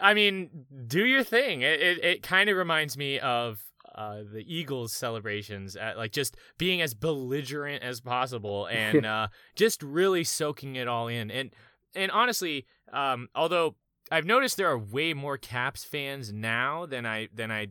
I 0.00 0.14
mean, 0.14 0.66
do 0.86 1.04
your 1.04 1.24
thing. 1.24 1.62
It 1.62 1.80
it, 1.80 2.04
it 2.04 2.22
kind 2.22 2.50
of 2.50 2.56
reminds 2.56 2.96
me 2.96 3.18
of 3.18 3.62
uh, 3.94 4.22
the 4.32 4.44
Eagles 4.46 4.92
celebrations 4.92 5.76
at 5.76 5.96
like 5.96 6.12
just 6.12 6.36
being 6.58 6.80
as 6.80 6.94
belligerent 6.94 7.82
as 7.82 8.00
possible 8.00 8.66
and 8.70 9.04
uh, 9.06 9.28
just 9.54 9.82
really 9.82 10.24
soaking 10.24 10.76
it 10.76 10.88
all 10.88 11.08
in. 11.08 11.30
And 11.30 11.50
and 11.94 12.10
honestly, 12.10 12.66
um, 12.92 13.28
although 13.34 13.76
I've 14.10 14.26
noticed 14.26 14.56
there 14.56 14.70
are 14.70 14.78
way 14.78 15.14
more 15.14 15.38
Caps 15.38 15.84
fans 15.84 16.32
now 16.32 16.86
than 16.86 17.06
I 17.06 17.28
than 17.34 17.50
I 17.50 17.68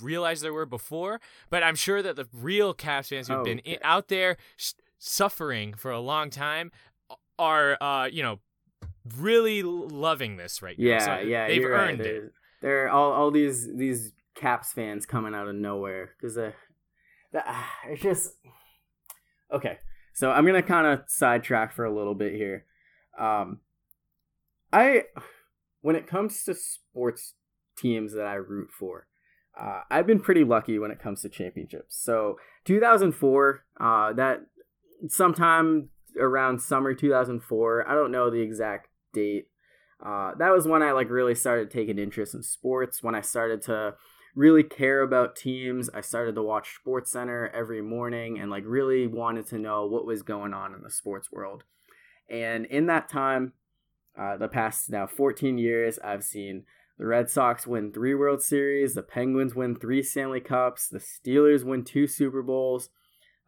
realized 0.00 0.42
there 0.42 0.52
were 0.52 0.66
before. 0.66 1.20
But 1.50 1.62
I'm 1.62 1.74
sure 1.74 2.02
that 2.02 2.16
the 2.16 2.28
real 2.32 2.74
Caps 2.74 3.08
fans 3.08 3.28
who've 3.28 3.38
oh, 3.38 3.44
been 3.44 3.58
in, 3.60 3.78
out 3.82 4.08
there 4.08 4.36
sh- 4.56 4.72
suffering 4.98 5.74
for 5.74 5.90
a 5.90 6.00
long 6.00 6.30
time 6.30 6.70
are, 7.38 7.76
uh, 7.82 8.06
you 8.06 8.22
know, 8.22 8.40
really 9.16 9.62
loving 9.62 10.36
this 10.36 10.62
right 10.62 10.76
yeah, 10.78 10.98
now. 10.98 11.04
So 11.04 11.22
yeah, 11.22 11.48
they've 11.48 11.64
earned 11.64 12.00
right. 12.00 12.08
it. 12.08 12.32
There 12.60 12.86
are 12.86 12.90
all, 12.90 13.12
all 13.12 13.30
these 13.30 13.68
these 13.74 14.12
Caps 14.34 14.72
fans 14.72 15.06
coming 15.06 15.34
out 15.34 15.48
of 15.48 15.54
nowhere 15.54 16.10
because 16.18 16.38
uh, 16.38 16.52
uh, 17.34 17.62
it's 17.88 18.02
just 18.02 18.34
okay. 19.52 19.78
So 20.14 20.30
I'm 20.30 20.46
gonna 20.46 20.62
kind 20.62 20.86
of 20.86 21.04
sidetrack 21.06 21.72
for 21.72 21.84
a 21.84 21.94
little 21.94 22.14
bit 22.14 22.34
here. 22.34 22.64
Um, 23.18 23.60
I 24.72 25.04
when 25.80 25.96
it 25.96 26.06
comes 26.06 26.44
to 26.44 26.54
sports 26.54 27.34
teams 27.76 28.14
that 28.14 28.26
I 28.26 28.34
root 28.34 28.70
for, 28.70 29.06
uh, 29.58 29.80
I've 29.90 30.06
been 30.06 30.20
pretty 30.20 30.44
lucky 30.44 30.78
when 30.78 30.90
it 30.90 31.00
comes 31.00 31.22
to 31.22 31.28
championships. 31.28 31.96
So 31.96 32.38
2004, 32.64 33.64
uh, 33.80 34.12
that 34.14 34.40
sometime 35.08 35.90
around 36.18 36.60
summer 36.60 36.94
2004, 36.94 37.88
I 37.88 37.94
don't 37.94 38.12
know 38.12 38.30
the 38.30 38.40
exact 38.40 38.88
date. 39.12 39.48
uh, 40.04 40.32
that 40.38 40.50
was 40.50 40.66
when 40.66 40.82
I 40.82 40.92
like 40.92 41.10
really 41.10 41.34
started 41.34 41.70
taking 41.70 41.98
interest 41.98 42.34
in 42.34 42.42
sports. 42.42 43.02
When 43.02 43.14
I 43.14 43.20
started 43.20 43.62
to 43.62 43.94
really 44.34 44.62
care 44.62 45.02
about 45.02 45.36
teams, 45.36 45.90
I 45.92 46.00
started 46.00 46.34
to 46.36 46.42
watch 46.42 46.76
Sports 46.76 47.12
Center 47.12 47.50
every 47.54 47.82
morning 47.82 48.38
and 48.38 48.50
like 48.50 48.64
really 48.66 49.06
wanted 49.06 49.46
to 49.48 49.58
know 49.58 49.86
what 49.86 50.06
was 50.06 50.22
going 50.22 50.54
on 50.54 50.74
in 50.74 50.82
the 50.82 50.90
sports 50.90 51.30
world. 51.30 51.64
And 52.30 52.64
in 52.66 52.86
that 52.86 53.10
time, 53.10 53.52
uh, 54.18 54.36
the 54.36 54.48
past 54.48 54.90
now 54.90 55.06
14 55.06 55.58
years, 55.58 55.98
I've 55.98 56.24
seen 56.24 56.64
the 56.98 57.06
Red 57.06 57.28
Sox 57.28 57.66
win 57.66 57.92
three 57.92 58.14
World 58.14 58.42
Series, 58.42 58.94
the 58.94 59.02
Penguins 59.02 59.54
win 59.54 59.76
three 59.76 60.02
Stanley 60.02 60.40
Cups, 60.40 60.88
the 60.88 60.98
Steelers 60.98 61.64
win 61.64 61.84
two 61.84 62.06
Super 62.06 62.42
Bowls, 62.42 62.88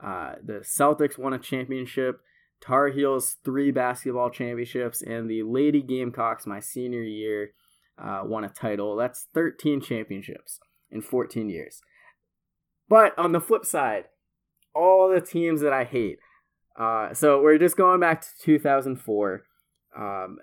uh, 0.01 0.35
the 0.43 0.61
Celtics 0.61 1.17
won 1.17 1.33
a 1.33 1.39
championship, 1.39 2.21
Tar 2.61 2.89
Heels 2.89 3.37
three 3.45 3.71
basketball 3.71 4.29
championships, 4.29 5.03
and 5.03 5.31
the 5.31 5.43
Lady 5.45 5.83
Gamecocks, 5.83 6.47
my 6.47 6.61
senior 6.61 7.03
year, 7.03 7.53
uh, 7.99 8.23
won 8.25 8.45
a 8.45 8.49
title. 8.49 8.97
That's 8.97 9.29
13 9.35 9.81
championships 9.81 10.61
in 10.95 11.03
14 11.03 11.49
years. 11.49 11.83
But 12.89 13.19
on 13.19 13.33
the 13.33 13.41
flip 13.41 13.65
side, 13.65 14.05
all 14.75 15.11
the 15.13 15.21
teams 15.21 15.61
that 15.61 15.73
I 15.73 15.85
hate. 15.85 16.19
Uh, 16.79 17.13
so 17.15 17.41
we're 17.41 17.59
just 17.59 17.77
going 17.77 18.01
back 18.01 18.23
to 18.23 18.29
2004. 18.43 19.43
Um, 19.97 20.39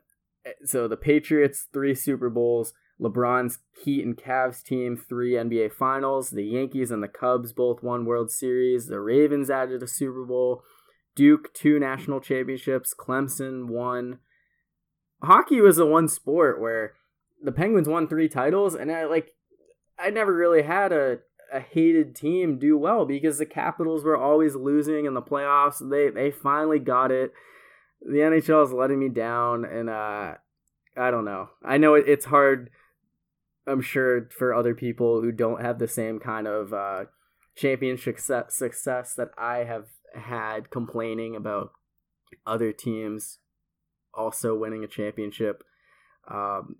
so 0.64 0.88
the 0.88 0.98
Patriots, 0.98 1.68
three 1.72 1.96
Super 1.96 2.30
Bowls. 2.30 2.74
LeBron's 3.02 3.60
Heat 3.84 4.06
and 4.06 4.16
Cavs 4.16 4.64
team, 4.64 4.96
three 4.96 5.34
NBA 5.34 5.74
Finals. 5.74 6.30
The 6.30 6.44
Yankees 6.44 6.92
and 6.92 7.02
the 7.02 7.08
Cubs 7.08 7.52
both 7.52 7.82
won 7.82 8.06
World 8.06 8.30
Series. 8.30 8.88
The 8.88 9.00
Ravens 9.00 9.50
added 9.50 9.82
a 9.82 9.88
Super 9.88 10.24
Bowl. 10.24 10.62
Duke, 11.16 11.52
two 11.54 11.80
national 11.80 12.22
championships. 12.22 12.94
Clemson 12.94 13.68
won. 13.68 14.20
Hockey 15.24 15.62
was 15.62 15.78
the 15.78 15.86
one 15.86 16.08
sport 16.08 16.62
where 16.62 16.94
the 17.42 17.52
Penguins 17.52 17.88
won 17.88 18.08
three 18.08 18.30
titles, 18.30 18.76
and 18.76 18.92
I 18.92 19.06
like, 19.06 19.32
I 20.02 20.10
never 20.10 20.34
really 20.34 20.64
had 20.64 20.92
a 20.92 21.20
a 21.54 21.60
hated 21.60 22.16
team 22.16 22.58
do 22.58 22.78
well 22.78 23.06
because 23.06 23.38
the 23.38 23.46
Capitals 23.46 24.06
were 24.06 24.16
always 24.16 24.56
losing 24.56 25.06
in 25.06 25.14
the 25.14 25.22
playoffs. 25.22 25.78
They 25.90 26.10
they 26.10 26.32
finally 26.32 26.80
got 26.80 27.12
it. 27.12 27.34
The 28.02 28.20
NHL 28.20 28.66
is 28.66 28.72
letting 28.72 29.00
me 29.00 29.10
down, 29.10 29.66
and 29.66 29.90
uh, 29.90 30.36
I 30.98 31.12
don't 31.12 31.26
know. 31.26 31.50
I 31.64 31.78
know 31.78 31.96
it, 31.96 32.06
it's 32.08 32.26
hard 32.26 32.70
I'm 33.68 33.82
sure 33.82 34.30
for 34.38 34.54
other 34.54 34.74
people 34.74 35.22
who 35.22 35.32
don't 35.32 35.62
have 35.62 35.80
the 35.80 35.88
same 35.88 36.20
kind 36.20 36.48
of 36.48 36.74
uh, 36.74 37.06
championship 37.56 38.20
success, 38.20 39.14
that 39.14 39.30
I 39.38 39.60
have 39.60 39.86
had 40.16 40.70
complaining 40.70 41.36
about 41.36 41.72
other 42.46 42.72
teams 42.72 43.40
also 44.14 44.56
winning 44.56 44.84
a 44.84 44.88
championship. 44.88 45.64
Um, 46.30 46.78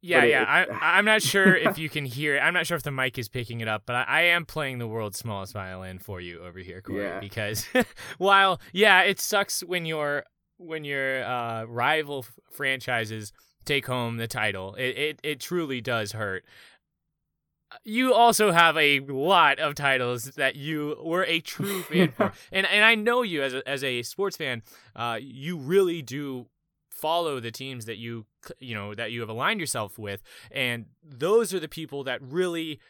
yeah, 0.00 0.24
yeah. 0.24 0.62
It, 0.62 0.68
I, 0.70 0.98
I'm 0.98 1.04
not 1.04 1.22
sure 1.22 1.56
if 1.56 1.78
you 1.78 1.88
can 1.88 2.04
hear 2.04 2.36
it. 2.36 2.40
I'm 2.40 2.54
not 2.54 2.66
sure 2.66 2.76
if 2.76 2.82
the 2.82 2.90
mic 2.90 3.18
is 3.18 3.28
picking 3.28 3.60
it 3.60 3.68
up, 3.68 3.82
but 3.86 3.96
I, 3.96 4.04
I 4.06 4.20
am 4.22 4.44
playing 4.44 4.78
the 4.78 4.86
world's 4.86 5.18
smallest 5.18 5.52
violin 5.52 5.98
for 5.98 6.20
you 6.20 6.40
over 6.42 6.58
here, 6.58 6.80
Corey. 6.80 7.04
Yeah. 7.04 7.20
Because 7.20 7.66
while 8.18 8.60
yeah, 8.72 9.02
it 9.02 9.20
sucks 9.20 9.62
when 9.62 9.86
your 9.86 10.24
when 10.58 10.84
your 10.84 11.24
uh, 11.24 11.64
rival 11.64 12.20
f- 12.20 12.32
franchises 12.50 13.32
take 13.64 13.86
home 13.86 14.16
the 14.16 14.28
title. 14.28 14.74
It 14.74 14.96
it, 14.98 15.20
it 15.22 15.40
truly 15.40 15.80
does 15.80 16.12
hurt. 16.12 16.44
You 17.84 18.12
also 18.12 18.50
have 18.50 18.76
a 18.76 18.98
lot 19.00 19.60
of 19.60 19.76
titles 19.76 20.24
that 20.36 20.56
you 20.56 20.96
were 21.00 21.24
a 21.24 21.40
true 21.40 21.82
fan 21.84 22.12
for, 22.12 22.32
and 22.50 22.66
and 22.66 22.84
I 22.84 22.96
know 22.96 23.22
you 23.22 23.42
as 23.42 23.54
a, 23.54 23.68
as 23.68 23.84
a 23.84 24.02
sports 24.02 24.36
fan, 24.36 24.62
uh, 24.96 25.18
you 25.20 25.56
really 25.56 26.02
do 26.02 26.46
follow 26.90 27.40
the 27.40 27.50
teams 27.50 27.86
that 27.86 27.96
you 27.96 28.26
you 28.58 28.74
know 28.74 28.94
that 28.94 29.12
you 29.12 29.20
have 29.20 29.28
aligned 29.28 29.60
yourself 29.60 29.98
with, 29.98 30.22
and 30.50 30.86
those 31.02 31.54
are 31.54 31.60
the 31.60 31.68
people 31.68 32.04
that 32.04 32.20
really 32.22 32.80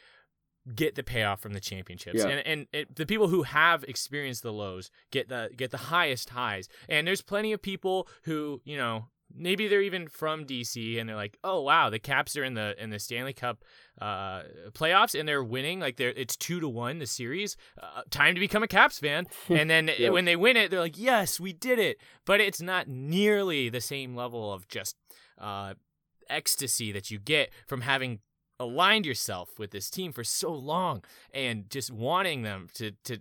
get 0.74 0.94
the 0.94 1.02
payoff 1.02 1.40
from 1.40 1.52
the 1.54 1.60
championships 1.60 2.18
yeah. 2.18 2.28
and 2.28 2.46
and 2.46 2.66
it, 2.72 2.94
the 2.94 3.06
people 3.06 3.28
who 3.28 3.44
have 3.44 3.82
experienced 3.84 4.42
the 4.42 4.52
lows 4.52 4.90
get 5.10 5.28
the 5.28 5.50
get 5.56 5.70
the 5.70 5.78
highest 5.78 6.30
highs 6.30 6.68
and 6.88 7.06
there's 7.06 7.22
plenty 7.22 7.50
of 7.52 7.62
people 7.62 8.06
who 8.24 8.60
you 8.64 8.76
know 8.76 9.06
maybe 9.34 9.68
they're 9.68 9.82
even 9.82 10.08
from 10.08 10.44
DC 10.44 10.98
and 10.98 11.08
they're 11.08 11.16
like, 11.16 11.38
"Oh 11.44 11.60
wow, 11.62 11.90
the 11.90 11.98
Caps 11.98 12.36
are 12.36 12.44
in 12.44 12.54
the 12.54 12.74
in 12.82 12.90
the 12.90 12.98
Stanley 12.98 13.32
Cup 13.32 13.64
uh, 14.00 14.42
playoffs 14.72 15.18
and 15.18 15.28
they're 15.28 15.44
winning. 15.44 15.80
Like 15.80 15.96
they're 15.96 16.10
it's 16.10 16.36
two 16.36 16.60
to 16.60 16.68
one 16.68 16.98
the 16.98 17.06
series. 17.06 17.56
Uh, 17.80 18.02
time 18.10 18.34
to 18.34 18.40
become 18.40 18.62
a 18.62 18.68
Caps 18.68 18.98
fan." 18.98 19.26
And 19.50 19.68
then 19.68 19.90
when 20.10 20.24
they 20.24 20.36
win 20.36 20.56
it, 20.56 20.70
they're 20.70 20.80
like, 20.80 20.98
"Yes, 20.98 21.40
we 21.40 21.52
did 21.52 21.78
it." 21.78 21.98
But 22.24 22.40
it's 22.40 22.62
not 22.62 22.88
nearly 22.88 23.68
the 23.68 23.80
same 23.80 24.14
level 24.14 24.52
of 24.52 24.68
just 24.68 24.96
uh, 25.38 25.74
ecstasy 26.28 26.92
that 26.92 27.10
you 27.10 27.18
get 27.18 27.50
from 27.66 27.82
having 27.82 28.20
aligned 28.58 29.06
yourself 29.06 29.58
with 29.58 29.70
this 29.70 29.88
team 29.88 30.12
for 30.12 30.22
so 30.22 30.52
long 30.52 31.02
and 31.32 31.68
just 31.70 31.90
wanting 31.90 32.42
them 32.42 32.68
to 32.74 32.92
to 33.04 33.18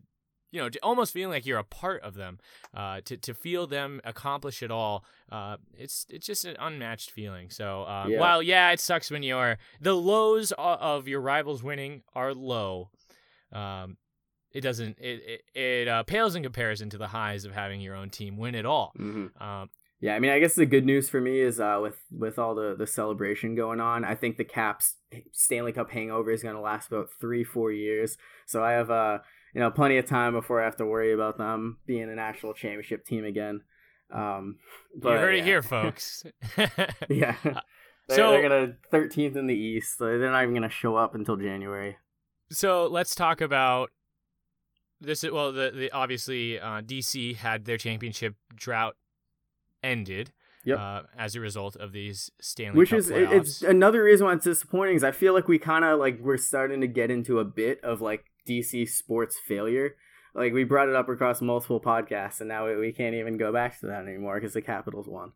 you 0.51 0.61
know, 0.61 0.69
almost 0.81 1.13
feeling 1.13 1.31
like 1.31 1.45
you're 1.45 1.59
a 1.59 1.63
part 1.63 2.01
of 2.01 2.15
them, 2.15 2.39
uh, 2.73 3.01
to 3.05 3.17
to 3.17 3.33
feel 3.33 3.67
them 3.67 4.01
accomplish 4.03 4.63
it 4.63 4.71
all, 4.71 5.05
uh, 5.31 5.57
it's 5.77 6.05
it's 6.09 6.25
just 6.25 6.45
an 6.45 6.55
unmatched 6.59 7.11
feeling. 7.11 7.49
So 7.49 7.83
uh, 7.83 8.05
yeah. 8.07 8.19
while 8.19 8.41
yeah, 8.41 8.71
it 8.71 8.79
sucks 8.79 9.11
when 9.11 9.23
you're 9.23 9.57
the 9.81 9.95
lows 9.95 10.51
of 10.57 11.07
your 11.07 11.21
rivals 11.21 11.63
winning 11.63 12.03
are 12.15 12.33
low. 12.33 12.89
Um, 13.51 13.97
it 14.51 14.61
doesn't 14.61 14.97
it 14.99 15.41
it, 15.53 15.59
it 15.59 15.87
uh, 15.87 16.03
pales 16.03 16.35
in 16.35 16.43
comparison 16.43 16.89
to 16.89 16.97
the 16.97 17.07
highs 17.07 17.45
of 17.45 17.51
having 17.51 17.81
your 17.81 17.95
own 17.95 18.09
team 18.09 18.37
win 18.37 18.55
it 18.55 18.65
all. 18.65 18.93
Mm-hmm. 18.97 19.43
Um, 19.43 19.69
yeah, 20.01 20.15
I 20.15 20.19
mean, 20.19 20.31
I 20.31 20.39
guess 20.39 20.55
the 20.55 20.65
good 20.65 20.85
news 20.85 21.09
for 21.09 21.19
me 21.19 21.41
is 21.41 21.59
uh, 21.59 21.79
with 21.81 21.97
with 22.09 22.39
all 22.39 22.55
the 22.55 22.73
the 22.75 22.87
celebration 22.87 23.53
going 23.53 23.81
on, 23.81 24.05
I 24.05 24.15
think 24.15 24.37
the 24.37 24.45
Caps 24.45 24.95
Stanley 25.33 25.73
Cup 25.73 25.91
hangover 25.91 26.31
is 26.31 26.41
going 26.41 26.55
to 26.55 26.61
last 26.61 26.87
about 26.87 27.09
three 27.19 27.43
four 27.43 27.71
years. 27.71 28.17
So 28.45 28.63
I 28.63 28.71
have 28.71 28.89
uh 28.89 29.19
you 29.53 29.61
know, 29.61 29.71
plenty 29.71 29.97
of 29.97 30.05
time 30.05 30.33
before 30.33 30.61
I 30.61 30.65
have 30.65 30.77
to 30.77 30.85
worry 30.85 31.13
about 31.13 31.37
them 31.37 31.77
being 31.85 32.09
a 32.09 32.15
national 32.15 32.53
championship 32.53 33.05
team 33.05 33.25
again. 33.25 33.61
Um, 34.11 34.57
but, 34.95 35.13
you 35.13 35.17
heard 35.17 35.35
yeah. 35.35 35.41
it 35.41 35.45
here, 35.45 35.61
folks. 35.63 36.23
yeah. 37.09 37.35
They're, 37.43 38.17
so 38.17 38.31
they're 38.31 38.41
gonna 38.41 38.73
13th 38.91 39.35
in 39.35 39.47
the 39.47 39.55
East. 39.55 39.97
So 39.97 40.05
they're 40.05 40.31
not 40.31 40.43
even 40.43 40.55
gonna 40.55 40.69
show 40.69 40.95
up 40.95 41.15
until 41.15 41.35
January. 41.35 41.97
So 42.51 42.87
let's 42.87 43.13
talk 43.13 43.41
about 43.41 43.91
this. 44.99 45.23
Well, 45.23 45.51
the, 45.51 45.71
the 45.73 45.91
obviously 45.91 46.59
uh, 46.59 46.81
DC 46.81 47.35
had 47.35 47.65
their 47.65 47.77
championship 47.77 48.35
drought 48.55 48.95
ended. 49.83 50.31
Yep. 50.65 50.77
Uh, 50.77 51.01
as 51.17 51.35
a 51.35 51.39
result 51.39 51.77
of 51.77 51.93
these 51.93 52.29
Stanley 52.41 52.77
Which 52.77 52.89
Cup 52.89 52.99
is 52.99 53.09
playoffs. 53.09 53.31
it's 53.31 53.61
another 53.61 54.03
reason 54.03 54.27
why 54.27 54.33
it's 54.33 54.43
disappointing 54.43 54.95
is 54.95 55.05
I 55.05 55.11
feel 55.11 55.33
like 55.33 55.47
we 55.47 55.57
kind 55.57 55.85
of 55.85 55.99
like 55.99 56.19
we're 56.19 56.35
starting 56.35 56.81
to 56.81 56.87
get 56.87 57.09
into 57.09 57.39
a 57.39 57.45
bit 57.45 57.81
of 57.81 58.01
like 58.01 58.25
DC 58.49 58.89
sports 58.89 59.37
failure. 59.37 59.95
Like 60.33 60.53
we 60.53 60.63
brought 60.63 60.89
it 60.89 60.95
up 60.95 61.09
across 61.09 61.41
multiple 61.41 61.79
podcasts, 61.79 62.39
and 62.39 62.49
now 62.49 62.67
we, 62.79 62.91
can't 62.91 63.15
even 63.15 63.37
go 63.37 63.51
back 63.51 63.79
to 63.79 63.87
that 63.87 64.03
anymore 64.03 64.35
because 64.35 64.53
the 64.53 64.61
Capitals 64.61 65.07
won. 65.07 65.33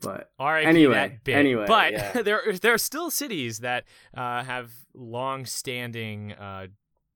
But 0.00 0.30
R.I.P. 0.38 0.68
anyway, 0.68 1.18
anyway, 1.26 1.64
but 1.66 1.92
yeah. 1.92 2.12
there 2.22 2.52
there 2.60 2.74
are 2.74 2.78
still 2.78 3.10
cities 3.10 3.60
that 3.60 3.84
uh, 4.14 4.44
have 4.44 4.70
long-standing 4.92 6.32
uh, 6.32 6.66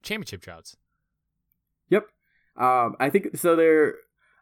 championship 0.02 0.40
droughts. 0.40 0.76
Yep, 1.90 2.06
um, 2.56 2.96
I 2.98 3.10
think 3.10 3.36
so. 3.36 3.54
There 3.54 3.94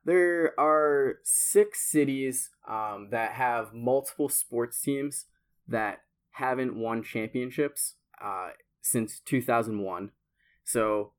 there 0.05 0.59
are 0.61 1.17
six 1.25 1.91
cities 1.91 2.51
um, 2.69 3.09
that 3.11 3.33
have 3.33 3.75
multiple 3.75 4.29
sports 4.29 4.81
teams 4.81 5.25
that 5.67 6.03
haven't 6.33 6.77
won 6.77 7.03
championships. 7.03 7.95
Uh, 8.23 8.51
since 8.87 9.21
2001. 9.21 10.13
So 10.67 11.13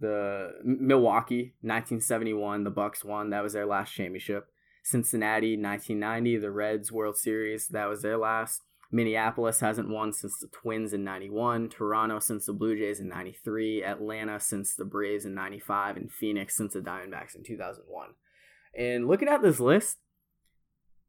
the 0.00 0.54
Milwaukee 0.64 1.54
1971 1.60 2.64
the 2.64 2.70
Bucks 2.70 3.04
won 3.04 3.30
that 3.30 3.42
was 3.42 3.52
their 3.52 3.66
last 3.66 3.92
championship. 3.92 4.48
Cincinnati 4.82 5.56
1990 5.56 6.38
the 6.38 6.50
Reds 6.50 6.90
World 6.90 7.16
Series 7.16 7.68
that 7.68 7.88
was 7.88 8.02
their 8.02 8.16
last. 8.16 8.62
Minneapolis 8.90 9.60
hasn't 9.60 9.90
won 9.90 10.12
since 10.12 10.38
the 10.38 10.46
Twins 10.46 10.92
in 10.92 11.02
91, 11.02 11.68
Toronto 11.68 12.20
since 12.20 12.46
the 12.46 12.52
Blue 12.52 12.76
Jays 12.76 13.00
in 13.00 13.08
93, 13.08 13.82
Atlanta 13.82 14.38
since 14.38 14.74
the 14.74 14.84
Braves 14.84 15.24
in 15.24 15.34
95 15.34 15.96
and 15.96 16.10
Phoenix 16.10 16.56
since 16.56 16.72
the 16.72 16.80
Diamondbacks 16.80 17.34
in 17.34 17.42
2001. 17.44 18.10
And 18.78 19.08
looking 19.08 19.28
at 19.28 19.42
this 19.42 19.58
list, 19.58 19.98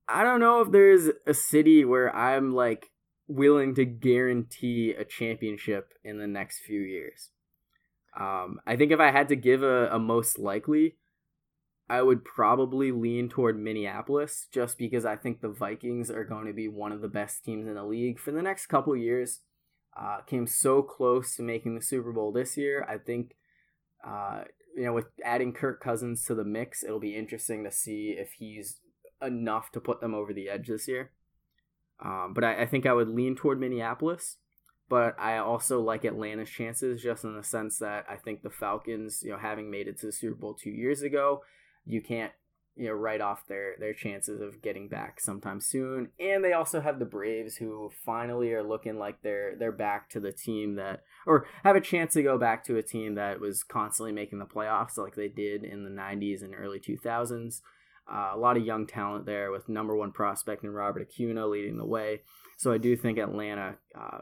I 0.09 0.23
don't 0.23 0.39
know 0.39 0.61
if 0.61 0.71
there's 0.71 1.09
a 1.27 1.35
city 1.35 1.85
where 1.85 2.13
I'm 2.15 2.53
like 2.55 2.89
willing 3.27 3.75
to 3.75 3.85
guarantee 3.85 4.91
a 4.97 5.05
championship 5.05 5.93
in 6.03 6.17
the 6.17 6.27
next 6.27 6.59
few 6.59 6.81
years. 6.81 7.29
Um, 8.19 8.59
I 8.65 8.75
think 8.75 8.91
if 8.91 8.99
I 8.99 9.11
had 9.11 9.29
to 9.29 9.35
give 9.35 9.61
a, 9.61 9.89
a 9.89 9.99
most 9.99 10.39
likely, 10.39 10.95
I 11.89 12.01
would 12.01 12.25
probably 12.25 12.91
lean 12.91 13.29
toward 13.29 13.59
Minneapolis 13.59 14.47
just 14.51 14.77
because 14.77 15.05
I 15.05 15.15
think 15.15 15.39
the 15.39 15.49
Vikings 15.49 16.11
are 16.11 16.25
going 16.25 16.47
to 16.47 16.53
be 16.53 16.67
one 16.67 16.91
of 16.91 17.01
the 17.01 17.07
best 17.07 17.45
teams 17.45 17.67
in 17.67 17.75
the 17.75 17.83
league 17.83 18.19
for 18.19 18.31
the 18.31 18.41
next 18.41 18.65
couple 18.65 18.95
years. 18.95 19.41
Uh, 19.95 20.21
came 20.27 20.45
so 20.45 20.81
close 20.81 21.35
to 21.35 21.43
making 21.43 21.75
the 21.75 21.81
Super 21.81 22.11
Bowl 22.11 22.31
this 22.31 22.57
year. 22.57 22.85
I 22.87 22.97
think, 22.97 23.35
uh, 24.05 24.43
you 24.75 24.83
know, 24.83 24.93
with 24.93 25.07
adding 25.23 25.53
Kirk 25.53 25.81
Cousins 25.81 26.23
to 26.25 26.35
the 26.35 26.43
mix, 26.43 26.83
it'll 26.83 26.99
be 26.99 27.15
interesting 27.15 27.63
to 27.63 27.71
see 27.71 28.15
if 28.17 28.33
he's 28.33 28.79
enough 29.21 29.71
to 29.71 29.79
put 29.79 30.01
them 30.01 30.13
over 30.13 30.33
the 30.33 30.49
edge 30.49 30.67
this 30.67 30.87
year. 30.87 31.11
Um, 32.03 32.33
but 32.35 32.43
I, 32.43 32.63
I 32.63 32.65
think 32.65 32.85
I 32.85 32.93
would 32.93 33.09
lean 33.09 33.35
toward 33.35 33.59
Minneapolis. 33.59 34.37
But 34.89 35.19
I 35.19 35.37
also 35.37 35.81
like 35.81 36.05
Atlanta's 36.05 36.49
chances, 36.49 37.01
just 37.01 37.25
in 37.25 37.35
the 37.35 37.43
sense 37.43 37.79
that 37.79 38.05
I 38.09 38.15
think 38.15 38.41
the 38.41 38.49
Falcons, 38.49 39.21
you 39.21 39.31
know, 39.31 39.37
having 39.37 39.69
made 39.69 39.87
it 39.87 39.99
to 39.99 40.05
the 40.05 40.11
Super 40.11 40.35
Bowl 40.35 40.53
two 40.53 40.69
years 40.69 41.01
ago, 41.01 41.43
you 41.85 42.01
can't 42.01 42.31
you 42.77 42.87
know 42.87 42.93
write 42.93 43.21
off 43.21 43.47
their 43.47 43.75
their 43.79 43.93
chances 43.93 44.39
of 44.39 44.61
getting 44.61 44.87
back 44.87 45.19
sometime 45.19 45.59
soon. 45.59 46.09
And 46.19 46.43
they 46.43 46.53
also 46.53 46.79
have 46.79 46.99
the 46.99 47.05
braves 47.05 47.55
who 47.55 47.91
finally 48.05 48.53
are 48.53 48.63
looking 48.63 48.99
like 48.99 49.21
they're 49.21 49.55
they're 49.57 49.71
back 49.71 50.09
to 50.11 50.19
the 50.19 50.31
team 50.31 50.75
that 50.75 51.03
or 51.25 51.47
have 51.63 51.75
a 51.75 51.81
chance 51.81 52.13
to 52.13 52.23
go 52.23 52.37
back 52.37 52.63
to 52.65 52.77
a 52.77 52.83
team 52.83 53.15
that 53.15 53.39
was 53.39 53.63
constantly 53.63 54.11
making 54.11 54.39
the 54.39 54.45
playoffs 54.45 54.97
like 54.97 55.15
they 55.15 55.27
did 55.27 55.63
in 55.63 55.83
the 55.83 55.89
90s 55.89 56.43
and 56.43 56.53
early 56.55 56.79
2000s 56.79 57.61
uh, 58.09 58.31
a 58.33 58.37
lot 58.37 58.55
of 58.55 58.65
young 58.65 58.87
talent 58.87 59.25
there 59.25 59.51
with 59.51 59.67
number 59.67 59.95
one 59.95 60.11
prospect 60.11 60.63
and 60.63 60.75
robert 60.75 61.01
acuna 61.01 61.47
leading 61.47 61.77
the 61.77 61.85
way. 61.85 62.21
So 62.57 62.71
i 62.71 62.77
do 62.77 62.95
think 62.95 63.17
atlanta 63.17 63.77
uh, 63.99 64.19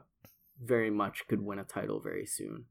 very 0.61 0.89
much 0.89 1.23
could 1.27 1.41
win 1.41 1.59
a 1.59 1.63
title 1.63 1.99
very 1.99 2.25
soon 2.25 2.65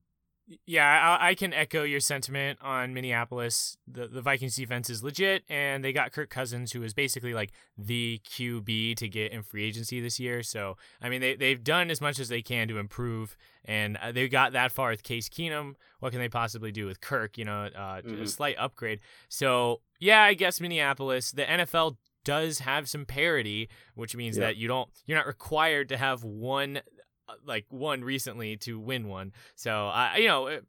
yeah, 0.66 1.16
I, 1.18 1.30
I, 1.30 1.34
can 1.34 1.54
echo 1.54 1.84
your 1.84 2.00
sentiment 2.00 2.58
on 2.60 2.92
Minneapolis. 2.92 3.78
The 3.86 4.06
the 4.06 4.20
Vikings 4.20 4.56
defense 4.56 4.90
is 4.90 5.02
legit, 5.02 5.42
and 5.48 5.82
they 5.82 5.92
got 5.92 6.12
Kirk 6.12 6.28
Cousins, 6.28 6.72
who 6.72 6.82
is 6.82 6.92
basically 6.92 7.32
like 7.32 7.52
the 7.78 8.20
QB 8.28 8.96
to 8.96 9.08
get 9.08 9.32
in 9.32 9.42
free 9.42 9.64
agency 9.64 10.00
this 10.00 10.20
year. 10.20 10.42
So 10.42 10.76
I 11.00 11.08
mean, 11.08 11.22
they 11.22 11.34
they've 11.34 11.62
done 11.62 11.90
as 11.90 12.00
much 12.00 12.18
as 12.18 12.28
they 12.28 12.42
can 12.42 12.68
to 12.68 12.78
improve, 12.78 13.36
and 13.64 13.96
uh, 13.96 14.12
they 14.12 14.28
got 14.28 14.52
that 14.52 14.70
far 14.70 14.90
with 14.90 15.02
Case 15.02 15.30
Keenum. 15.30 15.76
What 16.00 16.12
can 16.12 16.20
they 16.20 16.28
possibly 16.28 16.72
do 16.72 16.84
with 16.84 17.00
Kirk? 17.00 17.38
You 17.38 17.46
know, 17.46 17.70
uh, 17.74 18.02
mm-hmm. 18.02 18.22
a 18.22 18.26
slight 18.26 18.56
upgrade. 18.58 19.00
So 19.28 19.80
yeah, 19.98 20.22
I 20.22 20.34
guess 20.34 20.60
Minneapolis. 20.60 21.30
The 21.30 21.44
NFL 21.44 21.96
does 22.22 22.60
have 22.60 22.88
some 22.88 23.06
parity, 23.06 23.68
which 23.94 24.14
means 24.14 24.36
that 24.36 24.56
you 24.56 24.68
don't 24.68 24.90
you're 25.06 25.18
not 25.18 25.26
required 25.26 25.88
to 25.90 25.96
have 25.96 26.22
one 26.22 26.80
like 27.44 27.66
one 27.70 28.02
recently 28.04 28.56
to 28.58 28.78
win 28.78 29.08
one. 29.08 29.32
So 29.54 29.86
I, 29.88 30.16
you 30.18 30.28
know, 30.28 30.60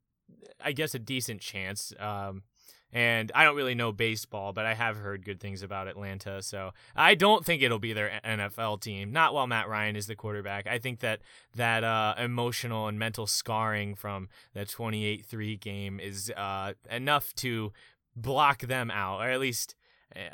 I 0.63 0.71
guess 0.71 0.95
a 0.95 0.99
decent 0.99 1.41
chance. 1.41 1.93
Um, 1.99 2.43
and 2.91 3.29
I 3.35 3.43
don't 3.43 3.57
really 3.57 3.75
know 3.75 3.91
baseball, 3.91 4.53
but 4.53 4.65
I 4.65 4.73
have 4.73 4.95
heard 4.95 5.25
good 5.25 5.41
things 5.41 5.63
about 5.63 5.89
Atlanta. 5.89 6.41
So 6.41 6.71
I 6.95 7.15
don't 7.15 7.43
think 7.43 7.61
it'll 7.61 7.77
be 7.77 7.91
their 7.91 8.21
NFL 8.23 8.79
team. 8.79 9.11
Not 9.11 9.33
while 9.33 9.47
Matt 9.47 9.67
Ryan 9.67 9.97
is 9.97 10.07
the 10.07 10.15
quarterback. 10.15 10.65
I 10.65 10.79
think 10.79 11.01
that 11.01 11.19
that 11.55 11.83
uh, 11.83 12.15
emotional 12.17 12.87
and 12.87 12.97
mental 12.97 13.27
scarring 13.27 13.95
from 13.95 14.29
the 14.53 14.61
28-3 14.61 15.59
game 15.59 15.99
is 15.99 16.31
uh, 16.37 16.73
enough 16.89 17.33
to 17.35 17.73
block 18.15 18.61
them 18.61 18.89
out, 18.89 19.19
or 19.19 19.29
at 19.29 19.41
least 19.41 19.75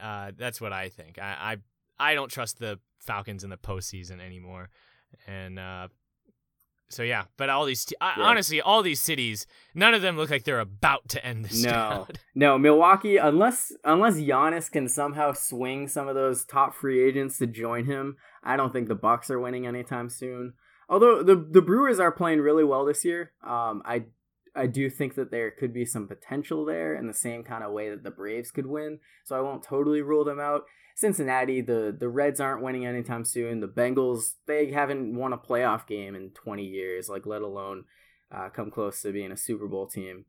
uh, 0.02 0.32
that's 0.38 0.62
what 0.62 0.74
I 0.74 0.90
think. 0.90 1.18
I, 1.20 1.58
I 2.00 2.12
I 2.12 2.14
don't 2.14 2.30
trust 2.30 2.60
the 2.60 2.80
Falcons 3.00 3.44
in 3.44 3.50
the 3.50 3.58
postseason 3.58 4.20
anymore, 4.20 4.70
and 5.28 5.58
uh, 5.58 5.88
so 6.92 7.04
yeah, 7.04 7.26
but 7.38 7.50
all 7.50 7.66
these 7.66 7.92
yeah. 8.00 8.14
honestly, 8.18 8.62
all 8.62 8.84
these 8.84 9.02
cities, 9.02 9.48
none 9.74 9.94
of 9.94 10.02
them 10.02 10.18
look 10.18 10.30
like 10.30 10.44
they're 10.44 10.60
about 10.60 11.10
to 11.10 11.26
end 11.26 11.46
this. 11.46 11.64
No, 11.64 12.08
no, 12.36 12.58
Milwaukee, 12.58 13.18
unless 13.18 13.72
unless 13.84 14.16
Giannis 14.16 14.72
can 14.72 14.88
somehow 14.88 15.34
swing 15.34 15.88
some 15.88 16.08
of 16.08 16.16
those 16.16 16.46
top 16.46 16.76
free 16.76 17.04
agents 17.04 17.38
to 17.40 17.48
join 17.48 17.86
him, 17.86 18.18
I 18.44 18.58
don't 18.58 18.74
think 18.74 18.88
the 18.88 18.96
Bucks 18.96 19.30
are 19.30 19.40
winning 19.40 19.66
anytime 19.66 20.10
soon. 20.10 20.54
Although 20.90 21.24
the 21.24 21.36
the 21.36 21.62
Brewers 21.62 22.00
are 22.00 22.12
playing 22.12 22.42
really 22.42 22.64
well 22.64 22.86
this 22.86 23.06
year, 23.06 23.32
um, 23.44 23.82
I 23.86 24.06
I 24.56 24.68
do 24.68 24.90
think 24.90 25.16
that 25.16 25.32
there 25.32 25.52
could 25.52 25.74
be 25.74 25.86
some 25.86 26.08
potential 26.08 26.66
there 26.66 26.94
in 26.96 27.08
the 27.08 27.14
same 27.14 27.44
kind 27.44 27.64
of 27.64 27.72
way 27.72 27.90
that 27.90 28.04
the 28.04 28.12
Braves 28.12 28.52
could 28.52 28.66
win. 28.66 29.00
So 29.24 29.38
I 29.38 29.42
won't 29.42 29.64
totally 29.64 30.02
rule 30.02 30.26
them 30.26 30.40
out. 30.40 30.64
Cincinnati, 30.96 31.62
the 31.62 31.96
the 31.98 32.10
Reds 32.10 32.40
aren't 32.40 32.64
winning 32.64 32.86
anytime 32.86 33.26
soon. 33.26 33.60
The 33.60 33.68
Bengals, 33.68 34.34
they 34.46 34.72
haven't 34.72 35.16
won 35.16 35.34
a 35.34 35.38
playoff 35.38 35.88
game 35.88 36.16
in 36.16 36.32
20 36.32 36.64
years, 36.64 37.10
like 37.10 37.26
let 37.26 37.42
alone 37.42 37.86
uh, 38.32 38.50
come 38.50 38.72
close 38.72 39.02
to 39.02 39.12
being 39.12 39.32
a 39.32 39.38
Super 39.38 39.68
Bowl 39.68 39.88
team. 39.88 40.26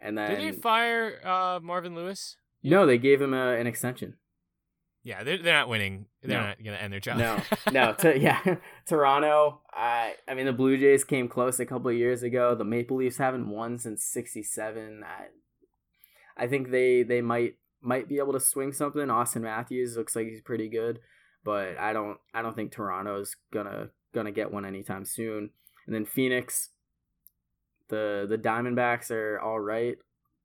And 0.00 0.16
then 0.16 0.30
did 0.30 0.54
they 0.54 0.58
fire 0.58 1.20
uh, 1.26 1.60
Marvin 1.62 1.94
Lewis? 1.94 2.36
No, 2.62 2.86
they 2.86 2.98
gave 2.98 3.20
him 3.20 3.34
a, 3.34 3.56
an 3.56 3.66
extension. 3.66 4.16
Yeah, 5.02 5.24
they're, 5.24 5.38
they're 5.38 5.54
not 5.54 5.68
winning. 5.68 6.06
They're 6.22 6.38
no. 6.38 6.46
not 6.48 6.62
going 6.62 6.76
to 6.76 6.82
end 6.82 6.92
their 6.92 7.00
job. 7.00 7.18
No, 7.18 7.40
no. 7.72 7.94
To, 7.94 8.18
yeah, 8.18 8.56
Toronto. 8.86 9.62
I 9.72 10.14
I 10.28 10.34
mean, 10.34 10.46
the 10.46 10.52
Blue 10.52 10.76
Jays 10.76 11.04
came 11.04 11.28
close 11.28 11.58
a 11.58 11.66
couple 11.66 11.90
of 11.90 11.96
years 11.96 12.22
ago. 12.22 12.54
The 12.54 12.64
Maple 12.64 12.98
Leafs 12.98 13.16
haven't 13.16 13.48
won 13.48 13.78
since 13.78 14.04
'67. 14.04 15.02
I, 15.04 16.42
I 16.42 16.46
think 16.48 16.70
they 16.70 17.02
they 17.02 17.22
might 17.22 17.56
might 17.82 18.08
be 18.08 18.18
able 18.18 18.32
to 18.32 18.40
swing 18.40 18.72
something. 18.72 19.06
Auston 19.06 19.42
Matthews 19.42 19.96
looks 19.96 20.14
like 20.14 20.26
he's 20.26 20.42
pretty 20.42 20.68
good, 20.68 21.00
but 21.44 21.78
I 21.78 21.92
don't 21.92 22.18
I 22.34 22.42
don't 22.42 22.54
think 22.54 22.72
Toronto's 22.72 23.36
gonna 23.52 23.90
gonna 24.12 24.32
get 24.32 24.52
one 24.52 24.64
anytime 24.64 25.04
soon. 25.04 25.50
And 25.86 25.94
then 25.94 26.04
Phoenix, 26.04 26.70
the 27.88 28.26
the 28.28 28.38
Diamondbacks 28.38 29.10
are 29.10 29.40
all 29.40 29.60
right, 29.60 29.96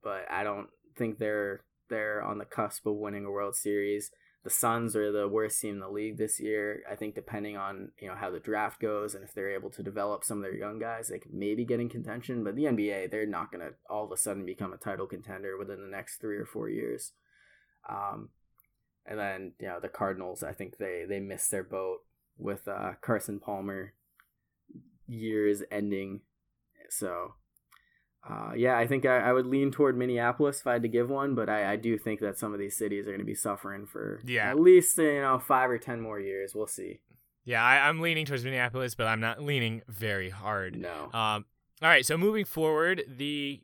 but 0.02 0.30
I 0.30 0.44
don't 0.44 0.68
think 0.96 1.18
they're 1.18 1.60
they're 1.88 2.22
on 2.22 2.38
the 2.38 2.44
cusp 2.44 2.86
of 2.86 2.96
winning 2.96 3.24
a 3.24 3.30
World 3.30 3.54
Series. 3.54 4.10
The 4.42 4.50
Suns 4.50 4.94
are 4.94 5.10
the 5.10 5.26
worst 5.26 5.60
team 5.60 5.74
in 5.74 5.80
the 5.80 5.88
league 5.88 6.18
this 6.18 6.38
year. 6.38 6.82
I 6.88 6.94
think 6.94 7.16
depending 7.16 7.56
on 7.56 7.90
you 8.00 8.08
know 8.08 8.14
how 8.14 8.30
the 8.30 8.38
draft 8.38 8.80
goes 8.80 9.14
and 9.14 9.24
if 9.24 9.34
they're 9.34 9.54
able 9.54 9.70
to 9.70 9.82
develop 9.82 10.24
some 10.24 10.38
of 10.38 10.44
their 10.44 10.54
young 10.54 10.78
guys, 10.78 11.08
they 11.08 11.18
could 11.18 11.34
maybe 11.34 11.64
get 11.64 11.80
in 11.80 11.88
contention. 11.88 12.44
But 12.44 12.54
the 12.54 12.64
NBA, 12.64 13.10
they're 13.10 13.26
not 13.26 13.50
gonna 13.50 13.70
all 13.90 14.04
of 14.04 14.12
a 14.12 14.16
sudden 14.16 14.46
become 14.46 14.72
a 14.72 14.76
title 14.76 15.06
contender 15.06 15.58
within 15.58 15.80
the 15.80 15.88
next 15.88 16.20
three 16.20 16.36
or 16.36 16.46
four 16.46 16.68
years. 16.68 17.12
Um, 17.88 18.30
and 19.06 19.18
then 19.18 19.52
you 19.60 19.68
know 19.68 19.80
the 19.80 19.88
Cardinals, 19.88 20.42
I 20.42 20.52
think 20.52 20.78
they 20.78 21.04
they 21.08 21.20
missed 21.20 21.50
their 21.50 21.64
boat 21.64 21.98
with 22.38 22.66
uh, 22.68 22.92
Carson 23.00 23.40
Palmer 23.40 23.94
years 25.06 25.62
ending. 25.70 26.20
So 26.88 27.34
uh, 28.28 28.52
yeah, 28.56 28.76
I 28.76 28.86
think 28.86 29.06
I, 29.06 29.18
I, 29.18 29.32
would 29.32 29.46
lean 29.46 29.70
toward 29.70 29.96
Minneapolis 29.96 30.60
if 30.60 30.66
I 30.66 30.74
had 30.74 30.82
to 30.82 30.88
give 30.88 31.08
one, 31.08 31.34
but 31.36 31.48
I, 31.48 31.72
I 31.72 31.76
do 31.76 31.96
think 31.96 32.20
that 32.20 32.38
some 32.38 32.52
of 32.52 32.58
these 32.58 32.76
cities 32.76 33.06
are 33.06 33.10
going 33.10 33.20
to 33.20 33.24
be 33.24 33.36
suffering 33.36 33.86
for 33.86 34.20
yeah. 34.24 34.50
at 34.50 34.58
least 34.58 34.98
you 34.98 35.20
know 35.20 35.38
five 35.38 35.70
or 35.70 35.78
ten 35.78 36.00
more 36.00 36.18
years. 36.18 36.52
We'll 36.54 36.66
see. 36.66 37.00
Yeah, 37.44 37.62
I, 37.62 37.88
am 37.88 38.00
leaning 38.00 38.26
towards 38.26 38.44
Minneapolis, 38.44 38.96
but 38.96 39.06
I'm 39.06 39.20
not 39.20 39.40
leaning 39.40 39.82
very 39.86 40.30
hard. 40.30 40.76
No. 40.76 41.04
Um. 41.12 41.44
All 41.82 41.88
right. 41.88 42.04
So 42.04 42.18
moving 42.18 42.44
forward, 42.44 43.04
the 43.06 43.60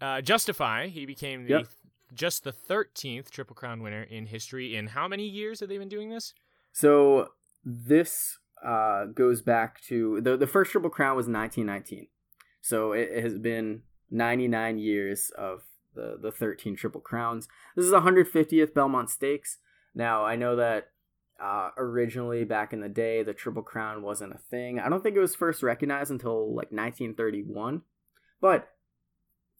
uh, 0.00 0.20
Justify 0.20 0.88
he 0.88 1.06
became 1.06 1.44
the 1.44 1.50
yep 1.50 1.68
just 2.14 2.44
the 2.44 2.52
13th 2.52 3.30
Triple 3.30 3.56
Crown 3.56 3.82
winner 3.82 4.02
in 4.02 4.26
history. 4.26 4.76
In 4.76 4.88
how 4.88 5.08
many 5.08 5.26
years 5.26 5.60
have 5.60 5.68
they 5.68 5.78
been 5.78 5.88
doing 5.88 6.10
this? 6.10 6.34
So 6.72 7.28
this 7.64 8.38
uh, 8.64 9.06
goes 9.06 9.42
back 9.42 9.82
to 9.82 10.20
the 10.20 10.36
the 10.36 10.46
first 10.46 10.70
Triple 10.72 10.90
Crown 10.90 11.16
was 11.16 11.26
1919. 11.26 12.08
So 12.60 12.92
it, 12.92 13.08
it 13.12 13.24
has 13.24 13.38
been 13.38 13.82
99 14.10 14.78
years 14.78 15.30
of 15.36 15.62
the 15.94 16.18
the 16.20 16.32
13 16.32 16.76
Triple 16.76 17.00
Crowns. 17.00 17.48
This 17.76 17.86
is 17.86 17.92
150th 17.92 18.74
Belmont 18.74 19.10
Stakes. 19.10 19.58
Now 19.94 20.24
I 20.24 20.36
know 20.36 20.56
that 20.56 20.88
uh, 21.42 21.70
originally 21.76 22.44
back 22.44 22.72
in 22.72 22.80
the 22.80 22.88
day 22.88 23.22
the 23.22 23.34
Triple 23.34 23.62
Crown 23.62 24.02
wasn't 24.02 24.34
a 24.34 24.38
thing. 24.38 24.78
I 24.78 24.88
don't 24.88 25.02
think 25.02 25.16
it 25.16 25.20
was 25.20 25.34
first 25.34 25.62
recognized 25.62 26.10
until 26.10 26.48
like 26.48 26.70
1931. 26.70 27.82
But 28.40 28.68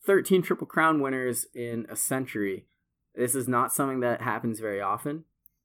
13 0.05 0.43
Triple 0.43 0.67
Crown 0.67 1.01
winners 1.01 1.47
in 1.55 1.87
a 1.89 1.97
century. 1.97 2.67
This 3.15 3.35
is 3.35 3.47
not 3.47 3.73
something 3.73 4.01
that 4.01 4.23
happens 4.23 4.61
very 4.61 4.81
often. 4.81 5.25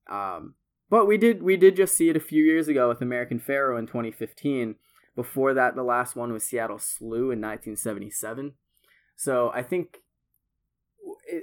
Um, 0.10 0.56
but 0.90 1.06
we 1.06 1.18
did 1.18 1.44
we 1.44 1.58
did 1.58 1.76
just 1.76 1.96
see 1.96 2.10
it 2.10 2.16
a 2.16 2.22
few 2.22 2.44
years 2.44 2.68
ago 2.68 2.88
with 2.88 3.02
American 3.02 3.40
Pharoah 3.40 3.80
in 3.80 3.88
2015. 3.88 4.76
Before 5.16 5.54
that, 5.54 5.76
the 5.76 5.84
last 5.84 6.16
one 6.16 6.32
was 6.32 6.46
Seattle 6.46 6.80
Slew 6.80 7.32
in 7.32 7.42
1977. 7.42 8.54
So 9.16 9.52
I 9.54 9.64
think 9.64 9.98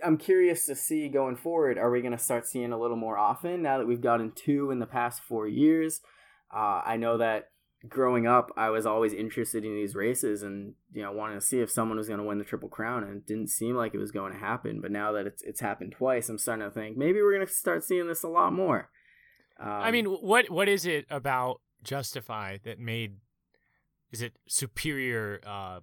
I'm 0.04 0.16
curious 0.16 0.66
to 0.66 0.76
see 0.76 1.08
going 1.08 1.36
forward. 1.36 1.76
Are 1.76 1.90
we 1.90 2.00
going 2.00 2.16
to 2.16 2.22
start 2.22 2.46
seeing 2.46 2.72
a 2.72 2.78
little 2.78 2.96
more 2.96 3.18
often 3.18 3.62
now 3.62 3.78
that 3.78 3.86
we've 3.86 4.00
gotten 4.00 4.32
two 4.32 4.70
in 4.70 4.78
the 4.78 4.86
past 4.86 5.20
four 5.20 5.48
years? 5.48 6.00
Uh, 6.54 6.82
I 6.84 6.96
know 6.96 7.18
that 7.18 7.50
growing 7.88 8.26
up, 8.26 8.50
I 8.56 8.70
was 8.70 8.86
always 8.86 9.12
interested 9.12 9.64
in 9.64 9.74
these 9.74 9.94
races 9.94 10.42
and 10.42 10.74
you 10.92 11.02
know 11.02 11.12
wanting 11.12 11.38
to 11.38 11.44
see 11.44 11.60
if 11.60 11.70
someone 11.70 11.98
was 11.98 12.08
going 12.08 12.20
to 12.20 12.26
win 12.26 12.38
the 12.38 12.44
triple 12.44 12.68
crown, 12.68 13.02
and 13.02 13.16
it 13.16 13.26
didn't 13.26 13.48
seem 13.48 13.76
like 13.76 13.94
it 13.94 13.98
was 13.98 14.12
going 14.12 14.32
to 14.32 14.38
happen. 14.38 14.80
But 14.80 14.90
now 14.90 15.12
that 15.12 15.26
it's 15.26 15.42
it's 15.42 15.60
happened 15.60 15.92
twice, 15.92 16.28
I'm 16.28 16.38
starting 16.38 16.64
to 16.64 16.70
think 16.70 16.96
maybe 16.96 17.20
we're 17.20 17.34
going 17.34 17.46
to 17.46 17.52
start 17.52 17.84
seeing 17.84 18.08
this 18.08 18.22
a 18.22 18.28
lot 18.28 18.52
more. 18.52 18.90
Um, 19.60 19.68
I 19.68 19.90
mean, 19.90 20.06
what 20.06 20.50
what 20.50 20.68
is 20.68 20.86
it 20.86 21.06
about 21.10 21.60
Justify 21.82 22.58
that 22.64 22.78
made? 22.78 23.16
Is 24.10 24.22
it 24.22 24.36
superior 24.46 25.40
uh, 25.44 25.80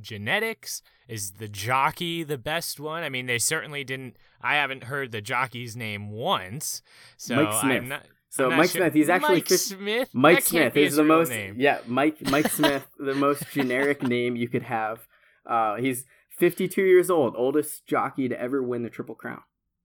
genetics? 0.00 0.82
Is 1.08 1.32
the 1.32 1.48
jockey 1.48 2.22
the 2.22 2.38
best 2.38 2.80
one? 2.80 3.02
I 3.02 3.08
mean, 3.08 3.26
they 3.26 3.38
certainly 3.38 3.84
didn't. 3.84 4.16
I 4.40 4.56
haven't 4.56 4.84
heard 4.84 5.12
the 5.12 5.20
jockey's 5.20 5.76
name 5.76 6.10
once, 6.10 6.82
so 7.16 7.46
I'm 7.46 7.88
not. 7.88 8.06
So 8.34 8.50
Mike 8.50 8.70
sure. 8.70 8.80
Smith, 8.80 8.94
he's 8.94 9.08
actually 9.08 9.36
Mike 9.36 9.48
Smith. 9.48 10.08
Mike 10.12 10.42
Smith 10.42 10.76
is 10.76 10.96
the 10.96 11.04
most 11.04 11.28
name. 11.28 11.54
yeah 11.56 11.78
Mike 11.86 12.16
Mike 12.28 12.50
Smith, 12.50 12.84
the 12.98 13.14
most 13.14 13.48
generic 13.52 14.02
name 14.02 14.34
you 14.34 14.48
could 14.48 14.64
have. 14.64 15.06
Uh, 15.48 15.76
he's 15.76 16.04
52 16.30 16.82
years 16.82 17.10
old, 17.10 17.36
oldest 17.36 17.86
jockey 17.86 18.28
to 18.28 18.40
ever 18.40 18.60
win 18.60 18.82
the 18.82 18.90
Triple 18.90 19.14
Crown. 19.14 19.42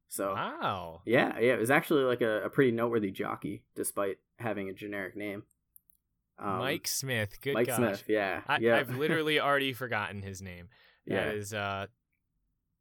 So 0.07 0.33
wow, 0.33 1.01
yeah, 1.05 1.37
yeah, 1.39 1.53
it 1.53 1.59
was 1.59 1.69
actually 1.69 2.05
like 2.05 2.21
a, 2.21 2.45
a 2.45 2.49
pretty 2.49 2.71
noteworthy 2.71 3.11
jockey, 3.11 3.61
despite 3.75 4.17
having 4.39 4.67
a 4.67 4.73
generic 4.73 5.15
name. 5.15 5.43
Um, 6.39 6.57
Mike 6.57 6.87
Smith, 6.87 7.39
good 7.41 7.53
Mike 7.53 7.67
gosh. 7.67 7.77
Smith, 7.77 8.03
yeah, 8.07 8.41
I, 8.47 8.57
yeah. 8.57 8.77
I've 8.77 8.89
literally 8.97 9.39
already 9.39 9.73
forgotten 9.73 10.23
his 10.23 10.41
name. 10.41 10.69
That 11.05 11.13
yeah. 11.13 11.31
is, 11.33 11.53
uh, 11.53 11.85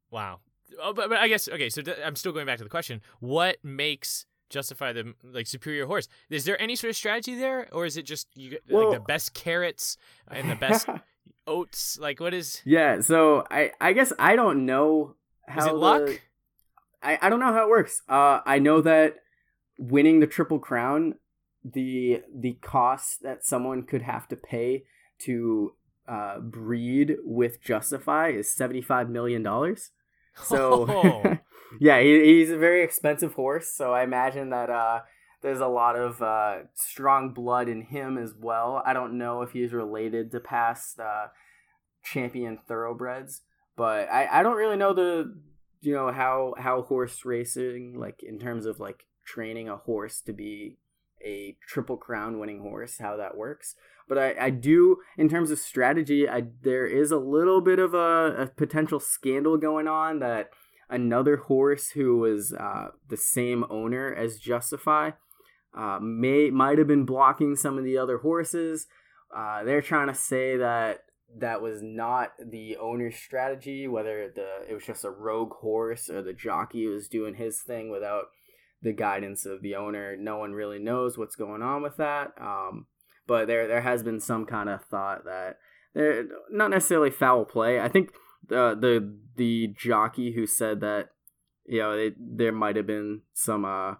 wow. 0.09 0.39
Oh, 0.81 0.93
but, 0.93 1.09
but 1.09 1.19
I 1.19 1.27
guess 1.27 1.47
okay. 1.47 1.69
So 1.69 1.83
I'm 2.03 2.15
still 2.15 2.31
going 2.31 2.47
back 2.47 2.57
to 2.57 2.63
the 2.63 2.71
question: 2.71 3.01
What 3.19 3.57
makes 3.63 4.25
justify 4.49 4.93
the 4.93 5.13
like 5.23 5.47
superior 5.47 5.85
horse? 5.85 6.07
Is 6.29 6.45
there 6.45 6.61
any 6.61 6.75
sort 6.75 6.89
of 6.89 6.95
strategy 6.95 7.35
there, 7.35 7.67
or 7.71 7.85
is 7.85 7.97
it 7.97 8.03
just 8.03 8.27
you 8.35 8.57
well, 8.69 8.89
like 8.89 8.99
the 8.99 9.05
best 9.05 9.33
carrots 9.33 9.97
and 10.29 10.49
the 10.49 10.55
best 10.55 10.87
oats? 11.47 11.97
Like 11.99 12.19
what 12.19 12.33
is? 12.33 12.61
Yeah. 12.65 13.01
So 13.01 13.45
I 13.49 13.71
I 13.79 13.93
guess 13.93 14.13
I 14.19 14.35
don't 14.35 14.65
know 14.65 15.15
how 15.47 15.61
is 15.61 15.65
it 15.67 15.69
the, 15.69 15.75
luck. 15.75 16.21
I 17.01 17.19
I 17.21 17.29
don't 17.29 17.39
know 17.39 17.53
how 17.53 17.63
it 17.63 17.69
works. 17.69 18.01
Uh, 18.09 18.41
I 18.45 18.59
know 18.59 18.81
that 18.81 19.15
winning 19.77 20.19
the 20.19 20.27
triple 20.27 20.59
crown, 20.59 21.15
the 21.63 22.21
the 22.33 22.53
cost 22.61 23.23
that 23.23 23.45
someone 23.45 23.83
could 23.83 24.01
have 24.01 24.27
to 24.29 24.35
pay 24.35 24.83
to 25.19 25.73
uh, 26.07 26.39
breed 26.39 27.17
with 27.23 27.61
Justify 27.61 28.29
is 28.29 28.53
seventy 28.53 28.81
five 28.81 29.09
million 29.09 29.43
dollars. 29.43 29.91
So 30.35 30.85
oh. 30.89 31.37
yeah, 31.79 31.99
he, 32.01 32.23
he's 32.23 32.49
a 32.51 32.57
very 32.57 32.83
expensive 32.83 33.33
horse. 33.33 33.71
So 33.73 33.93
I 33.93 34.03
imagine 34.03 34.49
that 34.49 34.69
uh, 34.69 35.01
there's 35.41 35.59
a 35.59 35.67
lot 35.67 35.95
of 35.95 36.21
uh, 36.21 36.59
strong 36.75 37.33
blood 37.33 37.69
in 37.69 37.83
him 37.83 38.17
as 38.17 38.33
well. 38.37 38.81
I 38.85 38.93
don't 38.93 39.17
know 39.17 39.41
if 39.41 39.51
he's 39.51 39.73
related 39.73 40.31
to 40.31 40.39
past 40.39 40.99
uh, 40.99 41.27
champion 42.03 42.59
thoroughbreds, 42.67 43.41
but 43.75 44.09
I, 44.11 44.39
I 44.39 44.43
don't 44.43 44.57
really 44.57 44.77
know 44.77 44.93
the 44.93 45.35
you 45.81 45.93
know 45.93 46.11
how 46.11 46.53
how 46.57 46.81
horse 46.81 47.23
racing 47.23 47.97
like 47.97 48.21
in 48.21 48.37
terms 48.37 48.65
of 48.65 48.79
like 48.79 49.05
training 49.25 49.69
a 49.69 49.77
horse 49.77 50.21
to 50.21 50.33
be 50.33 50.77
a 51.23 51.55
triple 51.67 51.97
crown 51.97 52.39
winning 52.39 52.61
horse 52.61 52.97
how 52.99 53.15
that 53.17 53.37
works 53.37 53.75
but 54.09 54.17
I, 54.17 54.35
I 54.37 54.49
do 54.49 54.97
in 55.17 55.29
terms 55.29 55.51
of 55.51 55.59
strategy 55.59 56.27
I 56.27 56.43
there 56.61 56.85
is 56.85 57.11
a 57.11 57.17
little 57.17 57.61
bit 57.61 57.79
of 57.79 57.93
a, 57.93 58.35
a 58.37 58.47
potential 58.47 58.99
scandal 58.99 59.57
going 59.57 59.87
on 59.87 60.19
that 60.19 60.49
another 60.89 61.37
horse 61.37 61.91
who 61.91 62.17
was 62.17 62.51
uh, 62.51 62.87
the 63.07 63.15
same 63.15 63.63
owner 63.69 64.13
as 64.13 64.39
Justify 64.39 65.11
uh, 65.77 65.99
may 66.01 66.49
might 66.49 66.79
have 66.79 66.87
been 66.87 67.05
blocking 67.05 67.55
some 67.55 67.77
of 67.77 67.83
the 67.83 67.97
other 67.97 68.17
horses. 68.17 68.87
Uh, 69.33 69.63
they're 69.63 69.81
trying 69.81 70.07
to 70.07 70.15
say 70.15 70.57
that 70.57 71.03
that 71.37 71.61
was 71.61 71.81
not 71.83 72.31
the 72.43 72.75
owner's 72.77 73.15
strategy, 73.15 73.87
whether 73.87 74.31
the 74.33 74.67
it 74.67 74.73
was 74.73 74.85
just 74.85 75.05
a 75.05 75.11
rogue 75.11 75.53
horse 75.53 76.09
or 76.09 76.21
the 76.23 76.33
jockey 76.33 76.87
was 76.87 77.07
doing 77.07 77.35
his 77.35 77.61
thing 77.61 77.91
without 77.91 78.25
the 78.81 78.93
guidance 78.93 79.45
of 79.45 79.61
the 79.61 79.75
owner. 79.75 80.17
No 80.17 80.37
one 80.37 80.53
really 80.53 80.79
knows 80.79 81.17
what's 81.17 81.35
going 81.35 81.61
on 81.61 81.83
with 81.83 81.97
that. 81.97 82.31
Um, 82.39 82.87
but 83.29 83.45
there 83.47 83.67
there 83.67 83.81
has 83.81 84.01
been 84.01 84.19
some 84.19 84.45
kind 84.45 84.67
of 84.67 84.83
thought 84.85 85.23
that 85.23 85.57
they're 85.93 86.25
not 86.49 86.71
necessarily 86.71 87.11
foul 87.11 87.45
play. 87.45 87.79
I 87.79 87.87
think 87.87 88.09
the 88.47 88.75
the 88.77 89.17
the 89.35 89.67
jockey 89.77 90.33
who 90.33 90.47
said 90.47 90.81
that 90.81 91.09
you 91.65 91.79
know 91.79 91.95
they, 91.95 92.15
there 92.17 92.51
might 92.51 92.75
have 92.75 92.87
been 92.87 93.21
some 93.33 93.63
uh, 93.63 93.93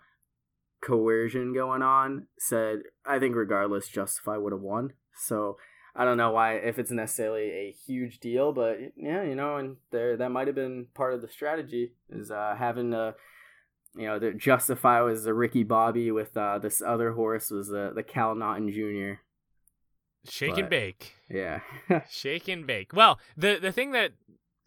coercion 0.84 1.54
going 1.54 1.84
on 1.84 2.26
said 2.40 2.80
I 3.06 3.20
think 3.20 3.36
regardless 3.36 3.88
Justify 3.88 4.36
would 4.38 4.52
have 4.52 4.62
won. 4.62 4.94
So 5.16 5.58
I 5.96 6.06
don't 6.06 6.18
know 6.18 6.32
why 6.32 6.56
if 6.56 6.80
it's 6.80 6.92
necessarily 6.92 7.52
a 7.52 7.76
huge 7.86 8.20
deal, 8.20 8.52
but 8.52 8.78
yeah, 8.96 9.24
you 9.24 9.36
know, 9.36 9.58
and 9.58 9.78
there 9.92 10.18
that 10.18 10.30
might 10.30 10.48
have 10.48 10.56
been 10.56 10.88
part 10.96 11.14
of 11.14 11.22
the 11.22 11.30
strategy 11.30 11.94
is 12.10 12.32
uh, 12.32 12.56
having 12.58 12.94
a 12.96 13.14
you 14.00 14.08
know, 14.08 14.18
the 14.18 14.32
Justify 14.32 15.02
was 15.02 15.26
the 15.26 15.34
Ricky 15.34 15.64
Bobby 15.64 16.10
with 16.12 16.36
uh, 16.38 16.58
this 16.58 16.82
other 16.82 17.12
horse 17.12 17.52
was 17.52 17.68
the 17.68 17.92
the 17.94 18.04
Cal 18.04 18.34
Naughton 18.34 18.72
Jr. 18.72 19.22
Shake 20.28 20.52
but, 20.52 20.60
and 20.60 20.70
bake. 20.70 21.14
Yeah. 21.30 21.60
Shake 22.10 22.48
and 22.48 22.66
bake. 22.66 22.94
Well, 22.94 23.20
the 23.36 23.60
the 23.62 23.72
thing 23.74 23.92
that 23.92 24.14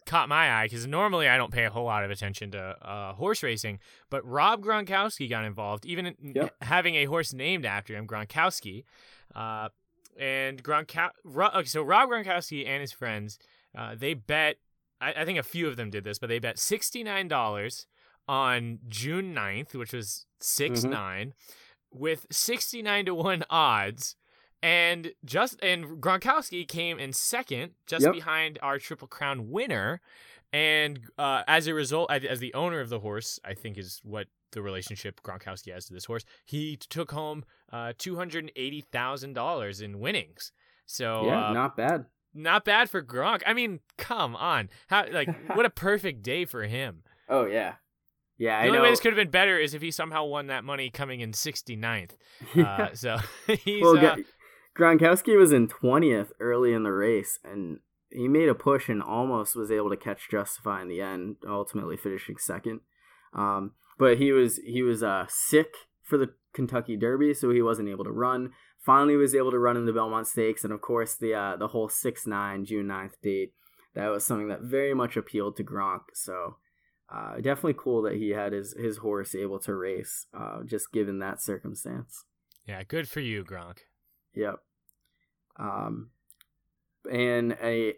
caught 0.05 0.29
my 0.29 0.51
eye 0.51 0.65
because 0.65 0.85
normally 0.85 1.27
I 1.27 1.37
don't 1.37 1.51
pay 1.51 1.65
a 1.65 1.69
whole 1.69 1.85
lot 1.85 2.03
of 2.03 2.11
attention 2.11 2.51
to 2.51 2.59
uh, 2.59 3.13
horse 3.13 3.41
racing, 3.41 3.79
but 4.09 4.23
Rob 4.25 4.63
Gronkowski 4.63 5.29
got 5.29 5.45
involved, 5.45 5.85
even 5.85 6.13
yep. 6.21 6.53
having 6.61 6.95
a 6.95 7.05
horse 7.05 7.33
named 7.33 7.65
after 7.65 7.95
him, 7.95 8.07
Gronkowski. 8.07 8.83
Uh, 9.33 9.69
and 10.19 10.63
Gronkowski, 10.63 11.09
okay, 11.55 11.65
so 11.65 11.81
Rob 11.81 12.09
Gronkowski 12.09 12.67
and 12.67 12.81
his 12.81 12.91
friends, 12.91 13.39
uh, 13.75 13.95
they 13.97 14.13
bet. 14.13 14.57
I, 15.01 15.13
I 15.17 15.25
think 15.25 15.39
a 15.39 15.43
few 15.43 15.67
of 15.67 15.75
them 15.75 15.89
did 15.89 16.03
this, 16.03 16.19
but 16.19 16.29
they 16.29 16.37
bet 16.39 16.59
sixty 16.59 17.03
nine 17.03 17.27
dollars 17.27 17.87
on 18.27 18.79
June 18.87 19.33
9th, 19.33 19.73
which 19.73 19.93
was 19.93 20.25
6 20.39 20.81
mm-hmm. 20.81 20.89
9, 20.89 21.33
with 21.91 22.25
69 22.31 23.05
to 23.05 23.15
1 23.15 23.43
odds. 23.49 24.15
And 24.61 25.11
just 25.25 25.61
and 25.61 26.01
Gronkowski 26.01 26.65
came 26.65 26.97
in 26.97 27.11
second, 27.11 27.73
just 27.85 28.03
yep. 28.03 28.13
behind 28.13 28.59
our 28.61 28.79
Triple 28.79 29.09
Crown 29.09 29.49
winner. 29.49 29.99
And 30.53 31.01
uh, 31.17 31.43
as 31.47 31.67
a 31.67 31.73
result, 31.73 32.09
as 32.11 32.39
the 32.39 32.53
owner 32.53 32.79
of 32.79 32.87
the 32.87 32.99
horse, 32.99 33.39
I 33.43 33.55
think 33.55 33.77
is 33.77 33.99
what 34.03 34.27
the 34.53 34.61
relationship 34.61 35.21
Gronkowski 35.21 35.73
has 35.73 35.85
to 35.87 35.93
this 35.93 36.05
horse. 36.05 36.23
He 36.45 36.77
took 36.77 37.11
home 37.11 37.43
uh, 37.71 37.93
two 37.97 38.15
hundred 38.15 38.51
eighty 38.55 38.81
thousand 38.81 39.33
dollars 39.33 39.81
in 39.81 39.99
winnings. 39.99 40.51
So 40.85 41.25
yeah, 41.25 41.49
uh, 41.49 41.53
not 41.53 41.75
bad. 41.75 42.05
Not 42.33 42.65
bad 42.65 42.89
for 42.89 43.03
Gronk. 43.03 43.41
I 43.45 43.53
mean, 43.53 43.81
come 43.97 44.35
on, 44.35 44.69
how 44.87 45.05
like 45.11 45.29
what 45.55 45.65
a 45.65 45.69
perfect 45.69 46.23
day 46.23 46.45
for 46.45 46.63
him. 46.63 47.03
Oh 47.27 47.45
yeah, 47.45 47.73
yeah, 48.43 48.57
the 48.57 48.63
I 48.63 48.67
only 48.67 48.77
know. 48.77 48.83
way 48.83 48.89
this 48.89 48.99
could 48.99 49.13
have 49.13 49.17
been 49.17 49.29
better 49.29 49.57
is 49.57 49.73
if 49.73 49.81
he 49.81 49.89
somehow 49.89 50.25
won 50.25 50.47
that 50.47 50.65
money 50.65 50.89
coming 50.89 51.21
in 51.21 51.31
69th. 51.31 52.11
Yeah. 52.53 52.63
Uh, 52.73 52.93
so 52.93 53.17
he's. 53.47 53.81
Well, 53.81 53.97
uh, 53.97 54.17
Gronkowski 54.77 55.37
was 55.37 55.51
in 55.53 55.67
20th 55.67 56.29
early 56.39 56.73
in 56.73 56.83
the 56.83 56.91
race, 56.91 57.39
and 57.43 57.79
he 58.09 58.27
made 58.27 58.49
a 58.49 58.55
push 58.55 58.89
and 58.89 59.01
almost 59.01 59.55
was 59.55 59.71
able 59.71 59.89
to 59.91 59.97
catch 59.97 60.29
Justify 60.29 60.81
in 60.81 60.89
the 60.89 60.99
end, 60.99 61.37
ultimately 61.47 61.95
finishing 61.95 62.37
second. 62.37 62.81
Um, 63.33 63.73
but 63.97 64.17
he 64.17 64.31
was 64.31 64.57
he 64.57 64.81
was 64.81 65.03
uh, 65.03 65.25
sick 65.29 65.73
for 66.01 66.17
the 66.17 66.33
Kentucky 66.53 66.97
Derby, 66.97 67.33
so 67.33 67.49
he 67.51 67.61
wasn't 67.61 67.89
able 67.89 68.03
to 68.03 68.11
run. 68.11 68.51
Finally, 68.83 69.15
was 69.15 69.35
able 69.35 69.51
to 69.51 69.59
run 69.59 69.77
in 69.77 69.85
the 69.85 69.93
Belmont 69.93 70.27
Stakes, 70.27 70.63
and 70.63 70.73
of 70.73 70.81
course 70.81 71.15
the 71.15 71.33
uh, 71.33 71.55
the 71.55 71.69
whole 71.69 71.87
six 71.87 72.27
nine 72.27 72.65
June 72.65 72.87
9th 72.87 73.21
date. 73.21 73.53
That 73.93 74.07
was 74.07 74.25
something 74.25 74.47
that 74.47 74.61
very 74.61 74.93
much 74.93 75.15
appealed 75.15 75.55
to 75.57 75.63
Gronk. 75.63 76.01
So 76.13 76.55
uh, 77.13 77.35
definitely 77.35 77.75
cool 77.77 78.01
that 78.03 78.15
he 78.15 78.31
had 78.31 78.53
his 78.53 78.73
his 78.73 78.97
horse 78.97 79.35
able 79.35 79.59
to 79.59 79.75
race, 79.75 80.25
uh, 80.33 80.63
just 80.63 80.91
given 80.91 81.19
that 81.19 81.41
circumstance. 81.41 82.25
Yeah, 82.67 82.83
good 82.83 83.07
for 83.07 83.19
you, 83.19 83.43
Gronk. 83.43 83.79
Yep. 84.33 84.55
Um, 85.59 86.09
and 87.11 87.55
a 87.61 87.93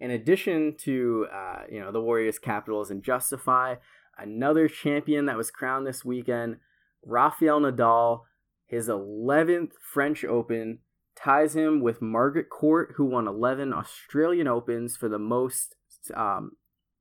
in 0.00 0.10
addition 0.10 0.76
to 0.84 1.26
uh, 1.32 1.62
you 1.70 1.80
know 1.80 1.92
the 1.92 2.00
Warriors, 2.00 2.38
Capitals, 2.38 2.90
and 2.90 3.02
Justify, 3.02 3.76
another 4.16 4.68
champion 4.68 5.26
that 5.26 5.36
was 5.36 5.50
crowned 5.50 5.86
this 5.86 6.04
weekend, 6.04 6.56
Rafael 7.04 7.60
Nadal, 7.60 8.22
his 8.66 8.88
11th 8.88 9.72
French 9.92 10.24
Open 10.24 10.78
ties 11.16 11.56
him 11.56 11.80
with 11.80 12.00
Margaret 12.00 12.48
Court, 12.48 12.94
who 12.96 13.04
won 13.04 13.26
11 13.26 13.72
Australian 13.72 14.46
Opens 14.46 14.96
for 14.96 15.08
the 15.08 15.18
most 15.18 15.74
um, 16.14 16.52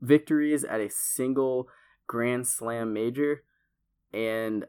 victories 0.02 0.64
at 0.64 0.80
a 0.80 0.90
single 0.90 1.68
Grand 2.08 2.48
Slam 2.48 2.94
major. 2.94 3.44
And 4.14 4.66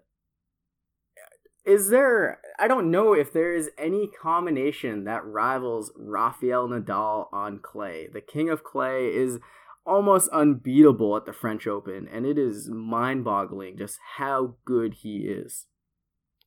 is 1.64 1.90
there, 1.90 2.40
I 2.58 2.66
don't 2.66 2.90
know 2.90 3.12
if 3.12 3.32
there 3.32 3.54
is 3.54 3.70
any 3.76 4.08
combination 4.08 5.04
that 5.04 5.24
rivals 5.24 5.92
Rafael 5.96 6.68
Nadal 6.68 7.26
on 7.32 7.58
clay. 7.58 8.08
The 8.12 8.20
king 8.20 8.48
of 8.48 8.64
clay 8.64 9.14
is 9.14 9.38
almost 9.84 10.28
unbeatable 10.30 11.16
at 11.16 11.26
the 11.26 11.32
French 11.32 11.66
Open, 11.66 12.08
and 12.10 12.26
it 12.26 12.38
is 12.38 12.68
mind 12.70 13.24
boggling 13.24 13.76
just 13.76 13.98
how 14.16 14.56
good 14.64 14.94
he 15.02 15.18
is. 15.18 15.66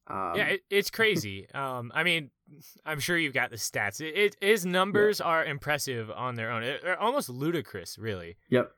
Um, 0.08 0.34
yeah, 0.36 0.46
it, 0.46 0.62
it's 0.70 0.90
crazy. 0.90 1.48
um, 1.54 1.92
I 1.94 2.04
mean, 2.04 2.32
I'm 2.86 3.00
sure 3.00 3.18
you've 3.18 3.34
got 3.34 3.50
the 3.50 3.58
stats. 3.58 4.02
It, 4.02 4.18
it 4.18 4.36
his 4.42 4.66
numbers 4.66 5.20
yeah. 5.20 5.28
are 5.28 5.46
impressive 5.46 6.12
on 6.12 6.36
their 6.36 6.52
own. 6.52 6.62
They're 6.62 7.00
almost 7.00 7.30
ludicrous, 7.30 7.98
really. 7.98 8.38
Yep. 8.50 8.72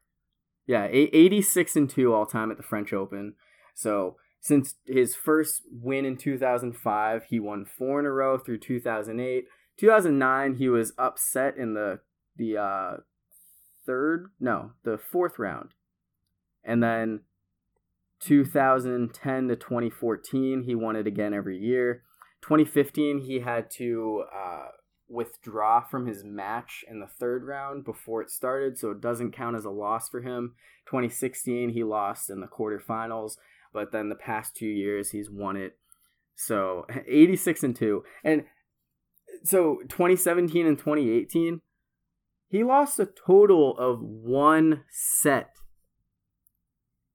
Yeah, 0.66 0.88
86 0.90 1.76
and 1.76 1.90
2 1.90 2.14
all 2.14 2.26
time 2.26 2.50
at 2.50 2.58
the 2.58 2.64
French 2.64 2.94
Open. 2.94 3.34
So, 3.76 4.16
since 4.40 4.76
his 4.86 5.16
first 5.16 5.62
win 5.72 6.06
in 6.06 6.16
2005, 6.18 7.26
he 7.30 7.40
won 7.40 7.66
4 7.66 8.00
in 8.00 8.06
a 8.06 8.12
row 8.12 8.38
through 8.38 8.60
2008. 8.60 9.46
2009, 9.78 10.56
he 10.56 10.70
was 10.70 10.94
upset 10.98 11.58
in 11.58 11.74
the 11.74 12.00
the 12.36 12.58
uh 12.58 12.98
third, 13.86 14.32
no, 14.40 14.72
the 14.84 14.98
fourth 14.98 15.38
round. 15.38 15.70
And 16.64 16.82
then 16.82 17.22
2010 18.22 19.48
to 19.48 19.56
2014, 19.56 20.64
he 20.64 20.76
won 20.76 20.96
it 20.96 21.08
again 21.08 21.34
every 21.34 21.58
year. 21.58 22.04
2015, 22.44 23.22
he 23.22 23.40
had 23.40 23.72
to 23.72 24.26
uh, 24.36 24.68
withdraw 25.08 25.82
from 25.82 26.08
his 26.08 26.24
match 26.24 26.84
in 26.90 27.00
the 27.00 27.08
third 27.08 27.44
round 27.44 27.86
before 27.86 28.22
it 28.22 28.30
started, 28.30 28.78
so 28.78 28.92
it 28.92 29.02
doesn't 29.02 29.32
count 29.32 29.56
as 29.56 29.66
a 29.66 29.70
loss 29.70 30.10
for 30.10 30.22
him. 30.22 30.54
2016, 30.86 31.70
he 31.70 31.84
lost 31.84 32.30
in 32.30 32.42
the 32.42 32.48
quarterfinals, 32.48 33.38
but 33.72 33.92
then 33.92 34.10
the 34.10 34.16
past 34.16 34.56
two 34.56 34.68
years, 34.68 35.12
he's 35.12 35.32
won 35.32 35.56
it. 35.56 35.78
So 36.36 36.86
86 37.08 37.64
and 37.64 37.76
2. 37.76 38.04
And 38.24 38.44
so 39.44 39.80
2017 39.88 40.66
and 40.66 40.78
2018, 40.78 41.62
he 42.50 42.64
lost 42.64 43.00
a 43.00 43.06
total 43.06 43.78
of 43.78 44.00
one 44.02 44.84
set. 44.92 45.50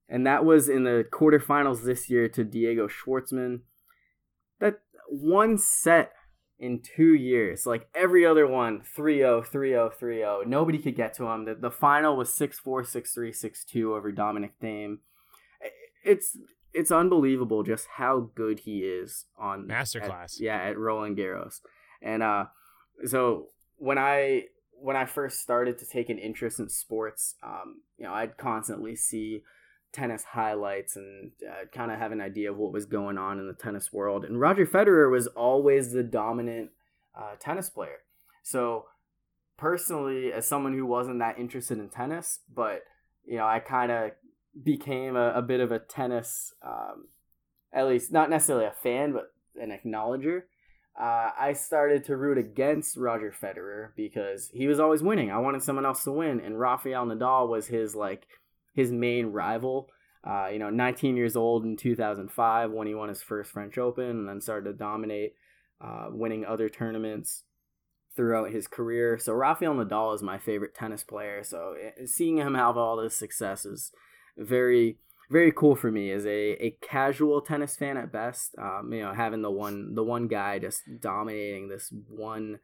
And 0.08 0.26
that 0.26 0.44
was 0.44 0.68
in 0.68 0.84
the 0.84 1.04
quarterfinals 1.12 1.84
this 1.84 2.08
year 2.08 2.28
to 2.30 2.42
Diego 2.42 2.88
Schwartzman. 2.88 3.60
That 4.58 4.80
one 5.08 5.58
set 5.58 6.12
in 6.58 6.80
two 6.80 7.14
years. 7.14 7.66
Like 7.66 7.88
every 7.94 8.26
other 8.26 8.46
one, 8.46 8.82
3 8.82 9.18
0, 9.18 9.42
3 9.42 9.70
0, 9.70 9.90
3 9.90 10.16
0. 10.16 10.42
Nobody 10.46 10.78
could 10.78 10.96
get 10.96 11.14
to 11.14 11.26
him. 11.26 11.44
The, 11.44 11.54
the 11.54 11.70
final 11.70 12.16
was 12.16 12.32
6 12.32 12.58
4, 12.58 12.84
6 12.84 13.12
3, 13.12 13.32
6 13.32 13.64
2 13.64 13.94
over 13.94 14.12
Dominic 14.12 14.52
Thiem. 14.62 14.98
It's 16.04 16.36
it's 16.74 16.92
unbelievable 16.92 17.62
just 17.62 17.86
how 17.96 18.30
good 18.34 18.60
he 18.60 18.80
is 18.80 19.26
on 19.38 19.66
masterclass. 19.66 20.34
At, 20.36 20.40
yeah, 20.40 20.62
at 20.62 20.78
Roland 20.78 21.16
Garros. 21.16 21.60
And 22.02 22.22
uh 22.22 22.46
so 23.04 23.48
when 23.76 23.98
I 23.98 24.44
when 24.80 24.96
I 24.96 25.06
first 25.06 25.40
started 25.40 25.78
to 25.78 25.86
take 25.86 26.08
an 26.08 26.18
interest 26.18 26.60
in 26.60 26.68
sports, 26.68 27.34
um, 27.42 27.82
you 27.96 28.04
know, 28.04 28.12
I'd 28.12 28.36
constantly 28.36 28.94
see 28.94 29.42
tennis 29.92 30.24
highlights 30.24 30.96
and 30.96 31.32
uh, 31.48 31.64
kind 31.72 31.90
of 31.90 31.98
have 31.98 32.12
an 32.12 32.20
idea 32.20 32.50
of 32.50 32.58
what 32.58 32.72
was 32.72 32.86
going 32.86 33.18
on 33.18 33.38
in 33.38 33.46
the 33.46 33.54
tennis 33.54 33.92
world. 33.92 34.24
And 34.24 34.40
Roger 34.40 34.66
Federer 34.66 35.10
was 35.10 35.26
always 35.28 35.92
the 35.92 36.02
dominant 36.02 36.70
uh, 37.18 37.34
tennis 37.40 37.70
player. 37.70 38.00
So 38.42 38.86
personally, 39.56 40.32
as 40.32 40.46
someone 40.46 40.72
who 40.72 40.86
wasn't 40.86 41.18
that 41.18 41.38
interested 41.38 41.78
in 41.78 41.88
tennis, 41.88 42.40
but 42.52 42.82
you 43.26 43.36
know, 43.36 43.46
I 43.46 43.58
kind 43.58 43.92
of 43.92 44.12
became 44.62 45.16
a, 45.16 45.32
a, 45.34 45.42
bit 45.42 45.60
of 45.60 45.70
a 45.70 45.78
tennis, 45.78 46.54
um, 46.62 47.08
at 47.72 47.86
least 47.86 48.12
not 48.12 48.30
necessarily 48.30 48.64
a 48.64 48.72
fan, 48.82 49.12
but 49.12 49.32
an 49.60 49.70
acknowledger. 49.70 50.46
Uh, 50.98 51.30
I 51.38 51.52
started 51.52 52.04
to 52.04 52.16
root 52.16 52.38
against 52.38 52.96
Roger 52.96 53.30
Federer 53.30 53.90
because 53.96 54.50
he 54.52 54.66
was 54.66 54.80
always 54.80 55.02
winning. 55.02 55.30
I 55.30 55.38
wanted 55.38 55.62
someone 55.62 55.86
else 55.86 56.02
to 56.04 56.12
win, 56.12 56.40
and 56.40 56.58
Rafael 56.58 57.06
Nadal 57.06 57.48
was 57.48 57.68
his 57.68 57.94
like 57.94 58.26
his 58.78 58.92
main 58.92 59.26
rival. 59.26 59.88
Uh, 60.22 60.48
you 60.52 60.58
know, 60.58 60.70
19 60.70 61.16
years 61.16 61.34
old 61.34 61.64
in 61.64 61.76
2005 61.76 62.70
when 62.70 62.86
he 62.86 62.94
won 62.94 63.08
his 63.08 63.22
first 63.22 63.50
French 63.50 63.76
Open 63.76 64.04
and 64.04 64.28
then 64.28 64.40
started 64.40 64.70
to 64.70 64.76
dominate, 64.76 65.34
uh, 65.80 66.06
winning 66.10 66.44
other 66.44 66.68
tournaments 66.68 67.42
throughout 68.14 68.52
his 68.52 68.68
career. 68.68 69.18
So 69.18 69.32
Rafael 69.32 69.74
Nadal 69.74 70.14
is 70.14 70.22
my 70.22 70.38
favorite 70.38 70.76
tennis 70.76 71.02
player. 71.02 71.42
So 71.42 71.74
eh, 71.80 72.06
seeing 72.06 72.36
him 72.36 72.54
have 72.54 72.76
all 72.76 72.96
this 72.96 73.16
success 73.16 73.66
is 73.66 73.90
very, 74.36 74.98
very 75.28 75.50
cool 75.50 75.74
for 75.74 75.90
me 75.90 76.12
as 76.12 76.24
a, 76.24 76.64
a 76.64 76.76
casual 76.80 77.40
tennis 77.40 77.74
fan 77.74 77.96
at 77.96 78.12
best. 78.12 78.54
Um, 78.58 78.92
you 78.92 79.02
know, 79.02 79.12
having 79.12 79.42
the 79.42 79.50
one 79.50 79.96
the 79.96 80.04
one 80.04 80.28
guy 80.28 80.60
just 80.60 80.82
dominating 81.00 81.68
this 81.68 81.92
one 82.08 82.60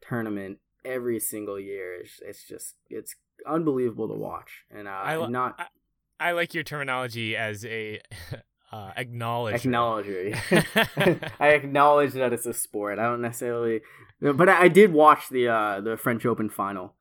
tournament 0.00 0.58
every 0.84 1.18
single 1.18 1.58
year. 1.58 1.96
It's, 1.96 2.20
it's 2.24 2.46
just 2.46 2.74
it's 2.88 3.16
unbelievable 3.46 4.08
to 4.08 4.14
watch, 4.14 4.64
and 4.70 4.88
uh, 4.88 4.90
I 4.90 5.26
not. 5.28 5.54
I, 5.58 6.28
I, 6.28 6.32
like 6.32 6.54
your 6.54 6.64
terminology 6.64 7.36
as 7.36 7.64
a 7.64 8.00
uh, 8.72 8.92
acknowledge 8.96 9.64
acknowledger. 9.64 10.34
I 11.40 11.48
acknowledge 11.48 12.12
that 12.12 12.32
it's 12.32 12.46
a 12.46 12.54
sport. 12.54 12.98
I 12.98 13.04
don't 13.04 13.22
necessarily, 13.22 13.80
but 14.20 14.48
I, 14.48 14.62
I 14.62 14.68
did 14.68 14.92
watch 14.92 15.28
the 15.28 15.48
uh, 15.48 15.80
the 15.80 15.96
French 15.96 16.26
Open 16.26 16.50
final. 16.50 16.94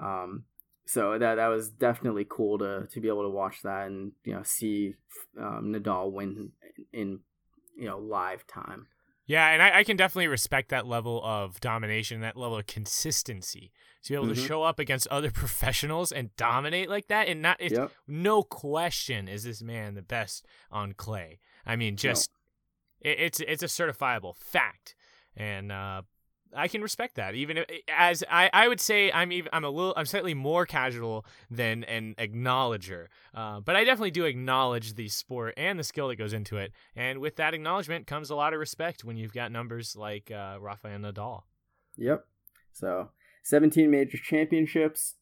Um, 0.00 0.44
so 0.86 1.18
that 1.18 1.36
that 1.36 1.48
was 1.48 1.70
definitely 1.70 2.26
cool 2.28 2.58
to 2.58 2.86
to 2.90 3.00
be 3.00 3.08
able 3.08 3.22
to 3.22 3.30
watch 3.30 3.62
that 3.62 3.86
and 3.86 4.12
you 4.24 4.34
know 4.34 4.42
see 4.42 4.94
um, 5.38 5.72
Nadal 5.74 6.12
win 6.12 6.52
in 6.92 7.20
you 7.76 7.86
know 7.86 7.98
live 7.98 8.46
time. 8.46 8.86
Yeah, 9.26 9.48
and 9.48 9.62
I, 9.62 9.78
I, 9.78 9.84
can 9.84 9.96
definitely 9.96 10.28
respect 10.28 10.68
that 10.68 10.86
level 10.86 11.22
of 11.24 11.58
domination, 11.60 12.20
that 12.20 12.36
level 12.36 12.58
of 12.58 12.66
consistency. 12.66 13.72
To 14.02 14.12
be 14.12 14.14
able 14.16 14.26
mm-hmm. 14.26 14.34
to 14.34 14.40
show 14.40 14.62
up 14.62 14.78
against 14.78 15.08
other 15.08 15.30
professionals 15.32 16.12
and 16.12 16.34
dominate 16.36 16.90
like 16.90 17.08
that, 17.08 17.28
and 17.28 17.40
not, 17.40 17.56
it's 17.58 17.74
yep. 17.74 17.90
no 18.06 18.42
question 18.42 19.26
is 19.28 19.44
this 19.44 19.62
man 19.62 19.94
the 19.94 20.02
best 20.02 20.44
on 20.70 20.92
clay. 20.92 21.38
I 21.64 21.76
mean, 21.76 21.96
just 21.96 22.30
no. 23.02 23.10
it, 23.10 23.18
it's 23.18 23.40
it's 23.40 23.62
a 23.62 23.66
certifiable 23.66 24.36
fact, 24.36 24.94
and 25.34 25.72
uh, 25.72 26.02
I 26.54 26.68
can 26.68 26.82
respect 26.82 27.16
that. 27.16 27.34
Even 27.34 27.58
if, 27.58 27.66
as 27.88 28.24
I, 28.30 28.50
I 28.52 28.68
would 28.68 28.80
say 28.80 29.10
I'm 29.12 29.32
even 29.32 29.50
I'm 29.52 29.64
a 29.64 29.70
little 29.70 29.94
I'm 29.96 30.06
slightly 30.06 30.34
more 30.34 30.66
casual 30.66 31.24
than 31.50 31.84
an 31.84 32.14
acknowledger, 32.18 33.10
uh, 33.34 33.60
but 33.60 33.76
I 33.76 33.84
definitely 33.84 34.10
do 34.10 34.24
acknowledge 34.24 34.94
the 34.94 35.08
sport 35.08 35.54
and 35.56 35.78
the 35.78 35.84
skill 35.84 36.08
that 36.08 36.16
goes 36.16 36.32
into 36.32 36.56
it. 36.56 36.72
And 36.96 37.18
with 37.20 37.36
that 37.36 37.54
acknowledgement 37.54 38.06
comes 38.06 38.30
a 38.30 38.36
lot 38.36 38.52
of 38.52 38.60
respect 38.60 39.04
when 39.04 39.16
you've 39.16 39.32
got 39.32 39.52
numbers 39.52 39.96
like 39.96 40.30
uh, 40.30 40.58
Rafael 40.60 40.98
Nadal. 40.98 41.42
Yep. 41.96 42.24
So 42.72 43.10
17 43.44 43.90
major 43.90 44.18
championships, 44.18 45.16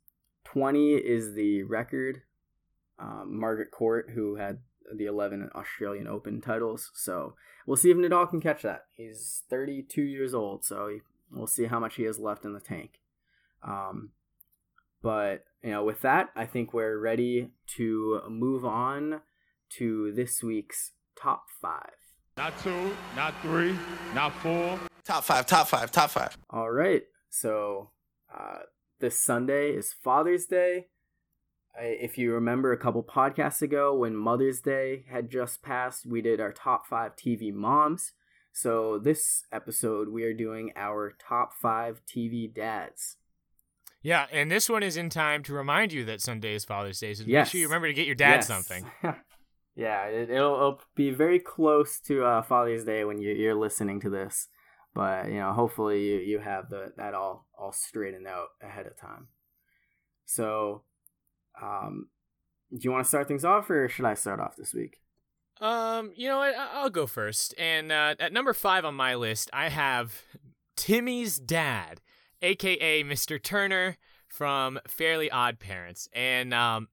20 0.44 0.94
is 0.94 1.34
the 1.34 1.62
record. 1.64 2.22
Um, 2.98 3.38
Margaret 3.40 3.70
Court, 3.70 4.10
who 4.14 4.36
had 4.36 4.58
the 4.94 5.06
11 5.06 5.50
Australian 5.54 6.06
Open 6.06 6.40
titles. 6.40 6.90
So 6.94 7.34
we'll 7.66 7.76
see 7.76 7.90
if 7.90 7.96
Nadal 7.96 8.28
can 8.28 8.40
catch 8.40 8.62
that. 8.62 8.84
He's 8.96 9.42
32 9.50 10.02
years 10.02 10.34
old, 10.34 10.64
so 10.64 10.88
he 10.88 11.00
We'll 11.32 11.46
see 11.46 11.64
how 11.64 11.80
much 11.80 11.96
he 11.96 12.04
has 12.04 12.18
left 12.18 12.44
in 12.44 12.52
the 12.52 12.60
tank. 12.60 13.00
Um, 13.62 14.10
but 15.02 15.44
you 15.62 15.70
know, 15.70 15.84
with 15.84 16.02
that, 16.02 16.30
I 16.36 16.46
think 16.46 16.72
we're 16.72 16.98
ready 16.98 17.50
to 17.76 18.22
move 18.28 18.64
on 18.64 19.20
to 19.78 20.12
this 20.12 20.42
week's 20.42 20.92
top 21.16 21.44
five. 21.60 21.94
Not 22.36 22.58
two, 22.62 22.94
not 23.16 23.34
three, 23.42 23.76
not 24.14 24.32
four. 24.36 24.78
Top 25.04 25.24
five, 25.24 25.46
top 25.46 25.68
five, 25.68 25.90
top 25.90 26.10
five. 26.10 26.36
All 26.50 26.70
right. 26.70 27.02
So 27.28 27.90
uh, 28.32 28.60
this 29.00 29.18
Sunday 29.18 29.70
is 29.70 29.92
Father's 29.92 30.46
Day. 30.46 30.86
If 31.78 32.18
you 32.18 32.32
remember 32.32 32.72
a 32.72 32.78
couple 32.78 33.02
podcasts 33.02 33.62
ago 33.62 33.96
when 33.96 34.14
Mother's 34.14 34.60
Day 34.60 35.04
had 35.10 35.30
just 35.30 35.62
passed, 35.62 36.06
we 36.06 36.20
did 36.20 36.40
our 36.40 36.52
top 36.52 36.86
five 36.86 37.16
TV 37.16 37.52
moms. 37.52 38.12
So 38.53 38.98
this 38.98 39.44
episode 39.50 40.09
we 40.09 40.24
are 40.24 40.34
doing 40.34 40.72
our 40.76 41.14
top 41.18 41.55
five 41.55 42.03
TV 42.07 42.53
dads. 42.53 43.16
Yeah, 44.03 44.26
and 44.30 44.50
this 44.50 44.68
one 44.68 44.82
is 44.82 44.96
in 44.96 45.09
time 45.11 45.42
to 45.44 45.55
remind 45.55 45.92
you 45.92 46.05
that 46.07 46.20
Sunday 46.20 46.55
is 46.55 46.64
Father's 46.64 46.98
Day, 46.98 47.14
so 47.14 47.24
yes. 47.26 47.46
make 47.46 47.50
sure 47.53 47.61
you 47.61 47.66
remember 47.66 47.86
to 47.86 47.94
get 47.94 48.07
your 48.07 48.16
dad 48.16 48.36
yes. 48.36 48.48
something. 48.48 48.84
yeah, 49.76 50.07
it, 50.07 50.28
will 50.28 50.55
it'll 50.55 50.80
be 50.96 51.11
very 51.11 51.38
close 51.38 52.00
to 52.00 52.24
uh, 52.24 52.42
Father's 52.42 52.84
Day 52.84 53.05
when 53.05 53.18
you, 53.18 53.32
you're 53.32 53.55
listening 53.55 54.00
to 54.00 54.11
this, 54.11 54.48
but 54.92 55.28
you 55.28 55.38
know, 55.38 55.53
hopefully 55.53 56.05
you, 56.05 56.18
you 56.18 56.38
have 56.40 56.68
the 56.68 56.92
that 56.96 57.14
all 57.14 57.46
all 57.57 57.72
straightened 57.72 58.26
out 58.26 58.48
ahead 58.61 58.86
of 58.86 58.98
time. 58.98 59.28
So, 60.26 60.82
um, 61.61 62.09
do 62.72 62.80
you 62.82 62.90
want 62.90 63.05
to 63.05 63.09
start 63.09 63.28
things 63.28 63.44
off, 63.44 63.70
or 63.70 63.88
should 63.88 64.05
I 64.05 64.14
start 64.14 64.40
off 64.40 64.57
this 64.57 64.74
week? 64.74 64.98
Um, 65.61 66.12
you 66.16 66.28
know 66.28 66.38
what? 66.38 66.55
I'll 66.57 66.90
go 66.90 67.07
first. 67.07 67.55
And 67.59 67.92
uh, 67.92 68.14
at 68.18 68.32
number 68.32 68.53
five 68.53 68.84
on 68.84 68.94
my 68.94 69.14
list, 69.14 69.50
I 69.53 69.68
have 69.68 70.22
Timmy's 70.76 71.38
dad, 71.38 72.00
aka 72.40 73.05
Mr. 73.05 73.40
Turner 73.40 73.96
from 74.26 74.80
Fairly 74.88 75.30
Odd 75.30 75.59
Parents. 75.59 76.09
And 76.12 76.53
um, 76.53 76.88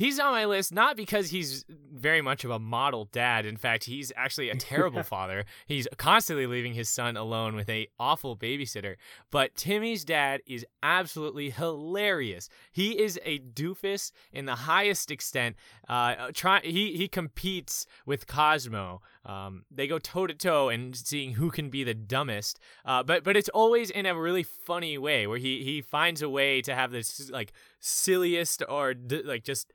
He's 0.00 0.18
on 0.18 0.32
my 0.32 0.46
list 0.46 0.72
not 0.72 0.96
because 0.96 1.28
he's 1.28 1.66
very 1.68 2.22
much 2.22 2.42
of 2.42 2.50
a 2.50 2.58
model 2.58 3.10
dad. 3.12 3.44
In 3.44 3.58
fact, 3.58 3.84
he's 3.84 4.10
actually 4.16 4.48
a 4.48 4.54
terrible 4.54 5.02
father. 5.14 5.44
He's 5.66 5.86
constantly 5.98 6.46
leaving 6.46 6.72
his 6.72 6.88
son 6.88 7.18
alone 7.18 7.54
with 7.54 7.68
a 7.68 7.86
awful 7.98 8.34
babysitter. 8.34 8.96
But 9.30 9.54
Timmy's 9.56 10.02
dad 10.06 10.40
is 10.46 10.64
absolutely 10.82 11.50
hilarious. 11.50 12.48
He 12.72 12.98
is 12.98 13.20
a 13.26 13.40
doofus 13.40 14.10
in 14.32 14.46
the 14.46 14.54
highest 14.54 15.10
extent. 15.10 15.56
Uh, 15.86 16.28
try 16.32 16.60
he 16.60 16.96
he 16.96 17.06
competes 17.06 17.84
with 18.06 18.26
Cosmo. 18.26 19.02
Um, 19.26 19.66
they 19.70 19.86
go 19.86 19.98
toe 19.98 20.26
to 20.26 20.32
toe 20.32 20.70
and 20.70 20.96
seeing 20.96 21.34
who 21.34 21.50
can 21.50 21.68
be 21.68 21.84
the 21.84 21.92
dumbest. 21.92 22.58
Uh, 22.86 23.02
but 23.02 23.22
but 23.22 23.36
it's 23.36 23.50
always 23.50 23.90
in 23.90 24.06
a 24.06 24.18
really 24.18 24.44
funny 24.44 24.96
way 24.96 25.26
where 25.26 25.36
he 25.36 25.62
he 25.62 25.82
finds 25.82 26.22
a 26.22 26.30
way 26.30 26.62
to 26.62 26.74
have 26.74 26.90
this 26.90 27.28
like 27.28 27.52
silliest 27.80 28.62
or 28.66 28.94
d- 28.94 29.22
like 29.22 29.44
just 29.44 29.74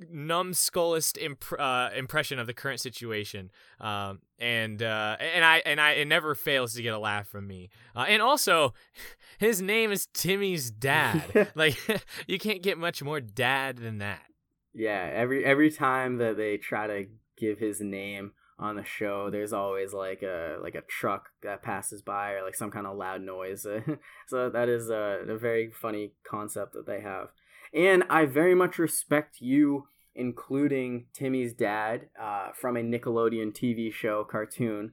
numbskullest 0.00 1.18
imp- 1.18 1.58
uh, 1.58 1.90
impression 1.94 2.38
of 2.38 2.46
the 2.46 2.54
current 2.54 2.80
situation, 2.80 3.50
um, 3.80 4.20
and 4.38 4.82
uh, 4.82 5.16
and 5.20 5.44
I 5.44 5.62
and 5.64 5.80
I 5.80 5.92
it 5.92 6.08
never 6.08 6.34
fails 6.34 6.74
to 6.74 6.82
get 6.82 6.94
a 6.94 6.98
laugh 6.98 7.28
from 7.28 7.46
me. 7.46 7.70
Uh, 7.94 8.06
and 8.08 8.22
also, 8.22 8.74
his 9.38 9.62
name 9.62 9.92
is 9.92 10.06
Timmy's 10.12 10.70
dad. 10.70 11.50
like 11.54 11.76
you 12.26 12.38
can't 12.38 12.62
get 12.62 12.78
much 12.78 13.02
more 13.02 13.20
dad 13.20 13.78
than 13.78 13.98
that. 13.98 14.22
Yeah, 14.74 15.10
every 15.12 15.44
every 15.44 15.70
time 15.70 16.18
that 16.18 16.36
they 16.36 16.56
try 16.56 16.86
to 16.86 17.06
give 17.36 17.58
his 17.58 17.80
name 17.80 18.32
on 18.58 18.76
the 18.76 18.84
show, 18.84 19.30
there's 19.30 19.52
always 19.52 19.92
like 19.92 20.22
a 20.22 20.58
like 20.62 20.74
a 20.74 20.82
truck 20.82 21.30
that 21.42 21.62
passes 21.62 22.02
by 22.02 22.32
or 22.32 22.42
like 22.42 22.54
some 22.54 22.70
kind 22.70 22.86
of 22.86 22.96
loud 22.96 23.20
noise. 23.20 23.66
so 24.28 24.50
that 24.50 24.68
is 24.68 24.90
a, 24.90 25.24
a 25.28 25.36
very 25.36 25.70
funny 25.70 26.12
concept 26.24 26.72
that 26.74 26.86
they 26.86 27.00
have. 27.00 27.28
And 27.74 28.04
I 28.10 28.26
very 28.26 28.54
much 28.54 28.78
respect 28.78 29.40
you 29.40 29.88
including 30.14 31.06
Timmy's 31.12 31.52
dad 31.52 32.08
uh, 32.20 32.48
from 32.54 32.76
a 32.76 32.82
Nickelodeon 32.82 33.52
TV 33.52 33.92
show 33.92 34.24
cartoon 34.24 34.92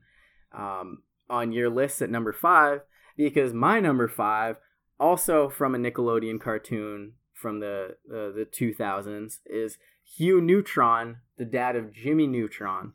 um, 0.54 1.04
on 1.30 1.52
your 1.52 1.70
list 1.70 2.02
at 2.02 2.10
number 2.10 2.34
five 2.34 2.82
because 3.18 3.54
my 3.54 3.80
number 3.80 4.08
five, 4.08 4.58
also 5.00 5.50
from 5.50 5.76
a 5.76 5.78
Nickelodeon 5.78 6.40
cartoon 6.40 7.14
from 7.34 7.60
the 7.60 7.96
uh, 8.10 8.32
the 8.32 8.48
2000s, 8.50 9.40
is 9.46 9.78
Hugh 10.04 10.42
Neutron, 10.42 11.18
the 11.38 11.46
dad 11.46 11.76
of 11.76 11.94
Jimmy 11.94 12.28
Neutron. 12.28 12.94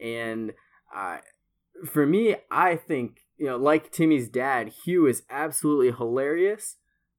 And 0.00 0.52
uh, 0.94 1.18
for 1.86 2.04
me, 2.06 2.36
I 2.50 2.76
think, 2.76 3.20
you 3.36 3.46
know, 3.46 3.56
like 3.56 3.92
Timmy's 3.92 4.28
dad, 4.28 4.72
Hugh 4.84 5.06
is 5.06 5.22
absolutely 5.30 5.92
hilarious. 5.92 6.76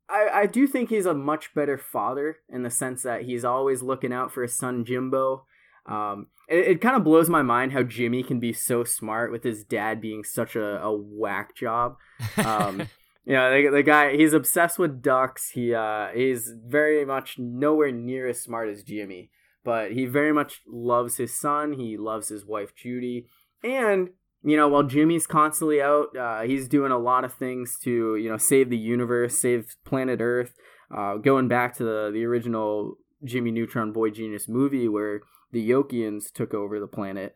I, 0.09 0.29
I 0.33 0.45
do 0.45 0.67
think 0.67 0.89
he's 0.89 1.05
a 1.05 1.13
much 1.13 1.53
better 1.53 1.77
father 1.77 2.37
in 2.49 2.63
the 2.63 2.69
sense 2.69 3.03
that 3.03 3.23
he's 3.23 3.43
always 3.43 3.81
looking 3.81 4.13
out 4.13 4.31
for 4.31 4.43
his 4.43 4.55
son 4.55 4.85
Jimbo. 4.85 5.45
Um, 5.85 6.27
it, 6.49 6.67
it 6.67 6.81
kind 6.81 6.95
of 6.95 7.03
blows 7.03 7.29
my 7.29 7.41
mind 7.41 7.73
how 7.73 7.83
Jimmy 7.83 8.23
can 8.23 8.39
be 8.39 8.53
so 8.53 8.83
smart 8.83 9.31
with 9.31 9.43
his 9.43 9.63
dad 9.63 10.01
being 10.01 10.23
such 10.23 10.55
a, 10.55 10.81
a 10.81 10.95
whack 10.95 11.55
job. 11.55 11.97
Um, 12.37 12.81
you 13.25 13.33
know, 13.33 13.51
the, 13.51 13.69
the 13.69 13.83
guy 13.83 14.15
he's 14.15 14.33
obsessed 14.33 14.79
with 14.79 15.01
ducks. 15.01 15.51
He 15.51 15.73
uh, 15.73 16.09
he's 16.13 16.51
very 16.65 17.05
much 17.05 17.37
nowhere 17.37 17.91
near 17.91 18.27
as 18.27 18.41
smart 18.41 18.69
as 18.69 18.83
Jimmy 18.83 19.29
but 19.65 19.91
he 19.91 20.05
very 20.05 20.31
much 20.31 20.61
loves 20.65 21.17
his 21.17 21.37
son. 21.37 21.73
He 21.73 21.97
loves 21.97 22.29
his 22.29 22.45
wife 22.45 22.73
Judy, 22.73 23.25
and 23.61 24.11
you 24.45 24.55
know, 24.55 24.67
while 24.67 24.83
Jimmy's 24.83 25.25
constantly 25.27 25.81
out, 25.81 26.15
uh, 26.15 26.41
he's 26.41 26.67
doing 26.67 26.91
a 26.91 26.99
lot 26.99 27.25
of 27.25 27.33
things 27.33 27.77
to 27.83 28.15
you 28.15 28.29
know 28.29 28.37
save 28.37 28.69
the 28.69 28.77
universe, 28.77 29.37
save 29.37 29.75
planet 29.83 30.19
Earth. 30.21 30.53
Uh, 30.95 31.15
going 31.17 31.47
back 31.47 31.75
to 31.77 31.83
the 31.83 32.11
the 32.13 32.23
original 32.23 32.97
Jimmy 33.23 33.51
Neutron 33.51 33.91
Boy 33.91 34.11
Genius 34.11 34.47
movie 34.47 34.87
where 34.87 35.21
the 35.51 35.67
Yokians 35.67 36.31
took 36.31 36.53
over 36.53 36.79
the 36.79 36.87
planet. 36.87 37.35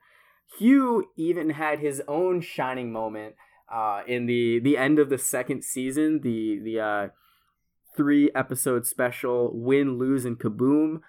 Hugh 0.57 1.10
even 1.16 1.51
had 1.51 1.80
his 1.80 2.01
own 2.07 2.41
shining 2.41 2.91
moment 2.91 3.36
uh, 3.72 4.01
in 4.07 4.26
the 4.26 4.60
the 4.60 4.78
end 4.78 4.99
of 4.99 5.10
the 5.10 5.18
second 5.18 5.64
season, 5.64 6.22
the 6.22 6.60
the 6.64 6.80
uh, 6.80 7.07
three 7.97 8.30
episode 8.36 8.86
special 8.86 9.51
Win, 9.53 9.97
Lose, 9.97 10.26
and 10.26 10.39
Kaboom 10.39 11.01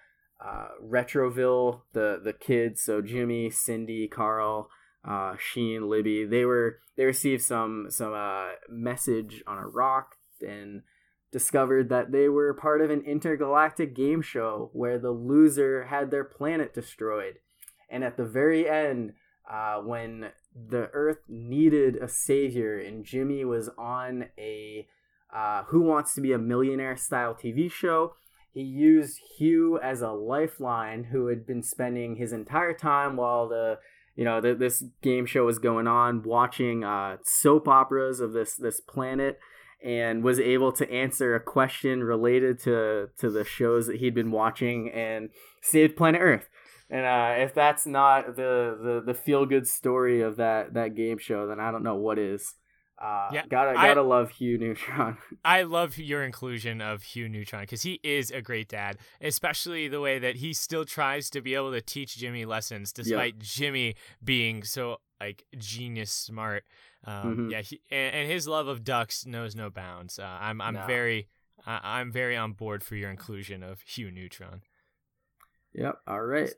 uh, 0.45 0.69
Retroville, 0.83 1.83
the 1.93 2.21
the 2.23 2.33
kids, 2.33 2.83
so 2.83 3.03
Jimmy, 3.03 3.51
Cindy, 3.51 4.09
Carl, 4.09 4.71
uh, 5.05 5.35
Sheen, 5.39 5.89
Libby, 5.89 6.25
they 6.25 6.45
were 6.45 6.79
they 6.97 7.05
received 7.05 7.43
some 7.43 7.87
some 7.91 8.13
uh, 8.13 8.51
message 8.69 9.43
on 9.47 9.59
a 9.59 9.67
rock 9.67 10.17
and 10.47 10.83
discovered 11.33 11.89
that 11.89 12.13
they 12.13 12.29
were 12.29 12.53
part 12.53 12.81
of 12.81 12.91
an 12.91 13.03
intergalactic 13.03 13.95
game 13.95 14.21
show 14.21 14.71
where 14.73 14.99
the 14.99 15.11
loser 15.11 15.85
had 15.85 16.11
their 16.11 16.25
planet 16.25 16.75
destroyed. 16.75 17.35
And 17.89 18.05
at 18.05 18.17
the 18.17 18.25
very 18.25 18.69
end, 18.69 19.15
uh, 19.51 19.77
when 19.77 20.31
the 20.55 20.91
Earth 20.93 21.21
needed 21.29 21.97
a 21.97 22.09
savior 22.09 22.79
and 22.79 23.05
Jimmy 23.05 23.45
was 23.45 23.71
on 23.79 24.27
a 24.39 24.87
uh, 25.35 25.65
Who 25.69 25.83
Wants 25.83 26.15
to 26.15 26.21
Be 26.21 26.33
a 26.33 26.39
Millionaire 26.39 26.97
style 26.97 27.35
TV 27.35 27.71
show, 27.71 28.15
he 28.53 28.63
used 28.63 29.21
Hugh 29.39 29.79
as 29.81 30.03
a 30.03 30.11
lifeline 30.11 31.05
who 31.05 31.29
had 31.29 31.47
been 31.47 31.63
spending 31.63 32.17
his 32.17 32.33
entire 32.33 32.75
time 32.75 33.17
while 33.17 33.49
the 33.49 33.79
you 34.17 34.25
know 34.25 34.41
the, 34.41 34.55
this 34.55 34.85
game 35.03 35.27
show 35.27 35.45
was 35.45 35.59
going 35.59 35.87
on 35.87 36.23
watching 36.23 36.85
uh, 36.85 37.17
soap 37.25 37.69
operas 37.69 38.21
of 38.21 38.33
this 38.33 38.55
this 38.57 38.81
planet 38.81 39.39
and 39.83 40.23
was 40.23 40.39
able 40.39 40.73
to 40.73 40.91
answer 40.91 41.35
a 41.35 41.41
question 41.41 42.05
related 42.05 42.59
to 42.61 43.09
to 43.19 43.31
the 43.31 43.45
shows 43.45 43.87
that 43.87 43.97
he'd 43.97 44.15
been 44.15 44.31
watching 44.31 44.91
and 44.91 45.31
saved 45.63 45.97
planet 45.97 46.21
earth. 46.21 46.49
And 46.91 47.07
uh, 47.07 47.43
if 47.43 47.55
that's 47.55 47.87
not 47.87 48.37
the 48.37 48.77
the, 48.83 49.03
the 49.07 49.15
feel 49.15 49.47
good 49.47 49.67
story 49.67 50.21
of 50.21 50.37
that 50.37 50.75
that 50.75 50.95
game 50.95 51.19
show 51.19 51.47
then 51.47 51.61
i 51.61 51.71
don't 51.71 51.85
know 51.85 51.95
what 51.95 52.19
is 52.19 52.55
uh, 53.01 53.31
yeah, 53.33 53.47
gotta 53.49 53.73
gotta 53.75 54.01
I, 54.01 54.03
love 54.03 54.31
Hugh 54.31 54.59
Neutron. 54.59 55.17
I 55.45 55.63
love 55.63 55.97
your 55.97 56.23
inclusion 56.23 56.81
of 56.81 57.03
Hugh 57.03 57.29
Neutron 57.29 57.63
because 57.63 57.83
he 57.83 57.99
is 58.03 58.31
a 58.31 58.43
great 58.43 58.69
dad, 58.69 58.99
especially 59.21 59.89
the 59.89 60.01
way 60.01 60.19
that 60.19 60.37
he 60.37 60.53
still 60.53 60.85
tries 60.85 61.31
to 61.31 61.41
be 61.41 61.55
able 61.55 61.73
to 61.73 61.81
teach 61.81 62.17
Jimmy 62.17 62.45
lessons 62.45 62.93
despite. 62.93 63.39
Jimmy 63.39 63.95
being 64.23 64.65
so 64.65 64.99
like 65.19 65.45
genius 65.57 66.11
smart. 66.11 66.65
Um, 67.05 67.15
mm-hmm. 67.15 67.51
Yeah, 67.51 67.61
he, 67.63 67.81
and, 67.91 68.15
and, 68.15 68.31
his 68.31 68.47
love 68.47 68.69
of 68.69 68.85
ducks 68.85 69.25
knows 69.25 69.57
no 69.57 69.71
bounds. 69.71 70.19
Uh, 70.19 70.25
I'm 70.25 70.61
I'm 70.61 70.75
no. 70.75 70.85
very 70.87 71.29
I'm 71.67 72.13
very 72.13 72.37
on 72.37 72.53
board 72.53 72.83
for 72.83 72.97
your 72.97 73.11
inclusion 73.11 73.63
of 73.63 73.81
Hugh 73.83 74.11
Neutron. 74.11 74.63
Yep. 75.75 75.99
All 76.07 76.23
right. 76.23 76.53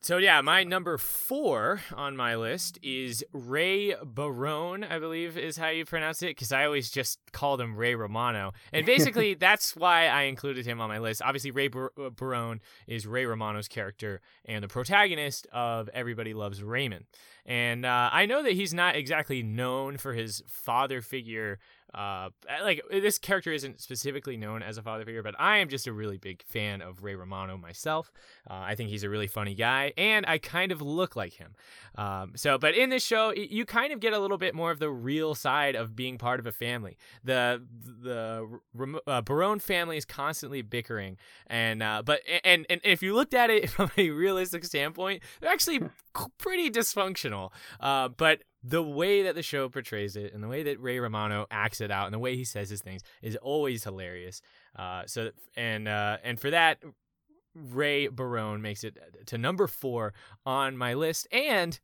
So 0.00 0.18
yeah, 0.18 0.40
my 0.42 0.62
number 0.62 0.96
four 0.96 1.80
on 1.92 2.16
my 2.16 2.36
list 2.36 2.78
is 2.84 3.24
Ray 3.32 3.96
Barone, 4.04 4.84
I 4.84 5.00
believe 5.00 5.36
is 5.36 5.56
how 5.56 5.68
you 5.70 5.84
pronounce 5.84 6.22
it, 6.22 6.28
because 6.28 6.52
I 6.52 6.64
always 6.66 6.88
just 6.88 7.18
called 7.32 7.60
him 7.60 7.76
Ray 7.76 7.96
Romano, 7.96 8.52
and 8.72 8.86
basically 8.86 9.34
that's 9.34 9.74
why 9.74 10.06
I 10.06 10.22
included 10.22 10.64
him 10.66 10.80
on 10.80 10.88
my 10.88 10.98
list. 11.00 11.20
Obviously, 11.20 11.50
Ray 11.50 11.66
Bar- 11.66 11.92
uh, 12.00 12.10
Barone 12.10 12.60
is 12.86 13.08
Ray 13.08 13.26
Romano's 13.26 13.66
character 13.66 14.20
and 14.44 14.62
the 14.62 14.68
protagonist 14.68 15.48
of 15.52 15.88
Everybody 15.92 16.32
Loves 16.32 16.62
Raymond, 16.62 17.04
and 17.44 17.84
uh, 17.84 18.08
I 18.12 18.26
know 18.26 18.44
that 18.44 18.52
he's 18.52 18.72
not 18.72 18.94
exactly 18.94 19.42
known 19.42 19.96
for 19.96 20.12
his 20.12 20.44
father 20.46 21.02
figure 21.02 21.58
uh 21.94 22.28
like 22.62 22.82
this 22.90 23.18
character 23.18 23.52
isn't 23.52 23.80
specifically 23.80 24.36
known 24.36 24.62
as 24.62 24.76
a 24.76 24.82
father 24.82 25.04
figure 25.04 25.22
but 25.22 25.34
i 25.38 25.58
am 25.58 25.68
just 25.68 25.86
a 25.86 25.92
really 25.92 26.18
big 26.18 26.42
fan 26.42 26.82
of 26.82 27.02
ray 27.02 27.14
romano 27.14 27.56
myself. 27.56 28.12
Uh, 28.48 28.54
i 28.54 28.74
think 28.74 28.90
he's 28.90 29.04
a 29.04 29.08
really 29.08 29.26
funny 29.26 29.54
guy 29.54 29.92
and 29.96 30.26
i 30.26 30.38
kind 30.38 30.72
of 30.72 30.82
look 30.82 31.16
like 31.16 31.34
him. 31.34 31.54
Um, 31.96 32.32
so 32.36 32.58
but 32.58 32.74
in 32.74 32.90
this 32.90 33.04
show 33.04 33.32
you 33.32 33.64
kind 33.64 33.92
of 33.92 34.00
get 34.00 34.12
a 34.12 34.18
little 34.18 34.38
bit 34.38 34.54
more 34.54 34.70
of 34.70 34.78
the 34.78 34.90
real 34.90 35.34
side 35.34 35.74
of 35.74 35.96
being 35.96 36.18
part 36.18 36.40
of 36.40 36.46
a 36.46 36.52
family. 36.52 36.96
The 37.24 37.62
the 38.02 38.60
uh, 39.06 39.22
barone 39.22 39.58
family 39.58 39.96
is 39.96 40.04
constantly 40.04 40.62
bickering 40.62 41.16
and 41.46 41.82
uh, 41.82 42.02
but 42.04 42.20
and, 42.44 42.66
and 42.68 42.80
if 42.84 43.02
you 43.02 43.14
looked 43.14 43.34
at 43.34 43.50
it 43.50 43.70
from 43.78 43.90
a 43.96 44.10
realistic 44.10 44.64
standpoint 44.64 45.22
they're 45.40 45.50
actually 45.50 45.80
pretty 46.38 46.70
dysfunctional 46.70 47.50
uh, 47.80 48.08
but 48.08 48.42
the 48.62 48.82
way 48.82 49.22
that 49.22 49.34
the 49.34 49.42
show 49.42 49.68
portrays 49.68 50.16
it 50.16 50.34
and 50.34 50.42
the 50.42 50.48
way 50.48 50.62
that 50.64 50.80
Ray 50.80 50.98
Romano 50.98 51.46
acts 51.50 51.80
it 51.80 51.90
out 51.90 52.06
and 52.06 52.14
the 52.14 52.18
way 52.18 52.36
he 52.36 52.44
says 52.44 52.68
his 52.68 52.82
things 52.82 53.02
is 53.22 53.36
always 53.36 53.84
hilarious. 53.84 54.42
Uh, 54.76 55.02
so 55.06 55.30
and 55.56 55.86
uh, 55.86 56.18
and 56.24 56.40
for 56.40 56.50
that, 56.50 56.78
Ray 57.54 58.08
Barone 58.08 58.62
makes 58.62 58.84
it 58.84 58.98
to 59.26 59.38
number 59.38 59.66
four 59.66 60.12
on 60.44 60.76
my 60.76 60.94
list. 60.94 61.28
And 61.32 61.78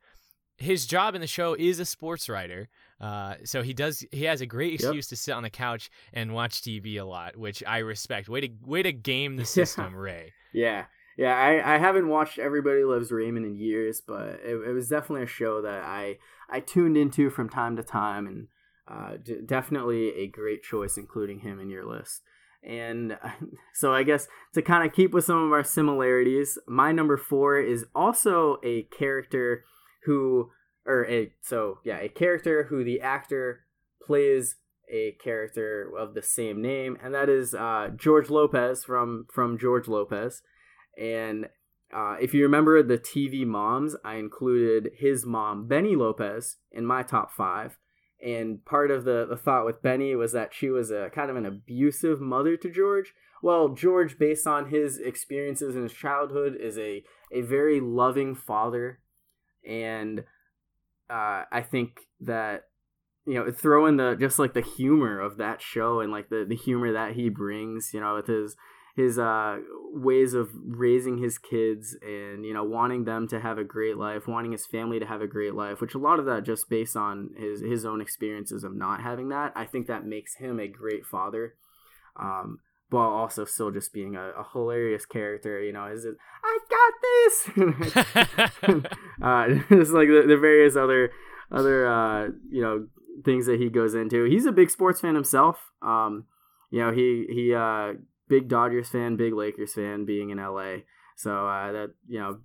his 0.56 0.86
job 0.86 1.14
in 1.14 1.20
the 1.20 1.26
show 1.26 1.54
is 1.54 1.80
a 1.80 1.84
sports 1.84 2.28
writer. 2.28 2.68
Uh, 3.00 3.34
so 3.44 3.62
he 3.62 3.72
does. 3.72 4.04
He 4.12 4.24
has 4.24 4.40
a 4.40 4.46
great 4.46 4.74
excuse 4.74 5.06
yep. 5.06 5.08
to 5.10 5.16
sit 5.16 5.32
on 5.32 5.42
the 5.42 5.50
couch 5.50 5.90
and 6.12 6.32
watch 6.34 6.60
TV 6.60 7.00
a 7.00 7.04
lot, 7.04 7.36
which 7.36 7.62
I 7.66 7.78
respect. 7.78 8.28
Way 8.28 8.42
to 8.42 8.48
way 8.64 8.82
to 8.82 8.92
game 8.92 9.36
the 9.36 9.44
system, 9.44 9.94
Ray. 9.94 10.32
Yeah, 10.52 10.84
yeah. 11.16 11.34
I, 11.34 11.74
I 11.74 11.78
haven't 11.78 12.08
watched 12.08 12.38
Everybody 12.38 12.84
Loves 12.84 13.10
Raymond 13.10 13.46
in 13.46 13.56
years, 13.56 14.00
but 14.06 14.40
it, 14.44 14.56
it 14.68 14.72
was 14.72 14.88
definitely 14.88 15.24
a 15.24 15.28
show 15.28 15.62
that 15.62 15.84
I 15.84 16.18
I 16.50 16.60
tuned 16.60 16.96
into 16.96 17.30
from 17.30 17.48
time 17.48 17.76
to 17.76 17.82
time, 17.82 18.26
and 18.26 18.48
uh, 18.86 19.16
d- 19.22 19.40
definitely 19.44 20.14
a 20.14 20.26
great 20.26 20.62
choice, 20.62 20.96
including 20.96 21.40
him 21.40 21.58
in 21.58 21.70
your 21.70 21.84
list. 21.84 22.22
And 22.62 23.18
so 23.74 23.94
I 23.94 24.02
guess 24.02 24.28
to 24.54 24.62
kind 24.62 24.86
of 24.86 24.94
keep 24.94 25.12
with 25.12 25.24
some 25.24 25.42
of 25.44 25.52
our 25.52 25.64
similarities, 25.64 26.58
my 26.66 26.92
number 26.92 27.16
four 27.16 27.58
is 27.58 27.86
also 27.94 28.58
a 28.62 28.82
character 28.84 29.64
who, 30.04 30.50
or 30.86 31.06
a 31.06 31.32
so 31.42 31.78
yeah, 31.84 31.98
a 31.98 32.08
character 32.08 32.64
who 32.64 32.84
the 32.84 33.00
actor 33.00 33.64
plays 34.02 34.56
a 34.92 35.12
character 35.12 35.90
of 35.96 36.14
the 36.14 36.22
same 36.22 36.60
name, 36.60 36.98
and 37.02 37.14
that 37.14 37.28
is 37.28 37.54
uh, 37.54 37.90
George 37.96 38.30
Lopez 38.30 38.84
from 38.84 39.26
from 39.32 39.58
George 39.58 39.88
Lopez. 39.88 40.42
And 40.98 41.48
uh, 41.94 42.16
if 42.20 42.34
you 42.34 42.42
remember 42.42 42.82
the 42.82 42.98
TV 42.98 43.46
moms, 43.46 43.96
I 44.04 44.16
included 44.16 44.92
his 44.96 45.24
mom, 45.24 45.68
Benny 45.68 45.94
Lopez, 45.94 46.56
in 46.72 46.84
my 46.86 47.02
top 47.02 47.32
five. 47.32 47.78
And 48.24 48.64
part 48.64 48.90
of 48.90 49.04
the, 49.04 49.26
the 49.28 49.36
thought 49.36 49.66
with 49.66 49.82
Benny 49.82 50.14
was 50.16 50.32
that 50.32 50.54
she 50.54 50.70
was 50.70 50.90
a 50.90 51.10
kind 51.14 51.30
of 51.30 51.36
an 51.36 51.46
abusive 51.46 52.20
mother 52.20 52.56
to 52.56 52.70
George. 52.70 53.12
Well, 53.42 53.68
George, 53.68 54.18
based 54.18 54.46
on 54.46 54.70
his 54.70 54.98
experiences 54.98 55.76
in 55.76 55.82
his 55.82 55.92
childhood, 55.92 56.56
is 56.58 56.78
a, 56.78 57.04
a 57.30 57.42
very 57.42 57.80
loving 57.80 58.34
father. 58.34 59.00
And 59.68 60.24
uh, 61.10 61.44
I 61.52 61.60
think 61.68 62.00
that 62.20 62.64
you 63.26 63.34
know 63.34 63.50
throw 63.50 63.86
in 63.86 63.96
the 63.96 64.16
just 64.18 64.38
like 64.38 64.54
the 64.54 64.62
humor 64.62 65.20
of 65.20 65.38
that 65.38 65.60
show 65.60 66.00
and 66.00 66.12
like 66.12 66.28
the, 66.28 66.44
the 66.48 66.56
humor 66.56 66.92
that 66.92 67.14
he 67.14 67.28
brings 67.28 67.90
you 67.94 68.00
know 68.00 68.14
with 68.16 68.26
his 68.26 68.56
his 68.96 69.18
uh, 69.18 69.58
ways 69.92 70.34
of 70.34 70.50
raising 70.54 71.18
his 71.18 71.36
kids 71.36 71.96
and 72.00 72.44
you 72.44 72.54
know 72.54 72.64
wanting 72.64 73.04
them 73.04 73.26
to 73.28 73.40
have 73.40 73.58
a 73.58 73.64
great 73.64 73.96
life, 73.96 74.28
wanting 74.28 74.52
his 74.52 74.66
family 74.66 74.98
to 75.00 75.06
have 75.06 75.20
a 75.20 75.26
great 75.26 75.54
life, 75.54 75.80
which 75.80 75.94
a 75.94 75.98
lot 75.98 76.18
of 76.18 76.26
that 76.26 76.44
just 76.44 76.68
based 76.70 76.96
on 76.96 77.30
his 77.36 77.60
his 77.60 77.84
own 77.84 78.00
experiences 78.00 78.64
of 78.64 78.74
not 78.74 79.02
having 79.02 79.28
that. 79.30 79.52
I 79.56 79.64
think 79.64 79.86
that 79.86 80.06
makes 80.06 80.36
him 80.36 80.60
a 80.60 80.68
great 80.68 81.04
father. 81.04 81.54
Um, 82.16 82.60
while 82.90 83.10
also 83.10 83.44
still 83.44 83.72
just 83.72 83.92
being 83.92 84.14
a, 84.14 84.30
a 84.30 84.46
hilarious 84.52 85.04
character, 85.04 85.60
you 85.60 85.72
know, 85.72 85.86
is 85.86 86.04
it 86.04 86.14
I 86.44 86.58
got 86.70 86.92
this 87.02 88.84
uh 89.22 89.48
just 89.76 89.92
like 89.92 90.08
the, 90.08 90.24
the 90.26 90.36
various 90.36 90.76
other 90.76 91.10
other 91.50 91.86
uh 91.86 92.28
you 92.48 92.62
know 92.62 92.86
things 93.24 93.46
that 93.46 93.60
he 93.60 93.68
goes 93.68 93.94
into. 93.94 94.24
He's 94.24 94.46
a 94.46 94.52
big 94.52 94.70
sports 94.70 95.00
fan 95.00 95.14
himself. 95.14 95.72
Um 95.82 96.26
you 96.70 96.80
know, 96.80 96.92
he 96.92 97.26
he 97.28 97.54
uh 97.54 97.94
big 98.28 98.48
Dodgers 98.48 98.88
fan, 98.88 99.16
big 99.16 99.34
Lakers 99.34 99.74
fan, 99.74 100.04
being 100.04 100.30
in 100.30 100.38
LA. 100.38 100.78
So 101.16 101.46
uh, 101.46 101.72
that 101.72 101.90
you 102.08 102.18
know, 102.18 102.38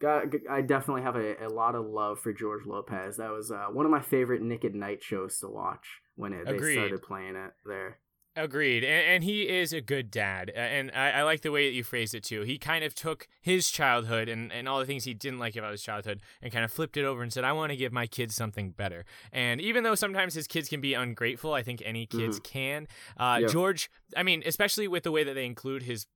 got 0.00 0.24
I 0.50 0.60
definitely 0.62 1.02
have 1.02 1.16
a, 1.16 1.46
a 1.46 1.48
lot 1.48 1.74
of 1.74 1.86
love 1.86 2.20
for 2.20 2.32
George 2.32 2.66
Lopez. 2.66 3.16
That 3.16 3.30
was 3.30 3.50
uh, 3.50 3.66
one 3.72 3.84
of 3.84 3.90
my 3.90 4.02
favorite 4.02 4.42
Nick 4.42 4.64
at 4.64 4.74
Night 4.74 5.02
shows 5.02 5.38
to 5.40 5.48
watch 5.48 6.00
when 6.14 6.32
it, 6.32 6.46
they 6.46 6.72
started 6.72 7.02
playing 7.02 7.36
it 7.36 7.52
there. 7.64 7.98
Agreed, 8.38 8.84
and, 8.84 9.06
and, 9.06 9.24
he 9.24 9.48
is 9.48 9.72
a 9.72 9.80
good 9.80 10.10
dad, 10.10 10.50
and 10.54 10.90
I, 10.94 11.10
I, 11.12 11.22
like 11.22 11.40
the 11.40 11.50
way 11.50 11.66
that 11.66 11.74
you 11.74 11.82
phrased 11.82 12.14
it 12.14 12.22
too. 12.22 12.42
He 12.42 12.58
kind 12.58 12.84
of 12.84 12.94
took 12.94 13.28
his 13.40 13.70
childhood 13.70 14.28
and, 14.28 14.52
and 14.52 14.68
all 14.68 14.78
the 14.78 14.84
things 14.84 15.04
he 15.04 15.14
didn't 15.14 15.38
like 15.38 15.56
about 15.56 15.72
his 15.72 15.80
childhood, 15.80 16.20
and 16.42 16.52
kind 16.52 16.62
of 16.62 16.70
flipped 16.70 16.98
it 16.98 17.06
over 17.06 17.22
and 17.22 17.32
said, 17.32 17.44
"I 17.44 17.52
want 17.52 17.70
to 17.70 17.76
give 17.76 17.92
my 17.92 18.06
kids 18.06 18.34
something 18.34 18.72
better." 18.72 19.06
And 19.32 19.58
even 19.62 19.84
though 19.84 19.94
sometimes 19.94 20.34
his 20.34 20.46
kids 20.46 20.68
can 20.68 20.82
be 20.82 20.92
ungrateful, 20.92 21.54
I 21.54 21.62
think 21.62 21.82
any 21.82 22.04
kids 22.04 22.38
mm-hmm. 22.38 22.52
can. 22.58 22.88
Uh, 23.16 23.38
yeah. 23.40 23.48
George, 23.48 23.90
I 24.14 24.22
mean, 24.22 24.42
especially 24.44 24.86
with 24.86 25.04
the 25.04 25.12
way 25.12 25.24
that 25.24 25.32
they 25.32 25.46
include 25.46 25.84
his 25.84 26.06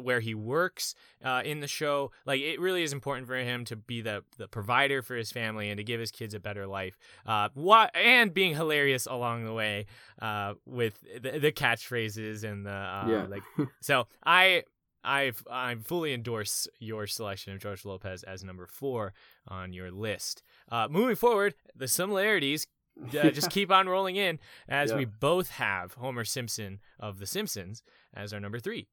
where 0.00 0.20
he 0.20 0.34
works 0.34 0.94
uh, 1.24 1.42
in 1.44 1.60
the 1.60 1.68
show. 1.68 2.10
Like 2.26 2.40
it 2.40 2.60
really 2.60 2.82
is 2.82 2.92
important 2.92 3.26
for 3.26 3.36
him 3.36 3.64
to 3.66 3.76
be 3.76 4.00
the 4.00 4.24
the 4.38 4.48
provider 4.48 5.02
for 5.02 5.16
his 5.16 5.32
family 5.32 5.70
and 5.70 5.78
to 5.78 5.84
give 5.84 6.00
his 6.00 6.10
kids 6.10 6.34
a 6.34 6.40
better 6.40 6.66
life. 6.66 6.96
Uh, 7.26 7.48
what 7.54 7.94
and 7.94 8.32
being 8.32 8.54
hilarious 8.54 9.06
along 9.06 9.44
the 9.44 9.52
way 9.52 9.86
uh, 10.20 10.54
with 10.66 11.04
the, 11.20 11.38
the 11.38 11.52
catchphrases 11.52 12.44
and 12.44 12.66
the 12.66 12.70
uh, 12.70 13.06
yeah. 13.08 13.26
like. 13.28 13.42
so 13.80 14.06
I. 14.24 14.64
I've 15.06 15.44
I 15.50 15.74
fully 15.74 16.14
endorse 16.14 16.66
your 16.78 17.06
selection 17.06 17.52
of 17.52 17.60
George 17.60 17.84
Lopez 17.84 18.22
as 18.22 18.42
number 18.42 18.66
four 18.66 19.12
on 19.46 19.74
your 19.74 19.90
list. 19.90 20.42
Uh, 20.72 20.88
moving 20.90 21.14
forward, 21.14 21.54
the 21.76 21.88
similarities 21.88 22.66
uh, 23.02 23.30
just 23.30 23.50
keep 23.50 23.70
on 23.70 23.88
rolling 23.88 24.16
in 24.16 24.38
as 24.68 24.90
yeah. 24.90 24.96
we 24.96 25.04
both 25.04 25.50
have 25.50 25.94
Homer 25.94 26.24
Simpson 26.24 26.80
of 26.98 27.18
The 27.18 27.26
Simpsons 27.26 27.82
as 28.14 28.32
our 28.32 28.40
number 28.40 28.58
three. 28.58 28.88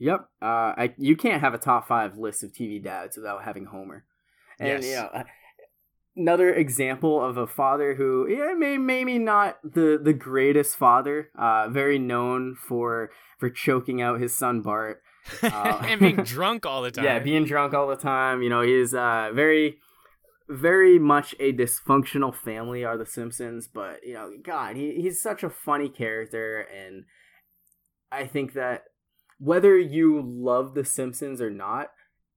Yep. 0.00 0.28
Uh, 0.42 0.44
I 0.76 0.94
you 0.96 1.14
can't 1.14 1.42
have 1.42 1.54
a 1.54 1.58
top 1.58 1.86
five 1.86 2.16
list 2.16 2.42
of 2.42 2.52
TV 2.52 2.82
dads 2.82 3.16
without 3.16 3.44
having 3.44 3.66
Homer. 3.66 4.04
And 4.58 4.82
yes. 4.82 4.86
you 4.86 4.94
know, 4.94 5.24
another 6.16 6.52
example 6.52 7.22
of 7.22 7.36
a 7.36 7.46
father 7.46 7.94
who 7.94 8.26
yeah, 8.28 8.54
may 8.56 8.78
maybe 8.78 9.18
not 9.18 9.58
the 9.62 10.00
the 10.02 10.14
greatest 10.14 10.76
father. 10.76 11.30
Uh, 11.38 11.68
very 11.68 11.98
known 11.98 12.56
for 12.56 13.10
for 13.38 13.50
choking 13.50 14.00
out 14.00 14.20
his 14.20 14.34
son 14.34 14.62
Bart. 14.62 15.02
Uh, 15.42 15.82
and 15.86 16.00
being 16.00 16.16
drunk 16.24 16.64
all 16.64 16.80
the 16.80 16.90
time. 16.90 17.04
Yeah, 17.04 17.18
being 17.18 17.44
drunk 17.44 17.74
all 17.74 17.86
the 17.86 17.94
time. 17.94 18.42
You 18.42 18.48
know, 18.48 18.62
he's 18.62 18.94
uh, 18.94 19.30
very 19.34 19.76
very 20.48 20.98
much 20.98 21.34
a 21.38 21.52
dysfunctional 21.52 22.34
family 22.34 22.84
are 22.84 22.96
the 22.96 23.06
Simpsons, 23.06 23.68
but 23.72 24.04
you 24.04 24.14
know, 24.14 24.32
God, 24.42 24.76
he, 24.76 24.94
he's 24.94 25.22
such 25.22 25.44
a 25.44 25.50
funny 25.50 25.88
character, 25.88 26.60
and 26.60 27.04
I 28.10 28.26
think 28.26 28.54
that 28.54 28.84
whether 29.40 29.76
you 29.76 30.22
love 30.22 30.74
The 30.74 30.84
Simpsons 30.84 31.40
or 31.40 31.50
not, 31.50 31.88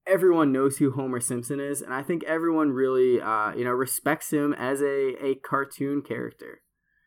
everyone 0.08 0.52
knows 0.52 0.78
who 0.78 0.92
Homer 0.92 1.20
Simpson 1.20 1.60
is, 1.60 1.82
and 1.82 1.94
I 1.94 2.02
think 2.02 2.24
everyone 2.24 2.72
really, 2.72 3.22
uh, 3.22 3.54
you 3.54 3.66
know, 3.66 3.72
respects 3.72 4.32
him 4.32 4.54
as 4.54 4.82
a, 4.82 5.24
a 5.24 5.36
cartoon 5.36 6.02
character. 6.02 6.62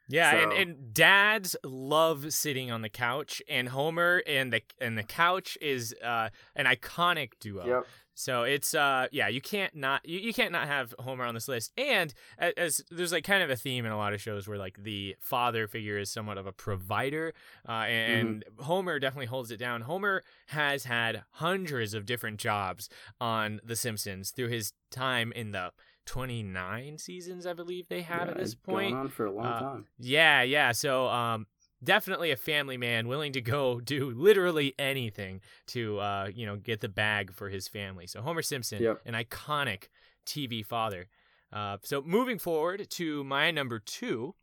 Yeah, 0.08 0.30
so. 0.30 0.38
and, 0.38 0.52
and 0.52 0.94
dads 0.94 1.56
love 1.64 2.32
sitting 2.32 2.70
on 2.70 2.82
the 2.82 2.88
couch, 2.88 3.42
and 3.48 3.70
Homer 3.70 4.22
and 4.26 4.52
the 4.52 4.60
and 4.80 4.96
the 4.96 5.02
couch 5.02 5.58
is 5.60 5.94
uh, 6.04 6.28
an 6.54 6.66
iconic 6.66 7.32
duo. 7.40 7.66
Yep. 7.66 7.86
So 8.18 8.44
it's 8.44 8.74
uh 8.74 9.08
yeah 9.12 9.28
you 9.28 9.42
can't 9.42 9.76
not 9.76 10.08
you, 10.08 10.18
you 10.18 10.32
can't 10.32 10.50
not 10.50 10.66
have 10.66 10.94
Homer 10.98 11.24
on 11.24 11.34
this 11.34 11.48
list 11.48 11.70
and 11.76 12.14
as, 12.38 12.52
as, 12.56 12.84
there's 12.90 13.12
like 13.12 13.24
kind 13.24 13.42
of 13.42 13.50
a 13.50 13.56
theme 13.56 13.84
in 13.84 13.92
a 13.92 13.96
lot 13.96 14.14
of 14.14 14.22
shows 14.22 14.48
where 14.48 14.56
like 14.56 14.82
the 14.82 15.16
father 15.20 15.68
figure 15.68 15.98
is 15.98 16.10
somewhat 16.10 16.38
of 16.38 16.46
a 16.46 16.52
provider 16.52 17.34
uh, 17.68 17.72
and, 17.72 18.44
mm-hmm. 18.44 18.62
Homer 18.64 18.98
definitely 18.98 19.26
holds 19.26 19.50
it 19.50 19.58
down. 19.58 19.82
Homer 19.82 20.22
has 20.46 20.84
had 20.84 21.24
hundreds 21.32 21.92
of 21.92 22.06
different 22.06 22.38
jobs 22.38 22.88
on 23.20 23.60
The 23.62 23.76
Simpsons 23.76 24.30
through 24.30 24.48
his 24.48 24.72
time 24.90 25.30
in 25.32 25.52
the 25.52 25.72
29 26.06 26.96
seasons 26.98 27.46
I 27.46 27.52
believe 27.52 27.88
they 27.88 28.02
have 28.02 28.28
yeah, 28.28 28.30
at 28.30 28.38
this 28.38 28.54
point. 28.54 28.92
Going 28.92 29.02
on 29.02 29.08
for 29.08 29.26
a 29.26 29.32
long 29.32 29.46
uh, 29.46 29.60
time. 29.60 29.86
Yeah, 29.98 30.42
yeah. 30.42 30.72
So 30.72 31.08
um 31.08 31.46
definitely 31.82 32.30
a 32.30 32.36
family 32.36 32.76
man 32.76 33.08
willing 33.08 33.32
to 33.32 33.40
go 33.40 33.80
do 33.84 34.10
literally 34.10 34.74
anything 34.78 35.40
to 35.68 35.98
uh, 35.98 36.30
you 36.34 36.46
know 36.46 36.56
get 36.56 36.80
the 36.80 36.88
bag 36.88 37.32
for 37.32 37.48
his 37.48 37.68
family. 37.68 38.06
So 38.06 38.20
Homer 38.22 38.42
Simpson, 38.42 38.82
yep. 38.82 39.00
an 39.04 39.14
iconic 39.14 39.88
TV 40.26 40.64
father. 40.64 41.06
Uh, 41.52 41.78
so 41.82 42.02
moving 42.02 42.38
forward 42.38 42.88
to 42.90 43.24
my 43.24 43.50
number 43.50 43.78
two 43.78 44.34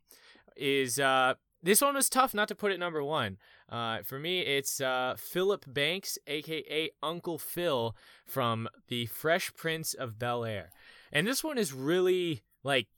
is 0.56 0.98
uh, 0.98 1.34
this 1.62 1.80
one 1.80 1.94
was 1.94 2.08
tough 2.08 2.34
not 2.34 2.48
to 2.48 2.54
put 2.54 2.72
it 2.72 2.78
number 2.78 3.02
one. 3.02 3.38
Uh, 3.68 4.02
for 4.02 4.18
me, 4.18 4.40
it's 4.40 4.80
uh, 4.80 5.14
Philip 5.18 5.64
Banks, 5.66 6.18
aka 6.26 6.90
Uncle 7.02 7.38
Phil, 7.38 7.96
from 8.26 8.68
The 8.88 9.06
Fresh 9.06 9.54
Prince 9.54 9.94
of 9.94 10.18
Bel 10.18 10.44
Air, 10.44 10.70
and 11.12 11.26
this 11.26 11.42
one 11.42 11.58
is 11.58 11.72
really 11.72 12.42
like 12.62 12.88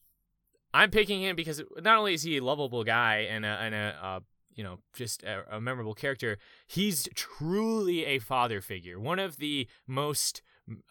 I'm 0.77 0.91
picking 0.91 1.23
him 1.23 1.37
because 1.37 1.63
not 1.81 1.97
only 1.97 2.13
is 2.13 2.23
he 2.23 2.37
a 2.37 2.45
lovable 2.45 2.85
guy 2.85 3.27
and 3.31 3.47
a, 3.47 3.49
and 3.49 3.75
a 3.75 3.99
uh, 4.03 4.21
you 4.55 4.63
know 4.63 4.79
just 4.95 5.23
a, 5.23 5.57
a, 5.57 5.61
memorable 5.61 5.95
character, 5.95 6.37
he's 6.67 7.09
truly 7.15 8.05
a 8.05 8.19
father 8.19 8.61
figure. 8.61 9.01
One 9.01 9.19
of 9.19 9.39
the 9.39 9.69
most 9.87 10.43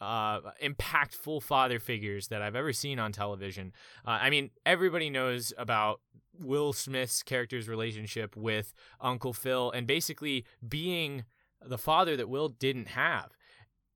uh, 0.01 0.41
impactful 0.63 1.43
father 1.43 1.79
figures 1.79 2.29
that 2.29 2.41
I've 2.41 2.55
ever 2.55 2.73
seen 2.73 2.97
on 2.97 3.11
television. 3.11 3.73
Uh, 4.05 4.17
I 4.21 4.31
mean, 4.31 4.49
everybody 4.65 5.11
knows 5.11 5.53
about 5.55 6.01
Will 6.39 6.73
Smith's 6.73 7.21
character's 7.21 7.69
relationship 7.69 8.36
with 8.36 8.73
Uncle 8.99 9.33
Phil 9.33 9.69
and 9.69 9.86
basically 9.86 10.45
being 10.67 11.25
the 11.63 11.77
father 11.77 12.17
that 12.17 12.27
Will 12.27 12.49
didn't 12.49 12.88
have. 12.88 13.31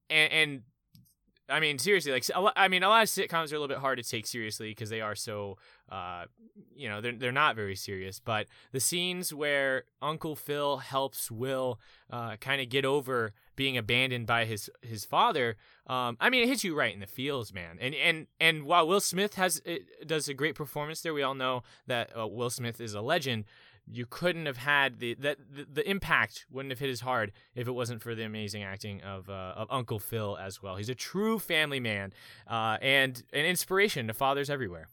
And, 0.10 0.32
and 0.32 0.62
I 1.50 1.60
mean, 1.60 1.80
seriously, 1.80 2.12
like 2.12 2.26
I 2.56 2.68
mean, 2.68 2.84
a 2.84 2.90
lot 2.90 3.04
of 3.04 3.10
sitcoms 3.10 3.52
are 3.52 3.56
a 3.56 3.60
little 3.60 3.68
bit 3.68 3.80
hard 3.80 3.98
to 3.98 4.04
take 4.04 4.28
seriously 4.28 4.70
because 4.70 4.90
they 4.90 5.02
are 5.02 5.16
so, 5.16 5.58
uh, 5.92 6.26
you 6.76 6.88
know, 6.88 7.02
they're 7.02 7.14
they're 7.14 7.32
not 7.32 7.56
very 7.56 7.76
serious. 7.76 8.20
But 8.20 8.48
the 8.72 8.80
scenes 8.80 9.34
where 9.34 9.84
Uncle 10.02 10.36
Phil 10.36 10.78
helps 10.78 11.32
Will 11.32 11.80
uh, 12.12 12.36
kind 12.38 12.62
of 12.62 12.70
get 12.70 12.86
over 12.86 13.34
being 13.56 13.78
abandoned 13.78 14.28
by 14.28 14.46
his 14.46 14.70
his 14.82 15.06
father, 15.06 15.58
um, 15.88 16.18
I 16.20 16.30
mean, 16.30 16.44
it 16.44 16.50
hits 16.50 16.64
you 16.64 16.76
right 16.76 16.94
in 16.94 17.00
the 17.00 17.08
feels, 17.08 17.54
man. 17.54 17.78
And 17.82 17.96
and 17.96 18.28
and 18.40 18.64
while 18.64 18.88
Will 18.88 19.02
Smith 19.02 19.36
has 19.36 19.62
does 20.06 20.30
a 20.30 20.34
great 20.34 20.56
performance 20.56 21.02
there, 21.02 21.14
we 21.14 21.24
all 21.24 21.36
know 21.36 21.64
that 21.88 22.12
uh, 22.18 22.28
Will 22.28 22.50
Smith 22.50 22.80
is 22.80 22.94
a 22.94 23.02
legend 23.02 23.46
you 23.92 24.06
couldn't 24.06 24.46
have 24.46 24.58
had 24.58 25.00
the 25.00 25.16
that 25.16 25.38
the, 25.52 25.66
the, 25.72 25.90
impact 25.90 26.46
wouldn't 26.52 26.72
have 26.72 26.80
hit 26.80 26.90
as 26.90 27.02
hard 27.02 27.32
if 27.56 27.68
it 27.68 27.72
wasn't 27.72 28.02
for 28.02 28.14
the 28.14 28.24
amazing 28.24 28.64
acting 28.64 29.02
of 29.02 29.30
uh, 29.30 29.54
of 29.56 29.68
Uncle 29.72 30.00
Phil 30.00 30.38
as 30.38 30.62
well. 30.62 30.76
He's 30.76 30.90
a 30.90 30.96
true 30.96 31.40
family 31.40 31.80
man 31.80 32.14
uh, 32.48 32.78
and 32.82 33.24
an 33.34 33.46
inspiration 33.46 34.08
to 34.08 34.14
fathers 34.14 34.50
everywhere. 34.50 34.90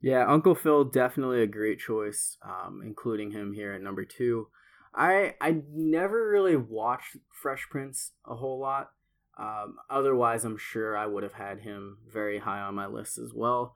Yeah, 0.00 0.24
Uncle 0.26 0.54
Phil 0.54 0.84
definitely 0.84 1.42
a 1.42 1.46
great 1.46 1.78
choice, 1.78 2.38
um, 2.42 2.82
including 2.84 3.32
him 3.32 3.52
here 3.52 3.72
at 3.72 3.82
number 3.82 4.04
two. 4.04 4.48
I 4.94 5.34
I 5.40 5.62
never 5.72 6.28
really 6.30 6.56
watched 6.56 7.16
Fresh 7.30 7.68
Prince 7.70 8.12
a 8.26 8.34
whole 8.34 8.58
lot. 8.58 8.90
Um, 9.38 9.76
otherwise, 9.88 10.44
I'm 10.44 10.58
sure 10.58 10.96
I 10.96 11.06
would 11.06 11.22
have 11.22 11.34
had 11.34 11.60
him 11.60 11.98
very 12.12 12.38
high 12.38 12.60
on 12.60 12.74
my 12.74 12.86
list 12.86 13.18
as 13.18 13.32
well. 13.34 13.74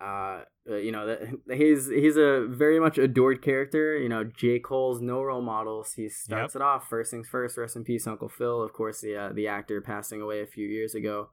Uh, 0.00 0.44
uh, 0.68 0.76
you 0.76 0.92
know, 0.92 1.06
that 1.06 1.28
he's 1.56 1.88
he's 1.88 2.16
a 2.16 2.46
very 2.48 2.80
much 2.80 2.96
adored 2.98 3.42
character. 3.42 3.98
You 3.98 4.08
know, 4.08 4.24
J. 4.24 4.58
Cole's 4.58 5.00
no 5.00 5.22
role 5.22 5.42
models. 5.42 5.92
He 5.94 6.08
starts 6.08 6.54
yep. 6.54 6.62
it 6.62 6.64
off 6.64 6.88
first 6.88 7.10
things 7.10 7.28
first. 7.28 7.56
Rest 7.56 7.76
in 7.76 7.84
peace, 7.84 8.06
Uncle 8.06 8.28
Phil. 8.28 8.62
Of 8.62 8.72
course, 8.72 9.00
the 9.00 9.16
uh, 9.16 9.32
the 9.32 9.48
actor 9.48 9.80
passing 9.80 10.20
away 10.20 10.40
a 10.40 10.46
few 10.46 10.66
years 10.66 10.94
ago. 10.94 11.30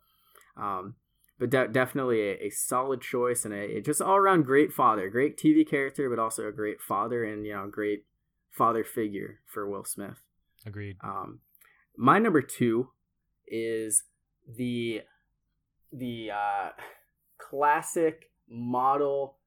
Um, 0.58 0.96
but 1.40 1.50
de- 1.52 1.68
definitely 1.68 2.22
a, 2.22 2.48
a, 2.48 2.50
solid 2.50 3.00
choice 3.00 3.46
and 3.46 3.54
a, 3.54 3.78
a 3.78 3.82
just 3.82 4.02
all 4.02 4.16
around 4.16 4.44
great 4.44 4.74
father, 4.74 5.08
great 5.08 5.38
TV 5.38 5.68
character, 5.68 6.10
but 6.10 6.18
also 6.18 6.48
a 6.48 6.52
great 6.52 6.82
father 6.82 7.24
and 7.24 7.46
you 7.46 7.54
know 7.54 7.68
great 7.70 8.06
father 8.50 8.84
figure 8.84 9.40
for 9.46 9.70
Will 9.70 9.86
Smith. 9.86 10.24
Agreed. 10.66 10.98
Um, 11.04 11.42
my 11.96 12.20
number 12.20 12.42
two 12.42 12.90
is 13.48 14.04
the 14.48 15.02
the 15.92 16.32
uh, 16.32 16.70
classic 17.38 18.32
model 18.50 19.38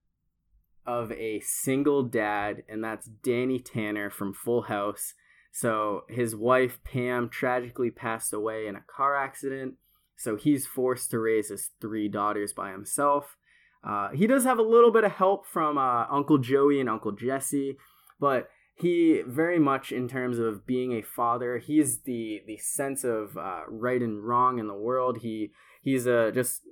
of 0.87 1.13
a 1.13 1.41
single 1.41 2.03
dad, 2.03 2.65
and 2.69 2.83
that's 2.83 3.07
Danny 3.07 3.59
Tanner 3.59 4.11
from 4.11 4.33
Full 4.33 4.63
House. 4.63 5.15
So 5.53 6.05
his 6.09 6.35
wife 6.35 6.79
Pam 6.85 7.29
tragically 7.29 7.91
passed 7.91 8.33
away 8.33 8.67
in 8.67 8.77
a 8.77 8.85
car 8.87 9.17
accident. 9.17 9.75
So 10.17 10.37
he's 10.37 10.67
forced 10.67 11.11
to 11.11 11.19
raise 11.19 11.49
his 11.49 11.71
three 11.81 12.09
daughters 12.09 12.53
by 12.53 12.71
himself. 12.73 13.37
Uh, 13.83 14.11
he 14.11 14.27
does 14.27 14.45
have 14.45 14.59
a 14.59 14.63
little 14.63 14.91
bit 14.91 15.05
of 15.05 15.13
help 15.13 15.47
from 15.47 15.79
uh, 15.79 16.05
Uncle 16.11 16.39
Joey 16.39 16.81
and 16.81 16.91
Uncle 16.91 17.13
Jesse, 17.13 17.79
but 18.19 18.49
he 18.75 19.23
very 19.27 19.59
much, 19.59 19.93
in 19.93 20.09
terms 20.09 20.39
of 20.39 20.67
being 20.67 20.93
a 20.93 21.03
father, 21.03 21.59
he's 21.59 22.01
the 22.03 22.43
the 22.47 22.59
sense 22.59 23.05
of 23.05 23.37
uh, 23.37 23.63
right 23.69 24.03
and 24.03 24.23
wrong 24.23 24.59
in 24.59 24.67
the 24.67 24.75
world. 24.75 25.19
He 25.19 25.53
he's 25.83 26.07
a 26.07 26.31
just 26.33 26.63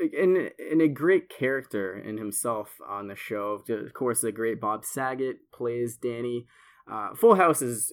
in 0.00 0.50
in 0.58 0.80
a 0.80 0.88
great 0.88 1.28
character 1.28 1.96
in 1.96 2.18
himself 2.18 2.76
on 2.88 3.08
the 3.08 3.16
show. 3.16 3.62
Of 3.68 3.94
course, 3.94 4.20
the 4.20 4.32
great 4.32 4.60
Bob 4.60 4.84
Saget 4.84 5.50
plays 5.52 5.96
Danny. 5.96 6.46
Uh, 6.90 7.14
Full 7.14 7.36
House 7.36 7.62
is 7.62 7.92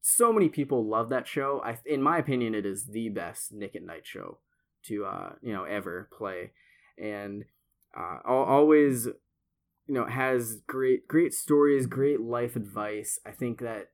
so 0.00 0.32
many 0.32 0.48
people 0.48 0.88
love 0.88 1.08
that 1.08 1.26
show. 1.26 1.60
I, 1.64 1.78
in 1.84 2.02
my 2.02 2.18
opinion, 2.18 2.54
it 2.54 2.64
is 2.64 2.86
the 2.86 3.08
best 3.08 3.52
Nick 3.52 3.74
at 3.74 3.82
Night 3.82 4.06
show 4.06 4.38
to 4.86 5.04
uh, 5.04 5.32
you 5.42 5.52
know 5.52 5.64
ever 5.64 6.08
play, 6.16 6.52
and 6.98 7.44
uh, 7.96 8.18
always 8.24 9.06
you 9.06 9.94
know 9.94 10.06
has 10.06 10.60
great 10.66 11.08
great 11.08 11.34
stories, 11.34 11.86
great 11.86 12.20
life 12.20 12.56
advice. 12.56 13.18
I 13.26 13.32
think 13.32 13.60
that 13.60 13.88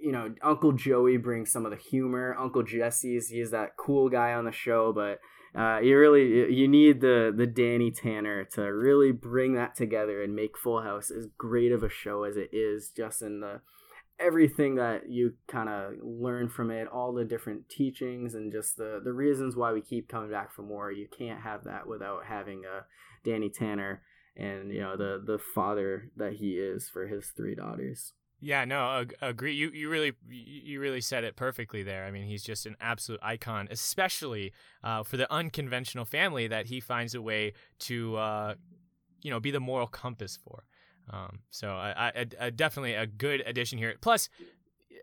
you 0.00 0.12
know 0.12 0.34
Uncle 0.42 0.72
Joey 0.72 1.16
brings 1.16 1.50
some 1.50 1.64
of 1.64 1.70
the 1.70 1.78
humor. 1.78 2.36
Uncle 2.38 2.62
Jesse's 2.62 3.28
he's 3.28 3.50
that 3.50 3.76
cool 3.78 4.08
guy 4.08 4.32
on 4.34 4.44
the 4.44 4.52
show, 4.52 4.92
but 4.92 5.18
uh, 5.56 5.78
you 5.80 5.98
really 5.98 6.52
you 6.52 6.68
need 6.68 7.00
the 7.00 7.32
the 7.34 7.46
Danny 7.46 7.90
Tanner 7.90 8.44
to 8.52 8.62
really 8.62 9.12
bring 9.12 9.54
that 9.54 9.74
together 9.74 10.22
and 10.22 10.34
make 10.34 10.58
Full 10.58 10.82
House 10.82 11.10
as 11.10 11.28
great 11.38 11.72
of 11.72 11.82
a 11.82 11.88
show 11.88 12.24
as 12.24 12.36
it 12.36 12.50
is, 12.52 12.90
just 12.90 13.22
in 13.22 13.40
the 13.40 13.60
everything 14.20 14.74
that 14.74 15.08
you 15.08 15.34
kind 15.46 15.68
of 15.68 15.92
learn 16.02 16.48
from 16.48 16.70
it, 16.70 16.88
all 16.88 17.12
the 17.12 17.24
different 17.24 17.68
teachings 17.68 18.34
and 18.34 18.52
just 18.52 18.76
the 18.76 19.00
the 19.02 19.12
reasons 19.12 19.56
why 19.56 19.72
we 19.72 19.80
keep 19.80 20.08
coming 20.08 20.30
back 20.30 20.52
for 20.52 20.62
more. 20.62 20.92
You 20.92 21.08
can't 21.16 21.40
have 21.40 21.64
that 21.64 21.86
without 21.86 22.26
having 22.26 22.62
a 22.64 22.84
Danny 23.24 23.48
Tanner 23.48 24.02
and 24.36 24.72
you 24.72 24.80
know 24.80 24.96
the 24.96 25.22
the 25.24 25.38
father 25.38 26.10
that 26.16 26.34
he 26.34 26.52
is 26.52 26.88
for 26.88 27.06
his 27.06 27.28
three 27.36 27.54
daughters. 27.54 28.12
Yeah, 28.40 28.64
no, 28.64 29.04
agree. 29.20 29.54
You 29.54 29.70
you 29.70 29.88
really 29.90 30.12
you 30.28 30.80
really 30.80 31.00
said 31.00 31.24
it 31.24 31.34
perfectly 31.34 31.82
there. 31.82 32.04
I 32.04 32.12
mean, 32.12 32.24
he's 32.24 32.44
just 32.44 32.66
an 32.66 32.76
absolute 32.80 33.20
icon, 33.22 33.66
especially 33.70 34.52
uh, 34.84 35.02
for 35.02 35.16
the 35.16 35.30
unconventional 35.32 36.04
family 36.04 36.46
that 36.46 36.66
he 36.66 36.78
finds 36.80 37.14
a 37.16 37.22
way 37.22 37.54
to, 37.80 38.16
uh, 38.16 38.54
you 39.22 39.30
know, 39.30 39.40
be 39.40 39.50
the 39.50 39.58
moral 39.60 39.88
compass 39.88 40.36
for. 40.36 40.64
Um, 41.10 41.40
so 41.50 41.70
I, 41.70 42.12
I, 42.14 42.26
I, 42.40 42.50
definitely 42.50 42.94
a 42.94 43.06
good 43.06 43.42
addition 43.46 43.78
here. 43.78 43.94
Plus, 44.00 44.28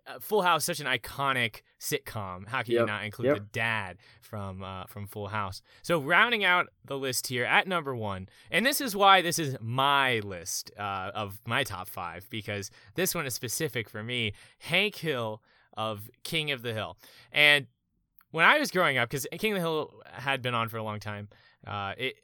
uh, 0.07 0.19
Full 0.19 0.41
House 0.41 0.65
such 0.65 0.79
an 0.79 0.87
iconic 0.87 1.61
sitcom. 1.79 2.47
How 2.47 2.61
can 2.61 2.73
yep. 2.73 2.81
you 2.81 2.85
not 2.85 3.03
include 3.03 3.27
yep. 3.27 3.37
the 3.37 3.45
dad 3.51 3.97
from 4.21 4.63
uh, 4.63 4.85
from 4.85 5.07
Full 5.07 5.27
House? 5.27 5.61
So 5.81 5.99
rounding 5.99 6.43
out 6.43 6.67
the 6.83 6.97
list 6.97 7.27
here 7.27 7.45
at 7.45 7.67
number 7.67 7.95
one, 7.95 8.29
and 8.51 8.65
this 8.65 8.81
is 8.81 8.95
why 8.95 9.21
this 9.21 9.39
is 9.39 9.55
my 9.61 10.19
list 10.19 10.71
uh, 10.77 11.11
of 11.13 11.39
my 11.45 11.63
top 11.63 11.87
five 11.87 12.27
because 12.29 12.69
this 12.95 13.15
one 13.15 13.25
is 13.25 13.33
specific 13.33 13.89
for 13.89 14.03
me. 14.03 14.33
Hank 14.59 14.95
Hill 14.95 15.41
of 15.77 16.09
King 16.23 16.51
of 16.51 16.61
the 16.61 16.73
Hill, 16.73 16.97
and 17.31 17.67
when 18.31 18.45
I 18.45 18.59
was 18.59 18.69
growing 18.69 18.97
up, 18.97 19.09
because 19.09 19.25
King 19.39 19.53
of 19.53 19.55
the 19.55 19.61
Hill 19.61 20.01
had 20.11 20.41
been 20.41 20.53
on 20.53 20.67
for 20.67 20.77
a 20.77 20.83
long 20.83 20.99
time, 20.99 21.29
uh, 21.65 21.93
it 21.97 22.15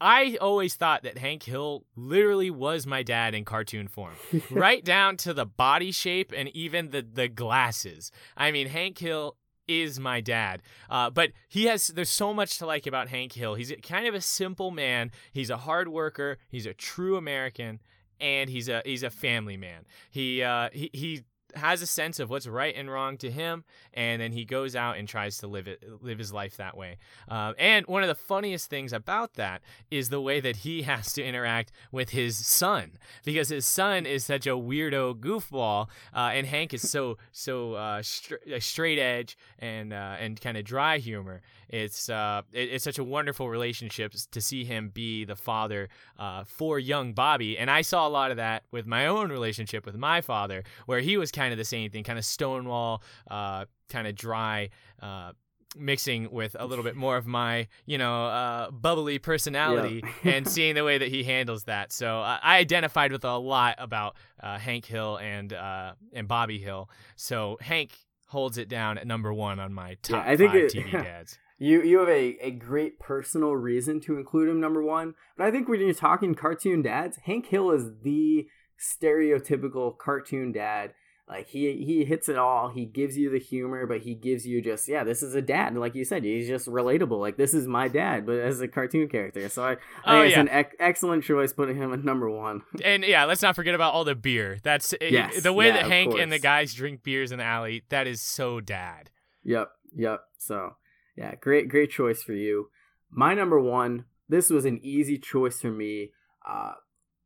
I 0.00 0.36
always 0.40 0.74
thought 0.74 1.02
that 1.02 1.18
Hank 1.18 1.44
Hill 1.44 1.84
literally 1.96 2.50
was 2.50 2.86
my 2.86 3.02
dad 3.02 3.34
in 3.34 3.44
cartoon 3.44 3.88
form, 3.88 4.14
right 4.50 4.84
down 4.84 5.16
to 5.18 5.32
the 5.32 5.46
body 5.46 5.92
shape 5.92 6.32
and 6.36 6.48
even 6.50 6.90
the 6.90 7.02
the 7.02 7.28
glasses. 7.28 8.12
I 8.36 8.50
mean, 8.50 8.68
Hank 8.68 8.98
Hill 8.98 9.36
is 9.68 9.98
my 9.98 10.20
dad. 10.20 10.62
Uh, 10.90 11.10
but 11.10 11.32
he 11.48 11.64
has 11.64 11.88
there's 11.88 12.10
so 12.10 12.34
much 12.34 12.58
to 12.58 12.66
like 12.66 12.86
about 12.86 13.08
Hank 13.08 13.32
Hill. 13.32 13.54
He's 13.54 13.72
kind 13.82 14.06
of 14.06 14.14
a 14.14 14.20
simple 14.20 14.70
man. 14.70 15.10
He's 15.32 15.50
a 15.50 15.56
hard 15.56 15.88
worker. 15.88 16.38
He's 16.48 16.66
a 16.66 16.74
true 16.74 17.16
American, 17.16 17.80
and 18.20 18.50
he's 18.50 18.68
a 18.68 18.82
he's 18.84 19.02
a 19.02 19.10
family 19.10 19.56
man. 19.56 19.84
He 20.10 20.42
uh, 20.42 20.68
he 20.72 20.90
he 20.92 21.22
has 21.54 21.82
a 21.82 21.86
sense 21.86 22.18
of 22.20 22.30
what's 22.30 22.46
right 22.46 22.74
and 22.76 22.90
wrong 22.90 23.16
to 23.18 23.30
him, 23.30 23.64
and 23.94 24.20
then 24.20 24.32
he 24.32 24.44
goes 24.44 24.74
out 24.74 24.96
and 24.96 25.08
tries 25.08 25.38
to 25.38 25.46
live 25.46 25.68
it, 25.68 25.82
live 26.02 26.18
his 26.18 26.32
life 26.32 26.56
that 26.56 26.76
way. 26.76 26.98
Uh, 27.28 27.52
and 27.58 27.86
one 27.86 28.02
of 28.02 28.08
the 28.08 28.14
funniest 28.14 28.70
things 28.70 28.92
about 28.92 29.34
that 29.34 29.62
is 29.90 30.08
the 30.08 30.20
way 30.20 30.40
that 30.40 30.56
he 30.56 30.82
has 30.92 31.12
to 31.14 31.24
interact 31.24 31.72
with 31.90 32.10
his 32.10 32.36
son, 32.36 32.92
because 33.24 33.48
his 33.48 33.66
son 33.66 34.06
is 34.06 34.24
such 34.24 34.46
a 34.46 34.50
weirdo 34.50 35.14
goofball, 35.18 35.88
uh, 36.14 36.30
and 36.32 36.46
Hank 36.46 36.74
is 36.74 36.88
so 36.88 37.18
so 37.32 37.74
uh, 37.74 38.02
straight 38.02 38.98
edge 38.98 39.36
and 39.58 39.92
uh, 39.92 40.16
and 40.18 40.40
kind 40.40 40.56
of 40.56 40.64
dry 40.64 40.98
humor. 40.98 41.42
It's 41.72 42.08
uh, 42.08 42.42
it, 42.52 42.68
it's 42.70 42.84
such 42.84 42.98
a 42.98 43.04
wonderful 43.04 43.48
relationship 43.48 44.12
to 44.30 44.40
see 44.40 44.64
him 44.64 44.90
be 44.90 45.24
the 45.24 45.36
father 45.36 45.88
uh, 46.18 46.44
for 46.44 46.78
young 46.78 47.14
Bobby, 47.14 47.58
and 47.58 47.70
I 47.70 47.80
saw 47.80 48.06
a 48.06 48.10
lot 48.10 48.30
of 48.30 48.36
that 48.36 48.64
with 48.70 48.86
my 48.86 49.06
own 49.06 49.30
relationship 49.30 49.86
with 49.86 49.96
my 49.96 50.20
father, 50.20 50.62
where 50.86 51.00
he 51.00 51.16
was 51.16 51.32
kind 51.32 51.52
of 51.52 51.58
the 51.58 51.64
same 51.64 51.90
thing, 51.90 52.04
kind 52.04 52.18
of 52.18 52.24
stonewall, 52.24 53.02
uh, 53.30 53.64
kind 53.88 54.06
of 54.06 54.14
dry. 54.14 54.68
Uh, 55.00 55.32
mixing 55.74 56.30
with 56.30 56.54
a 56.58 56.66
little 56.66 56.84
bit 56.84 56.96
more 56.96 57.16
of 57.16 57.26
my, 57.26 57.66
you 57.86 57.96
know, 57.96 58.26
uh, 58.26 58.70
bubbly 58.70 59.18
personality 59.18 60.02
yeah. 60.22 60.32
and 60.32 60.46
seeing 60.46 60.74
the 60.74 60.84
way 60.84 60.98
that 60.98 61.08
he 61.08 61.24
handles 61.24 61.64
that. 61.64 61.92
So 61.92 62.20
uh, 62.20 62.38
I 62.42 62.58
identified 62.58 63.12
with 63.12 63.24
a 63.24 63.36
lot 63.36 63.76
about 63.78 64.16
uh, 64.42 64.58
Hank 64.58 64.84
Hill 64.84 65.16
and 65.16 65.52
uh, 65.52 65.92
and 66.12 66.28
Bobby 66.28 66.58
Hill. 66.58 66.90
So 67.16 67.56
Hank 67.60 67.92
holds 68.26 68.58
it 68.58 68.68
down 68.68 68.98
at 68.98 69.06
number 69.06 69.32
one 69.32 69.60
on 69.60 69.72
my 69.72 69.96
top 70.02 70.24
yeah, 70.24 70.32
I 70.32 70.36
think 70.36 70.52
five 70.52 70.60
it, 70.60 70.72
TV 70.72 70.92
dads. 71.04 71.38
You 71.62 71.80
you 71.80 72.00
have 72.00 72.08
a, 72.08 72.38
a 72.40 72.50
great 72.50 72.98
personal 72.98 73.54
reason 73.54 74.00
to 74.00 74.16
include 74.16 74.48
him 74.48 74.60
number 74.60 74.82
one, 74.82 75.14
but 75.36 75.46
I 75.46 75.52
think 75.52 75.68
when 75.68 75.78
you're 75.78 75.94
talking 75.94 76.34
cartoon 76.34 76.82
dads, 76.82 77.18
Hank 77.22 77.46
Hill 77.46 77.70
is 77.70 78.00
the 78.02 78.48
stereotypical 78.80 79.96
cartoon 79.96 80.50
dad. 80.50 80.92
Like 81.28 81.46
he 81.46 81.84
he 81.84 82.04
hits 82.04 82.28
it 82.28 82.36
all. 82.36 82.70
He 82.70 82.84
gives 82.84 83.16
you 83.16 83.30
the 83.30 83.38
humor, 83.38 83.86
but 83.86 84.00
he 84.00 84.16
gives 84.16 84.44
you 84.44 84.60
just 84.60 84.88
yeah, 84.88 85.04
this 85.04 85.22
is 85.22 85.36
a 85.36 85.40
dad. 85.40 85.76
Like 85.76 85.94
you 85.94 86.04
said, 86.04 86.24
he's 86.24 86.48
just 86.48 86.66
relatable. 86.66 87.20
Like 87.20 87.36
this 87.36 87.54
is 87.54 87.68
my 87.68 87.86
dad, 87.86 88.26
but 88.26 88.40
as 88.40 88.60
a 88.60 88.66
cartoon 88.66 89.08
character. 89.08 89.48
So 89.48 89.62
I, 89.62 89.70
I 89.70 89.76
oh, 90.06 90.12
think 90.14 90.26
it's 90.26 90.36
yeah. 90.36 90.58
an 90.58 90.64
excellent 90.80 91.22
choice 91.22 91.52
putting 91.52 91.76
him 91.76 91.92
at 91.92 92.02
number 92.02 92.28
one. 92.28 92.62
And 92.84 93.04
yeah, 93.04 93.24
let's 93.24 93.40
not 93.40 93.54
forget 93.54 93.76
about 93.76 93.94
all 93.94 94.02
the 94.02 94.16
beer. 94.16 94.58
That's 94.64 94.94
eh, 94.94 95.10
yes, 95.10 95.40
the 95.44 95.52
way 95.52 95.68
yeah, 95.68 95.74
that 95.74 95.86
Hank 95.86 96.18
and 96.18 96.32
the 96.32 96.40
guys 96.40 96.74
drink 96.74 97.04
beers 97.04 97.30
in 97.30 97.38
the 97.38 97.44
alley. 97.44 97.84
That 97.88 98.08
is 98.08 98.20
so 98.20 98.60
dad. 98.60 99.10
Yep, 99.44 99.70
yep. 99.94 100.22
So 100.38 100.74
yeah, 101.16 101.34
great, 101.34 101.68
great 101.68 101.90
choice 101.90 102.22
for 102.22 102.32
you. 102.32 102.68
My 103.10 103.34
number 103.34 103.60
one, 103.60 104.04
this 104.28 104.50
was 104.50 104.64
an 104.64 104.80
easy 104.82 105.18
choice 105.18 105.60
for 105.60 105.70
me. 105.70 106.10
Uh, 106.48 106.72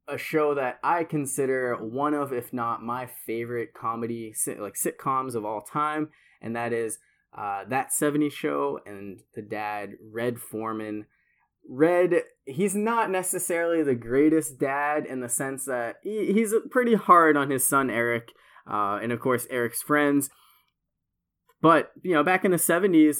a 0.09 0.19
show 0.19 0.55
that 0.55 0.79
I 0.83 1.05
consider 1.05 1.77
one 1.77 2.15
of, 2.15 2.33
if 2.33 2.53
not 2.53 2.83
my 2.83 3.09
favorite 3.27 3.75
comedy, 3.75 4.35
like 4.59 4.75
sitcoms 4.75 5.35
of 5.35 5.45
all 5.45 5.61
time, 5.61 6.11
and 6.41 6.55
that 6.55 6.73
is 6.73 6.99
uh, 7.37 7.65
That 7.69 7.91
70s 7.91 8.33
Show 8.33 8.81
and 8.87 9.21
the 9.35 9.43
dad, 9.43 9.95
Red 10.13 10.39
Foreman. 10.39 11.07
Red, 11.69 12.23
he's 12.45 12.77
not 12.77 13.11
necessarily 13.11 13.83
the 13.83 13.97
greatest 13.97 14.59
dad 14.59 15.05
in 15.05 15.21
the 15.21 15.29
sense 15.29 15.65
that 15.65 15.97
he, 16.03 16.33
he's 16.33 16.55
pretty 16.71 16.95
hard 16.95 17.37
on 17.37 17.51
his 17.51 17.69
son 17.69 17.91
Eric, 17.91 18.33
uh, 18.71 19.01
and 19.03 19.11
of 19.11 19.21
course 19.21 19.47
Eric's 19.51 19.83
friends. 19.83 20.31
But 21.61 21.91
you 22.03 22.15
know, 22.15 22.23
back 22.23 22.45
in 22.45 22.53
the 22.53 22.57
'70s, 22.57 23.19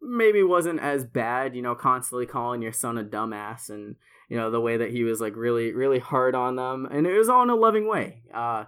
maybe 0.00 0.42
wasn't 0.42 0.80
as 0.80 1.04
bad, 1.04 1.54
you 1.54 1.62
know, 1.62 1.74
constantly 1.74 2.26
calling 2.26 2.62
your 2.62 2.72
son 2.72 2.98
a 2.98 3.04
dumbass 3.04 3.68
and 3.70 3.96
you 4.28 4.36
know 4.36 4.50
the 4.50 4.60
way 4.60 4.76
that 4.76 4.90
he 4.90 5.04
was 5.04 5.20
like 5.20 5.34
really 5.36 5.72
really 5.72 5.98
hard 5.98 6.34
on 6.34 6.56
them 6.56 6.86
and 6.90 7.06
it 7.06 7.16
was 7.16 7.28
all 7.28 7.42
in 7.42 7.50
a 7.50 7.56
loving 7.56 7.88
way. 7.88 8.22
Uh, 8.32 8.64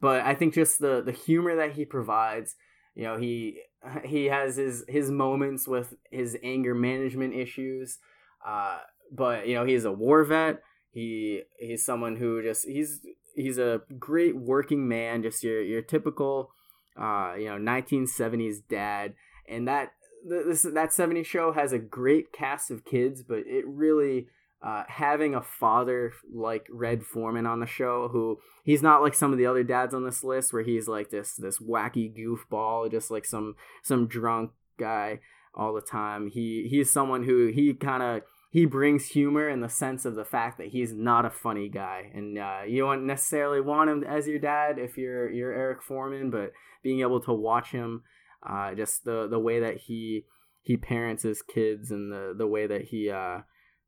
but 0.00 0.22
I 0.22 0.34
think 0.34 0.54
just 0.54 0.80
the 0.80 1.02
the 1.02 1.12
humor 1.12 1.56
that 1.56 1.72
he 1.72 1.84
provides, 1.84 2.56
you 2.94 3.04
know, 3.04 3.16
he 3.16 3.60
he 4.04 4.26
has 4.26 4.56
his 4.56 4.84
his 4.88 5.10
moments 5.10 5.66
with 5.66 5.94
his 6.10 6.36
anger 6.42 6.74
management 6.74 7.34
issues. 7.34 7.98
Uh, 8.46 8.78
but 9.10 9.46
you 9.46 9.54
know, 9.54 9.64
he's 9.64 9.84
a 9.84 9.92
war 9.92 10.24
vet. 10.24 10.62
He 10.90 11.42
he's 11.58 11.84
someone 11.84 12.16
who 12.16 12.42
just 12.42 12.66
he's 12.66 13.00
he's 13.34 13.58
a 13.58 13.82
great 13.98 14.36
working 14.36 14.86
man, 14.88 15.22
just 15.22 15.42
your 15.42 15.62
your 15.62 15.82
typical 15.82 16.50
uh, 16.96 17.34
you 17.38 17.46
know 17.46 17.56
1970s 17.56 18.58
dad 18.68 19.14
and 19.48 19.68
that 19.68 19.92
this 20.24 20.62
that 20.62 20.92
70 20.92 21.22
show 21.22 21.52
has 21.52 21.72
a 21.72 21.78
great 21.78 22.32
cast 22.32 22.70
of 22.70 22.84
kids, 22.84 23.22
but 23.22 23.40
it 23.46 23.66
really 23.66 24.28
uh, 24.62 24.84
having 24.88 25.34
a 25.34 25.42
father 25.42 26.12
like 26.32 26.66
Red 26.70 27.02
Foreman 27.02 27.46
on 27.46 27.60
the 27.60 27.66
show, 27.66 28.08
who 28.08 28.38
he's 28.64 28.82
not 28.82 29.02
like 29.02 29.14
some 29.14 29.30
of 29.32 29.38
the 29.38 29.46
other 29.46 29.62
dads 29.62 29.92
on 29.92 30.04
this 30.04 30.24
list, 30.24 30.52
where 30.52 30.62
he's 30.62 30.88
like 30.88 31.10
this 31.10 31.34
this 31.34 31.58
wacky 31.58 32.10
goofball, 32.16 32.90
just 32.90 33.10
like 33.10 33.26
some 33.26 33.56
some 33.82 34.06
drunk 34.06 34.52
guy 34.78 35.20
all 35.54 35.74
the 35.74 35.82
time. 35.82 36.30
He 36.30 36.66
he's 36.70 36.90
someone 36.90 37.24
who 37.24 37.48
he 37.48 37.74
kind 37.74 38.02
of 38.02 38.22
he 38.50 38.64
brings 38.64 39.08
humor 39.08 39.48
in 39.48 39.60
the 39.60 39.68
sense 39.68 40.04
of 40.04 40.14
the 40.14 40.24
fact 40.24 40.56
that 40.58 40.68
he's 40.68 40.94
not 40.94 41.26
a 41.26 41.30
funny 41.30 41.68
guy, 41.68 42.10
and 42.14 42.38
uh, 42.38 42.60
you 42.66 42.82
don't 42.82 43.06
necessarily 43.06 43.60
want 43.60 43.90
him 43.90 44.02
as 44.02 44.26
your 44.26 44.38
dad 44.38 44.78
if 44.78 44.96
you're 44.96 45.30
you're 45.30 45.52
Eric 45.52 45.82
Foreman, 45.82 46.30
but 46.30 46.52
being 46.82 47.00
able 47.00 47.20
to 47.20 47.32
watch 47.32 47.70
him, 47.70 48.02
uh, 48.48 48.74
just 48.74 49.04
the 49.04 49.26
the 49.28 49.38
way 49.38 49.60
that 49.60 49.76
he 49.76 50.24
he 50.62 50.76
parents 50.76 51.22
his 51.22 51.42
kids 51.42 51.90
and 51.90 52.12
the 52.12 52.34
the 52.36 52.46
way 52.46 52.66
that 52.66 52.82
he 52.82 53.10
uh, 53.10 53.40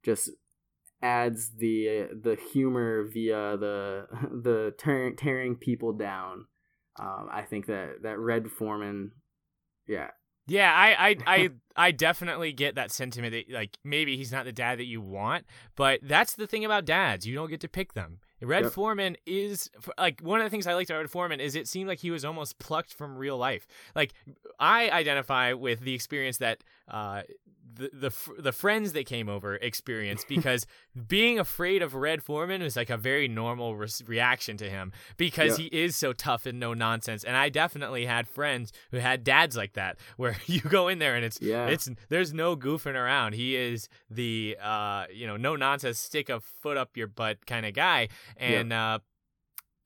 just 0.05 0.31
adds 1.03 1.51
the 1.59 2.09
the 2.23 2.37
humor 2.53 3.05
via 3.05 3.57
the 3.57 4.07
the 4.43 4.75
tearing, 4.79 5.17
tearing 5.17 5.57
people 5.57 5.93
down. 5.93 6.47
Um, 6.99 7.29
I 7.31 7.43
think 7.43 7.67
that 7.67 8.03
that 8.03 8.19
Red 8.19 8.51
Foreman, 8.51 9.13
yeah, 9.87 10.11
yeah, 10.47 10.73
I, 10.73 11.09
I, 11.09 11.17
I, 11.27 11.49
I 11.77 11.91
definitely 11.91 12.53
get 12.53 12.77
that 12.77 12.91
sentiment 12.91 13.33
that 13.33 13.53
like 13.53 13.79
maybe 13.85 14.17
he's 14.17 14.33
not 14.33 14.45
the 14.45 14.53
dad 14.53 14.79
that 14.79 14.87
you 14.87 15.01
want, 15.01 15.45
but 15.77 16.01
that's 16.03 16.35
the 16.35 16.47
thing 16.47 16.65
about 16.65 16.85
dads. 16.85 17.27
You 17.27 17.35
don't 17.35 17.51
get 17.51 17.61
to 17.61 17.69
pick 17.69 17.95
them. 17.95 18.21
Red 18.41 18.65
yep. 18.65 18.73
Foreman 18.73 19.17
is 19.25 19.71
like 19.99 20.21
one 20.21 20.41
of 20.41 20.45
the 20.45 20.51
things 20.51 20.67
I 20.67 20.75
liked 20.75 20.91
about 20.91 21.01
Red 21.01 21.11
Foreman 21.11 21.41
is 21.41 21.55
it 21.55 21.67
seemed 21.67 21.89
like 21.89 22.01
he 22.01 22.11
was 22.11 22.25
almost 22.25 22.59
plucked 22.59 22.93
from 22.93 23.17
real 23.17 23.39
life. 23.39 23.67
Like 23.95 24.13
I 24.59 24.91
identify 24.91 25.55
with 25.55 25.81
the 25.81 25.95
experience 25.95 26.39
that 26.39 26.63
uh, 26.89 27.23
the 27.77 27.91
the 27.93 28.43
the 28.43 28.53
friends 28.53 28.93
that 28.93 29.07
came 29.07 29.29
over 29.29 29.57
experienced 29.57 30.29
because 30.29 30.67
being 31.07 31.39
afraid 31.39 31.83
of 31.83 31.95
Red 31.95 32.23
Foreman 32.23 32.63
was 32.63 32.77
like 32.77 32.91
a 32.91 32.97
very 32.97 33.29
normal 33.29 33.77
re- 33.77 33.89
reaction 34.07 34.57
to 34.59 34.71
him 34.71 34.93
because 35.17 35.59
yeah. 35.59 35.65
he 35.71 35.85
is 35.85 35.97
so 35.97 36.13
tough 36.13 36.47
and 36.47 36.59
no 36.59 36.75
nonsense. 36.75 37.25
And 37.25 37.37
I 37.37 37.49
definitely 37.49 38.07
had 38.07 38.29
friends 38.29 38.73
who 38.91 38.99
had 38.99 39.25
dads 39.25 39.57
like 39.57 39.75
that 39.75 39.99
where 40.17 40.37
you 40.47 40.61
go 40.61 40.89
in 40.89 40.99
there 40.99 41.15
and 41.15 41.25
it's 41.25 41.41
yeah. 41.41 41.67
it's 41.67 41.89
there's 42.09 42.33
no 42.33 42.57
goofing 42.57 42.95
around. 42.95 43.35
He 43.35 43.57
is 43.57 43.89
the 44.11 44.57
uh 44.63 45.05
you 45.13 45.27
know 45.27 45.37
no 45.37 45.57
nonsense 45.57 45.99
stick 45.99 46.29
a 46.29 46.41
foot 46.41 46.77
up 46.77 46.97
your 46.97 47.07
butt 47.07 47.47
kind 47.47 47.67
of 47.67 47.75
guy 47.75 48.09
and 48.37 48.71
yeah. 48.71 48.95
uh 48.95 48.99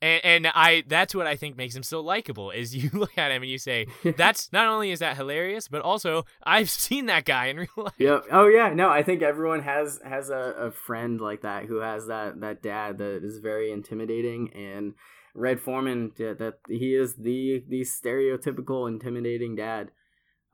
and, 0.03 0.25
and 0.25 0.47
I 0.55 0.85
that's 0.87 1.15
what 1.15 1.27
I 1.27 1.37
think 1.37 1.57
makes 1.57 1.75
him 1.75 1.83
so 1.83 2.01
likable 2.01 2.51
is 2.51 2.75
you 2.83 2.91
look 2.93 3.17
at 3.19 3.31
him 3.31 3.43
and 3.43 3.51
you 3.51 3.59
say 3.59 3.87
that's 4.17 4.53
not 4.53 4.67
only 4.67 4.91
is 4.91 5.01
that 5.01 5.17
hilarious 5.17 5.69
but 5.69 5.83
also 5.83 6.25
I've 6.43 6.71
seen 6.71 7.07
that 7.07 7.25
guy 7.25 7.47
in 7.47 7.57
real 7.59 7.69
life. 7.77 7.95
Yeah. 7.99 8.21
Oh 8.31 8.47
yeah. 8.47 8.73
No, 8.73 8.89
I 8.89 9.03
think 9.03 9.23
everyone 9.23 9.63
has 9.63 10.01
has 10.05 10.31
a, 10.31 10.55
a 10.59 10.71
friend 10.71 11.21
like 11.21 11.43
that 11.43 11.67
who 11.67 11.77
has 11.77 12.07
that 12.07 12.41
that 12.41 12.63
dad 12.63 12.99
that 12.99 13.25
is 13.25 13.39
very 13.39 13.71
intimidating 13.71 14.53
and 14.55 14.95
Red 15.33 15.61
Foreman 15.61 16.13
that 16.19 16.59
he 16.69 16.95
is 16.95 17.17
the 17.17 17.65
the 17.69 17.83
stereotypical 17.83 18.89
intimidating 18.89 19.57
dad. 19.57 19.91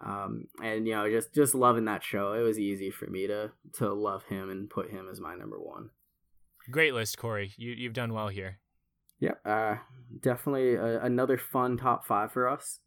Um, 0.05 0.49
and 0.62 0.86
you 0.86 0.94
know 0.94 1.09
just 1.09 1.32
just 1.34 1.55
loving 1.55 1.86
that 1.86 2.05
show 2.05 2.34
it 2.34 2.42
was 2.42 2.59
easy 2.59 2.90
for 2.90 3.07
me 3.07 3.26
to 3.28 3.53
to 3.78 3.94
love 3.94 4.24
him 4.24 4.51
and 4.51 4.68
put 4.68 4.90
him 4.90 5.09
as 5.11 5.22
my 5.22 5.34
number 5.34 5.59
one 5.59 5.88
great 6.70 6.92
list 6.92 7.16
corey 7.16 7.55
you, 7.57 7.70
you've 7.70 7.94
done 7.94 8.12
well 8.12 8.28
here 8.28 8.59
yeah, 9.18 9.34
uh, 9.44 9.76
definitely 10.20 10.74
a, 10.74 11.02
another 11.02 11.38
fun 11.38 11.76
top 11.76 12.06
five 12.06 12.32
for 12.32 12.48
us. 12.48 12.80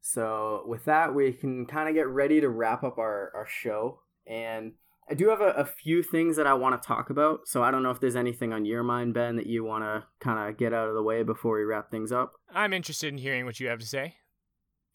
So 0.00 0.64
with 0.66 0.84
that, 0.84 1.14
we 1.14 1.32
can 1.32 1.66
kind 1.66 1.88
of 1.88 1.94
get 1.94 2.08
ready 2.08 2.40
to 2.40 2.48
wrap 2.48 2.84
up 2.84 2.98
our, 2.98 3.32
our 3.34 3.46
show. 3.46 4.00
And 4.26 4.72
I 5.08 5.14
do 5.14 5.28
have 5.28 5.40
a, 5.40 5.50
a 5.50 5.64
few 5.64 6.02
things 6.02 6.36
that 6.36 6.46
I 6.46 6.54
want 6.54 6.80
to 6.80 6.86
talk 6.86 7.10
about. 7.10 7.40
So 7.46 7.62
I 7.62 7.70
don't 7.70 7.82
know 7.82 7.90
if 7.90 8.00
there's 8.00 8.16
anything 8.16 8.52
on 8.52 8.64
your 8.64 8.82
mind, 8.82 9.14
Ben, 9.14 9.36
that 9.36 9.46
you 9.46 9.64
want 9.64 9.84
to 9.84 10.04
kind 10.20 10.48
of 10.48 10.58
get 10.58 10.72
out 10.72 10.88
of 10.88 10.94
the 10.94 11.02
way 11.02 11.22
before 11.22 11.56
we 11.56 11.64
wrap 11.64 11.90
things 11.90 12.12
up. 12.12 12.32
I'm 12.54 12.72
interested 12.72 13.08
in 13.08 13.18
hearing 13.18 13.46
what 13.46 13.60
you 13.60 13.68
have 13.68 13.80
to 13.80 13.86
say. 13.86 14.16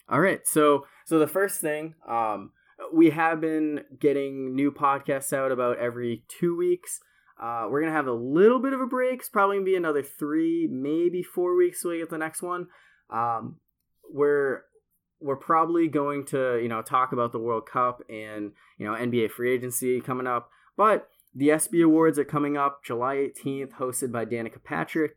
All 0.07 0.19
right. 0.19 0.45
So 0.45 0.85
so 1.05 1.19
the 1.19 1.27
first 1.27 1.59
thing, 1.59 1.95
um, 2.07 2.51
we 2.93 3.09
have 3.09 3.41
been 3.41 3.81
getting 3.99 4.55
new 4.55 4.71
podcasts 4.71 5.33
out 5.33 5.51
about 5.51 5.77
every 5.77 6.23
two 6.39 6.55
weeks. 6.57 6.99
Uh, 7.41 7.67
we're 7.69 7.81
gonna 7.81 7.93
have 7.93 8.07
a 8.07 8.13
little 8.13 8.59
bit 8.59 8.73
of 8.73 8.81
a 8.81 8.85
break. 8.85 9.19
It's 9.19 9.29
probably 9.29 9.57
gonna 9.57 9.65
be 9.65 9.75
another 9.75 10.03
three, 10.03 10.67
maybe 10.69 11.23
four 11.23 11.55
weeks 11.55 11.81
till 11.81 11.91
we 11.91 11.99
get 11.99 12.09
the 12.09 12.17
next 12.17 12.41
one. 12.41 12.67
Um, 13.09 13.57
we're 14.11 14.63
we're 15.21 15.37
probably 15.37 15.87
going 15.87 16.25
to 16.27 16.59
you 16.61 16.67
know 16.67 16.81
talk 16.81 17.11
about 17.13 17.31
the 17.31 17.39
World 17.39 17.65
Cup 17.65 18.01
and 18.09 18.51
you 18.77 18.85
know 18.85 18.93
NBA 18.93 19.31
free 19.31 19.53
agency 19.53 20.01
coming 20.01 20.27
up, 20.27 20.49
but 20.75 21.07
the 21.33 21.51
ESPY 21.51 21.81
Awards 21.81 22.19
are 22.19 22.25
coming 22.25 22.57
up 22.57 22.83
July 22.83 23.15
18th, 23.15 23.73
hosted 23.73 24.11
by 24.11 24.25
Danica 24.25 24.63
Patrick. 24.63 25.15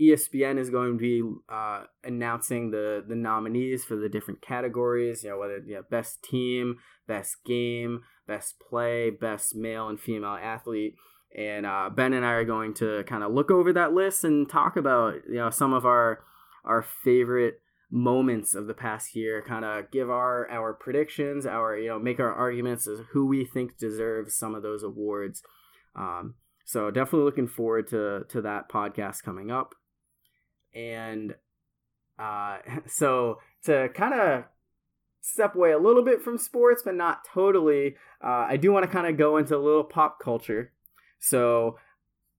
ESPN 0.00 0.58
is 0.58 0.70
going 0.70 0.96
to 0.96 0.98
be 0.98 1.22
uh, 1.52 1.84
announcing 2.04 2.70
the 2.70 3.04
the 3.06 3.16
nominees 3.16 3.84
for 3.84 3.96
the 3.96 4.08
different 4.08 4.40
categories. 4.40 5.24
You 5.24 5.30
know 5.30 5.38
whether 5.38 5.58
you 5.58 5.74
know, 5.74 5.82
best 5.90 6.22
team, 6.22 6.76
best 7.06 7.44
game, 7.44 8.00
best 8.26 8.58
play, 8.60 9.10
best 9.10 9.54
male 9.54 9.88
and 9.88 10.00
female 10.00 10.38
athlete 10.40 10.94
and 11.36 11.64
uh, 11.64 11.90
Ben 11.94 12.12
and 12.12 12.24
I 12.24 12.32
are 12.32 12.44
going 12.44 12.74
to 12.74 13.04
kind 13.04 13.22
of 13.22 13.32
look 13.32 13.50
over 13.50 13.72
that 13.72 13.92
list 13.92 14.24
and 14.24 14.48
talk 14.48 14.76
about 14.76 15.14
you 15.28 15.36
know 15.36 15.50
some 15.50 15.72
of 15.72 15.86
our 15.86 16.24
our 16.64 16.82
favorite 16.82 17.60
moments 17.90 18.54
of 18.54 18.66
the 18.66 18.74
past 18.74 19.14
year. 19.14 19.42
Kind 19.46 19.64
of 19.64 19.90
give 19.90 20.10
our 20.10 20.48
our 20.50 20.72
predictions, 20.72 21.46
our 21.46 21.76
you 21.76 21.88
know 21.88 21.98
make 21.98 22.18
our 22.18 22.32
arguments 22.32 22.86
as 22.88 23.00
who 23.12 23.26
we 23.26 23.44
think 23.44 23.78
deserves 23.78 24.34
some 24.34 24.54
of 24.54 24.62
those 24.62 24.82
awards. 24.82 25.42
Um, 25.94 26.34
so 26.64 26.90
definitely 26.90 27.24
looking 27.26 27.48
forward 27.48 27.88
to 27.88 28.24
to 28.28 28.42
that 28.42 28.68
podcast 28.68 29.22
coming 29.22 29.50
up, 29.50 29.74
and 30.74 31.34
uh, 32.18 32.58
so 32.86 33.38
to 33.64 33.88
kind 33.94 34.14
of 34.14 34.44
step 35.22 35.54
away 35.54 35.70
a 35.70 35.78
little 35.78 36.02
bit 36.02 36.22
from 36.22 36.38
sports, 36.38 36.82
but 36.84 36.94
not 36.94 37.24
totally. 37.24 37.94
Uh, 38.24 38.46
I 38.48 38.56
do 38.56 38.72
want 38.72 38.84
to 38.84 38.90
kind 38.90 39.06
of 39.06 39.16
go 39.16 39.36
into 39.36 39.56
a 39.56 39.58
little 39.58 39.84
pop 39.84 40.18
culture 40.18 40.72
so 41.20 41.76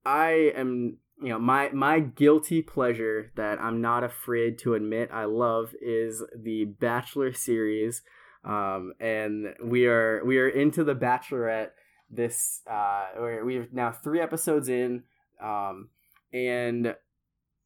I 0.05 0.51
am 0.55 0.97
you 1.21 1.29
know 1.29 1.39
my 1.39 1.69
my 1.69 1.99
guilty 1.99 2.61
pleasure 2.61 3.31
that 3.35 3.59
I'm 3.61 3.79
not 3.79 4.03
afraid 4.03 4.57
to 4.59 4.73
admit 4.73 5.09
I 5.13 5.25
love 5.25 5.73
is 5.79 6.23
the 6.35 6.65
Bachelor 6.65 7.31
series, 7.31 8.01
um, 8.43 8.93
and 8.99 9.53
we 9.63 9.85
are 9.85 10.23
we 10.25 10.39
are 10.39 10.49
into 10.49 10.83
the 10.83 10.95
Bachelorette. 10.95 11.69
This 12.09 12.61
uh, 12.69 13.05
we're 13.17 13.67
now 13.71 13.91
three 13.91 14.19
episodes 14.19 14.67
in, 14.67 15.03
um, 15.41 15.89
and 16.33 16.95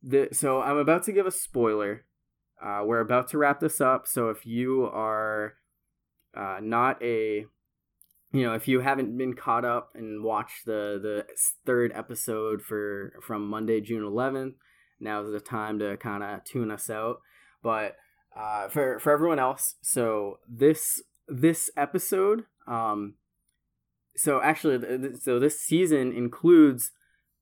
the 0.03 0.29
so 0.33 0.61
I'm 0.61 0.77
about 0.77 1.03
to 1.03 1.13
give 1.13 1.25
a 1.25 1.31
spoiler. 1.31 2.05
Uh, 2.61 2.81
we're 2.85 2.99
about 2.99 3.29
to 3.29 3.37
wrap 3.37 3.59
this 3.59 3.79
up, 3.79 4.05
so 4.05 4.29
if 4.29 4.45
you 4.45 4.85
are 4.85 5.53
uh, 6.35 6.59
not 6.61 7.01
a 7.01 7.45
you 8.35 8.43
know, 8.43 8.53
if 8.53 8.67
you 8.67 8.81
haven't 8.81 9.17
been 9.17 9.33
caught 9.33 9.63
up 9.63 9.91
and 9.95 10.21
watched 10.21 10.65
the 10.65 10.99
the 11.01 11.25
third 11.65 11.93
episode 11.95 12.61
for 12.61 13.13
from 13.21 13.47
Monday, 13.47 13.79
June 13.79 14.03
11th, 14.03 14.55
now 14.99 15.21
is 15.23 15.31
the 15.31 15.39
time 15.39 15.79
to 15.79 15.95
kind 15.95 16.21
of 16.21 16.43
tune 16.43 16.69
us 16.69 16.89
out. 16.89 17.21
But 17.63 17.95
uh, 18.35 18.67
for 18.67 18.99
for 18.99 19.13
everyone 19.13 19.39
else, 19.39 19.75
so 19.81 20.39
this 20.49 21.01
this 21.29 21.69
episode, 21.77 22.43
um, 22.67 23.13
so 24.17 24.41
actually, 24.41 25.13
so 25.21 25.39
this 25.39 25.61
season 25.61 26.11
includes 26.11 26.91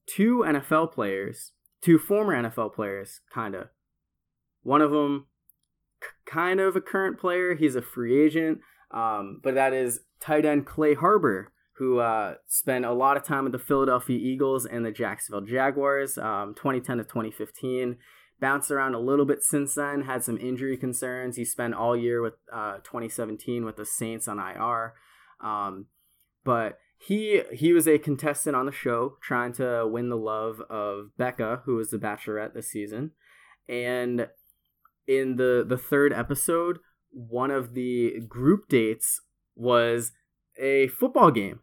two 0.06 0.44
NFL 0.46 0.94
players, 0.94 1.54
two 1.82 1.98
former 1.98 2.36
NFL 2.36 2.76
players, 2.76 3.22
kind 3.34 3.56
of. 3.56 3.70
One 4.62 4.82
of 4.82 4.92
them, 4.92 5.26
kind 6.28 6.60
of 6.60 6.76
a 6.76 6.82
current 6.82 7.20
player. 7.20 7.56
He's 7.56 7.76
a 7.76 7.82
free 7.82 8.24
agent, 8.24 8.60
um, 8.92 9.40
but 9.44 9.56
that 9.56 9.74
is 9.74 10.02
tight 10.24 10.46
end 10.46 10.66
Clay 10.66 10.94
Harbor, 10.94 11.52
who 11.74 12.00
uh, 12.00 12.36
spent 12.48 12.86
a 12.86 12.94
lot 12.94 13.18
of 13.18 13.24
time 13.24 13.44
with 13.44 13.52
the 13.52 13.60
Philadelphia 13.60 14.18
Eagles 14.18 14.66
and 14.66 14.86
the 14.86 14.92
Jacksonville 14.92 15.42
Jaguars, 15.42 16.18
um, 16.18 16.54
2010 16.56 16.98
to 16.98 17.04
2015. 17.04 17.98
Bounced 18.40 18.72
around 18.72 18.94
a 18.94 19.00
little 19.00 19.26
bit 19.26 19.44
since 19.44 19.76
then, 19.76 20.04
had 20.04 20.24
some 20.24 20.38
injury 20.38 20.78
concerns. 20.78 21.36
He 21.36 21.46
spent 21.46 21.74
all 21.74 21.96
year 21.96 22.22
with 22.22 22.34
uh, 22.52 22.78
2017 22.78 23.64
with 23.64 23.76
the 23.76 23.86
Saints 23.86 24.28
on 24.28 24.40
IR. 24.40 24.94
Um, 25.42 25.88
but 26.44 26.80
he 26.98 27.42
he 27.52 27.74
was 27.74 27.88
a 27.88 27.98
contestant 27.98 28.56
on 28.56 28.66
the 28.66 28.72
show 28.72 29.18
trying 29.22 29.54
to 29.54 29.88
win 29.88 30.10
the 30.10 30.18
love 30.18 30.62
of 30.70 31.16
Becca, 31.18 31.62
who 31.66 31.76
was 31.76 31.90
the 31.90 31.98
bachelorette 31.98 32.54
this 32.54 32.70
season. 32.70 33.12
And 33.68 34.28
in 35.08 35.36
the 35.36 35.66
the 35.68 35.78
third 35.78 36.12
episode, 36.12 36.80
one 37.12 37.52
of 37.52 37.74
the 37.74 38.22
group 38.28 38.68
dates 38.68 39.22
was 39.56 40.12
a 40.58 40.88
football 40.90 41.32
game. 41.32 41.60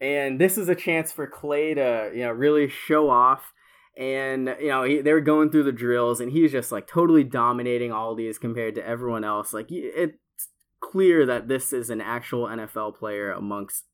And 0.00 0.40
this 0.40 0.58
is 0.58 0.68
a 0.68 0.74
chance 0.74 1.12
for 1.12 1.26
Clay 1.26 1.74
to, 1.74 2.10
you 2.14 2.22
know, 2.22 2.30
really 2.30 2.68
show 2.68 3.08
off. 3.08 3.52
And, 3.96 4.54
you 4.60 4.68
know, 4.68 4.82
he, 4.82 5.00
they 5.00 5.12
were 5.12 5.22
going 5.22 5.50
through 5.50 5.62
the 5.62 5.72
drills 5.72 6.20
and 6.20 6.30
he's 6.30 6.52
just 6.52 6.70
like 6.70 6.86
totally 6.86 7.24
dominating 7.24 7.92
all 7.92 8.14
these 8.14 8.38
compared 8.38 8.74
to 8.74 8.86
everyone 8.86 9.24
else. 9.24 9.54
Like, 9.54 9.68
it's 9.70 10.18
clear 10.80 11.24
that 11.24 11.48
this 11.48 11.72
is 11.72 11.88
an 11.88 12.02
actual 12.02 12.46
NFL 12.46 12.96
player 12.96 13.32
amongst 13.32 13.84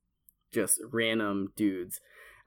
just 0.53 0.81
random 0.91 1.53
dudes. 1.57 2.01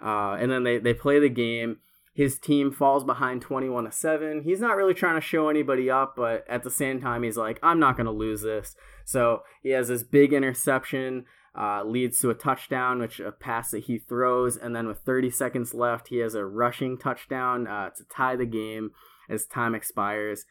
Uh, 0.03 0.33
and 0.33 0.51
then 0.51 0.63
they, 0.63 0.77
they 0.77 0.93
play 0.93 1.19
the 1.19 1.29
game. 1.29 1.77
His 2.13 2.39
team 2.39 2.71
falls 2.71 3.03
behind 3.03 3.41
21 3.41 3.85
to 3.85 3.91
7. 3.91 4.43
He's 4.43 4.59
not 4.61 4.75
really 4.75 4.93
trying 4.93 5.15
to 5.15 5.21
show 5.21 5.49
anybody 5.49 5.89
up, 5.89 6.15
but 6.15 6.45
at 6.49 6.63
the 6.63 6.71
same 6.71 7.01
time, 7.01 7.23
he's 7.23 7.37
like, 7.37 7.59
I'm 7.61 7.79
not 7.79 7.97
going 7.97 8.05
to 8.05 8.11
lose 8.11 8.41
this. 8.41 8.75
So 9.05 9.43
he 9.63 9.69
has 9.69 9.87
this 9.87 10.03
big 10.03 10.33
interception. 10.33 11.25
uh, 11.57 11.83
leads 11.85 12.19
to 12.19 12.29
a 12.29 12.33
touchdown, 12.33 12.99
which 12.99 13.19
a 13.19 13.31
pass 13.31 13.71
that 13.71 13.85
he 13.85 13.97
throws, 13.97 14.57
and 14.57 14.75
then 14.75 14.87
with 14.87 14.99
30 14.99 15.29
seconds 15.29 15.73
left, 15.73 16.09
he 16.09 16.17
has 16.17 16.35
a 16.35 16.45
rushing 16.45 16.97
touchdown 16.97 17.65
uh, 17.65 17.89
to 17.91 18.03
tie 18.09 18.35
the 18.35 18.45
game 18.45 18.91
as 19.29 19.45
time 19.45 19.73
expires. 19.73 20.45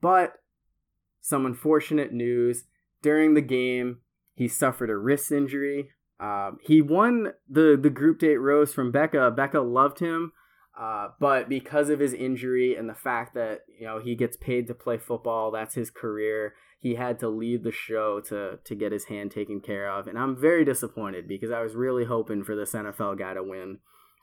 But 0.00 0.34
some 1.20 1.44
unfortunate 1.44 2.12
news 2.12 2.64
during 3.02 3.34
the 3.34 3.40
game, 3.42 3.98
he 4.34 4.46
suffered 4.46 4.90
a 4.90 4.96
wrist 4.96 5.32
injury. 5.32 5.90
Um, 6.20 6.58
he 6.62 6.80
won 6.82 7.32
the 7.48 7.78
the 7.80 7.90
group 7.90 8.20
date 8.20 8.36
rose 8.38 8.72
from 8.72 8.92
Becca. 8.92 9.32
Becca 9.32 9.60
loved 9.60 9.98
him, 9.98 10.32
uh, 10.78 11.08
but 11.18 11.48
because 11.48 11.90
of 11.90 11.98
his 11.98 12.12
injury 12.12 12.76
and 12.76 12.88
the 12.88 12.94
fact 12.94 13.34
that 13.34 13.62
you 13.78 13.86
know 13.86 13.98
he 13.98 14.14
gets 14.14 14.36
paid 14.36 14.66
to 14.68 14.74
play 14.74 14.98
football, 14.98 15.50
that's 15.50 15.74
his 15.74 15.90
career 15.90 16.54
he 16.80 16.94
had 16.94 17.18
to 17.18 17.28
leave 17.28 17.64
the 17.64 17.72
show 17.72 18.20
to 18.20 18.58
to 18.64 18.74
get 18.74 18.92
his 18.92 19.06
hand 19.06 19.30
taken 19.32 19.60
care 19.60 19.90
of, 19.90 20.06
and 20.06 20.18
I'm 20.18 20.36
very 20.36 20.64
disappointed 20.64 21.26
because 21.26 21.50
I 21.50 21.60
was 21.60 21.74
really 21.74 22.04
hoping 22.04 22.44
for 22.44 22.54
this 22.54 22.72
NFL 22.72 23.18
guy 23.18 23.34
to 23.34 23.42
win. 23.42 23.78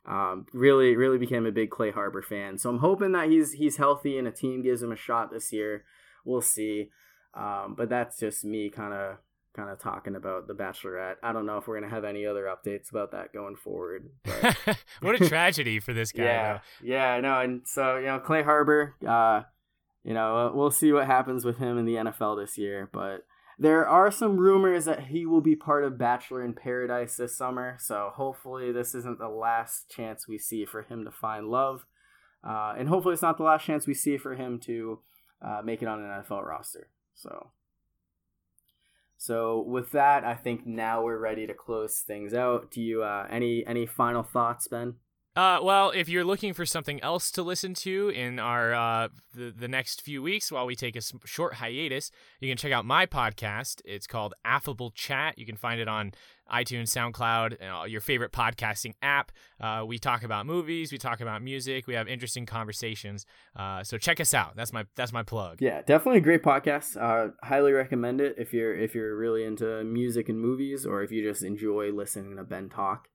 Um, 0.08 0.46
really, 0.54 0.96
really 0.96 1.18
became 1.18 1.46
a 1.46 1.52
big 1.52 1.72
Clay 1.72 1.92
Harbor 1.92 2.22
fan, 2.22 2.58
so 2.58 2.70
I'm 2.70 2.80
hoping 2.80 3.12
that 3.12 3.30
he's 3.30 3.54
he's 3.54 3.78
healthy 3.78 4.18
and 4.18 4.28
a 4.28 4.32
team 4.32 4.62
gives 4.62 4.82
him 4.82 4.92
a 4.92 4.96
shot 4.96 5.32
this 5.32 5.52
year. 5.52 5.84
We'll 6.24 6.42
see, 6.42 6.92
um, 7.34 7.76
but 7.78 7.90
that's 7.90 8.20
just 8.20 8.46
me 8.46 8.70
kind 8.70 8.94
of 8.94 9.18
kind 9.56 9.70
of 9.70 9.80
talking 9.80 10.16
about 10.16 10.48
the 10.48 10.54
Bachelorette. 10.54 11.16
I 11.24 11.32
don't 11.32 11.46
know 11.46 11.58
if 11.58 11.68
we're 11.68 11.80
gonna 11.80 11.94
have 11.94 12.04
any 12.04 12.26
other 12.26 12.44
updates 12.44 12.90
about 12.90 13.12
that 13.12 13.34
going 13.34 13.56
forward. 13.56 14.10
what 15.02 15.20
a 15.20 15.28
tragedy 15.28 15.80
for 15.80 15.94
this 15.94 16.12
guy. 16.12 16.24
Yeah, 16.24 16.54
though. 16.54 16.88
yeah, 16.88 17.14
I 17.14 17.22
know. 17.22 17.40
And 17.40 17.62
so 17.66 17.98
you 17.98 18.08
know, 18.08 18.20
Clay 18.20 18.44
Harbor. 18.44 18.96
Uh, 19.06 19.44
you 20.04 20.14
know, 20.14 20.52
we'll 20.54 20.72
see 20.72 20.92
what 20.92 21.08
happens 21.08 21.44
with 21.44 21.58
him 21.58 21.80
in 21.80 21.86
the 21.86 21.96
NFL 21.96 22.40
this 22.40 22.60
year. 22.60 22.88
But 22.94 23.26
there 23.58 23.88
are 23.88 24.12
some 24.12 24.38
rumors 24.38 24.86
that 24.86 25.06
he 25.06 25.26
will 25.26 25.42
be 25.42 25.56
part 25.56 25.84
of 25.84 25.98
Bachelor 25.98 26.44
in 26.44 26.54
Paradise 26.54 27.16
this 27.16 27.36
summer. 27.36 27.78
So 27.80 28.12
hopefully, 28.14 28.72
this 28.72 28.94
isn't 28.94 29.18
the 29.18 29.30
last 29.30 29.90
chance 29.90 30.28
we 30.28 30.38
see 30.38 30.66
for 30.66 30.84
him 30.84 31.06
to 31.06 31.12
find 31.12 31.48
love. 31.48 31.86
Uh, 32.48 32.76
and 32.78 32.88
hopefully, 32.88 33.14
it's 33.14 33.24
not 33.24 33.38
the 33.38 33.44
last 33.44 33.66
chance 33.66 33.88
we 33.88 33.96
see 33.96 34.18
for 34.18 34.36
him 34.36 34.60
to 34.66 35.00
uh, 35.42 35.62
make 35.64 35.82
it 35.82 35.88
on 35.88 36.00
an 36.00 36.24
NFL 36.24 36.46
roster. 36.46 36.90
So. 37.16 37.52
So 39.18 39.62
with 39.62 39.92
that, 39.92 40.24
I 40.24 40.36
think 40.36 40.66
now 40.66 41.04
we're 41.04 41.18
ready 41.18 41.48
to 41.48 41.54
close 41.54 42.00
things 42.00 42.34
out. 42.34 42.72
Do 42.72 42.82
you 42.82 43.04
uh, 43.04 43.28
any 43.30 43.66
any 43.66 43.86
final 43.86 44.24
thoughts, 44.24 44.68
Ben? 44.68 44.96
Uh, 45.36 45.60
well, 45.62 45.92
if 45.92 46.08
you're 46.08 46.24
looking 46.24 46.54
for 46.54 46.66
something 46.66 47.02
else 47.02 47.30
to 47.30 47.44
listen 47.44 47.74
to 47.74 48.08
in 48.10 48.40
our 48.40 48.74
uh, 48.74 49.10
the, 49.34 49.54
the 49.56 49.68
next 49.68 50.02
few 50.02 50.24
weeks 50.24 50.50
while 50.50 50.66
we 50.66 50.76
take 50.78 50.96
a 50.96 51.02
short 51.26 51.56
hiatus, 51.56 52.10
you 52.40 52.50
can 52.50 52.58
check 52.58 52.72
out 52.72 52.86
my 52.86 53.06
podcast. 53.06 53.82
It's 53.84 54.08
called 54.08 54.34
Affable 54.46 54.92
Chat. 54.92 55.38
You 55.38 55.46
can 55.46 55.58
find 55.58 55.82
it 55.82 55.90
on 55.90 56.14
iTunes, 56.50 56.88
SoundCloud, 56.90 57.58
and 57.60 57.70
uh, 57.70 57.84
your 57.84 58.00
favorite 58.00 58.32
podcasting 58.32 58.94
app. 59.02 59.34
Uh, 59.60 59.84
we 59.86 59.98
talk 59.98 60.24
about 60.24 60.46
movies, 60.46 60.94
we 60.94 60.98
talk 60.98 61.20
about 61.20 61.42
music, 61.42 61.86
we 61.86 61.96
have 61.96 62.08
interesting 62.08 62.46
conversations. 62.46 63.26
Uh, 63.58 63.84
so 63.84 63.98
check 63.98 64.22
us 64.22 64.34
out. 64.34 64.56
That's 64.56 64.72
my 64.72 64.86
that's 64.96 65.12
my 65.12 65.24
plug. 65.24 65.58
Yeah, 65.60 65.82
definitely 65.82 66.20
a 66.20 66.24
great 66.24 66.44
podcast. 66.44 66.96
Uh, 66.96 67.32
highly 67.44 67.74
recommend 67.74 68.22
it 68.22 68.36
if 68.38 68.54
you're 68.54 68.74
if 68.74 68.96
you're 68.96 69.18
really 69.18 69.44
into 69.44 69.84
music 69.84 70.30
and 70.30 70.40
movies, 70.40 70.86
or 70.86 71.04
if 71.04 71.12
you 71.12 71.30
just 71.30 71.44
enjoy 71.44 71.92
listening 71.92 72.38
to 72.38 72.44
Ben 72.44 72.70
talk. 72.70 73.10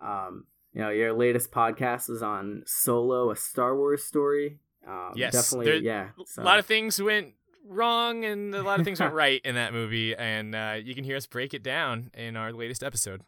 Um, 0.00 0.44
you 0.76 0.82
know, 0.82 0.90
your 0.90 1.14
latest 1.14 1.50
podcast 1.50 2.10
is 2.10 2.22
on 2.22 2.62
Solo, 2.66 3.30
a 3.30 3.36
Star 3.36 3.74
Wars 3.74 4.04
story. 4.04 4.58
Um, 4.86 5.12
yes, 5.16 5.32
definitely. 5.32 5.64
There, 5.64 5.76
yeah, 5.76 6.08
so. 6.26 6.42
a 6.42 6.44
lot 6.44 6.58
of 6.58 6.66
things 6.66 7.00
went 7.00 7.32
wrong 7.66 8.26
and 8.26 8.54
a 8.54 8.62
lot 8.62 8.78
of 8.78 8.84
things 8.84 9.00
went 9.00 9.14
right 9.14 9.40
in 9.42 9.54
that 9.54 9.72
movie, 9.72 10.14
and 10.14 10.54
uh, 10.54 10.74
you 10.78 10.94
can 10.94 11.02
hear 11.02 11.16
us 11.16 11.24
break 11.24 11.54
it 11.54 11.62
down 11.62 12.10
in 12.12 12.36
our 12.36 12.52
latest 12.52 12.84
episode. 12.84 13.22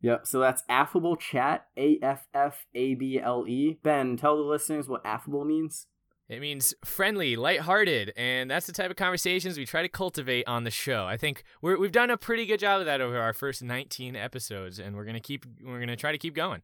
Yep. 0.00 0.26
So 0.26 0.40
that's 0.40 0.64
affable 0.68 1.14
chat, 1.14 1.66
A 1.76 2.00
F 2.02 2.26
F 2.34 2.66
A 2.74 2.94
B 2.94 3.20
L 3.22 3.44
E. 3.46 3.78
Ben, 3.80 4.16
tell 4.16 4.36
the 4.36 4.42
listeners 4.42 4.88
what 4.88 5.06
affable 5.06 5.44
means. 5.44 5.86
It 6.28 6.40
means 6.40 6.74
friendly, 6.84 7.36
lighthearted, 7.36 8.12
and 8.16 8.50
that's 8.50 8.66
the 8.66 8.72
type 8.72 8.90
of 8.90 8.96
conversations 8.96 9.56
we 9.56 9.64
try 9.64 9.82
to 9.82 9.88
cultivate 9.88 10.48
on 10.48 10.64
the 10.64 10.70
show. 10.72 11.06
I 11.06 11.16
think 11.16 11.44
we 11.62 11.70
have 11.80 11.92
done 11.92 12.10
a 12.10 12.16
pretty 12.16 12.44
good 12.44 12.58
job 12.58 12.80
of 12.80 12.86
that 12.86 13.00
over 13.00 13.20
our 13.20 13.32
first 13.32 13.62
19 13.62 14.16
episodes, 14.16 14.80
and 14.80 14.96
we're 14.96 15.04
gonna 15.04 15.20
keep 15.20 15.46
we're 15.64 15.78
gonna 15.78 15.94
try 15.94 16.10
to 16.10 16.18
keep 16.18 16.34
going. 16.34 16.62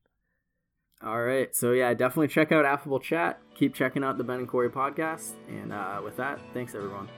All 1.05 1.23
right. 1.23 1.55
So, 1.55 1.73
yeah, 1.73 1.93
definitely 1.93 2.29
check 2.29 2.51
out 2.51 2.65
Affable 2.65 2.99
Chat. 2.99 3.39
Keep 3.55 3.75
checking 3.75 4.03
out 4.03 4.17
the 4.17 4.25
Ben 4.25 4.39
and 4.39 4.49
Corey 4.49 4.71
podcast. 4.71 5.33
And 5.49 5.71
uh, 5.71 6.01
with 6.03 6.17
that, 6.17 6.41
thanks, 6.55 6.75
everyone. 6.75 7.09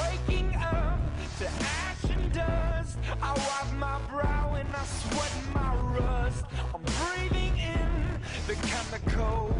waking 0.00 0.54
up 0.56 0.98
to 1.38 1.46
ash 1.46 2.04
and 2.10 2.32
dust. 2.32 2.98
I 3.22 3.32
wipe 3.32 3.72
my 3.78 3.98
brow 4.08 4.54
and 4.54 4.68
I 4.74 4.84
sweat 4.84 5.32
my 5.54 5.74
rust. 5.98 6.44
I'm 6.74 6.82
breathing 6.82 7.56
in 7.58 8.20
the 8.46 9.10
cold 9.10 9.56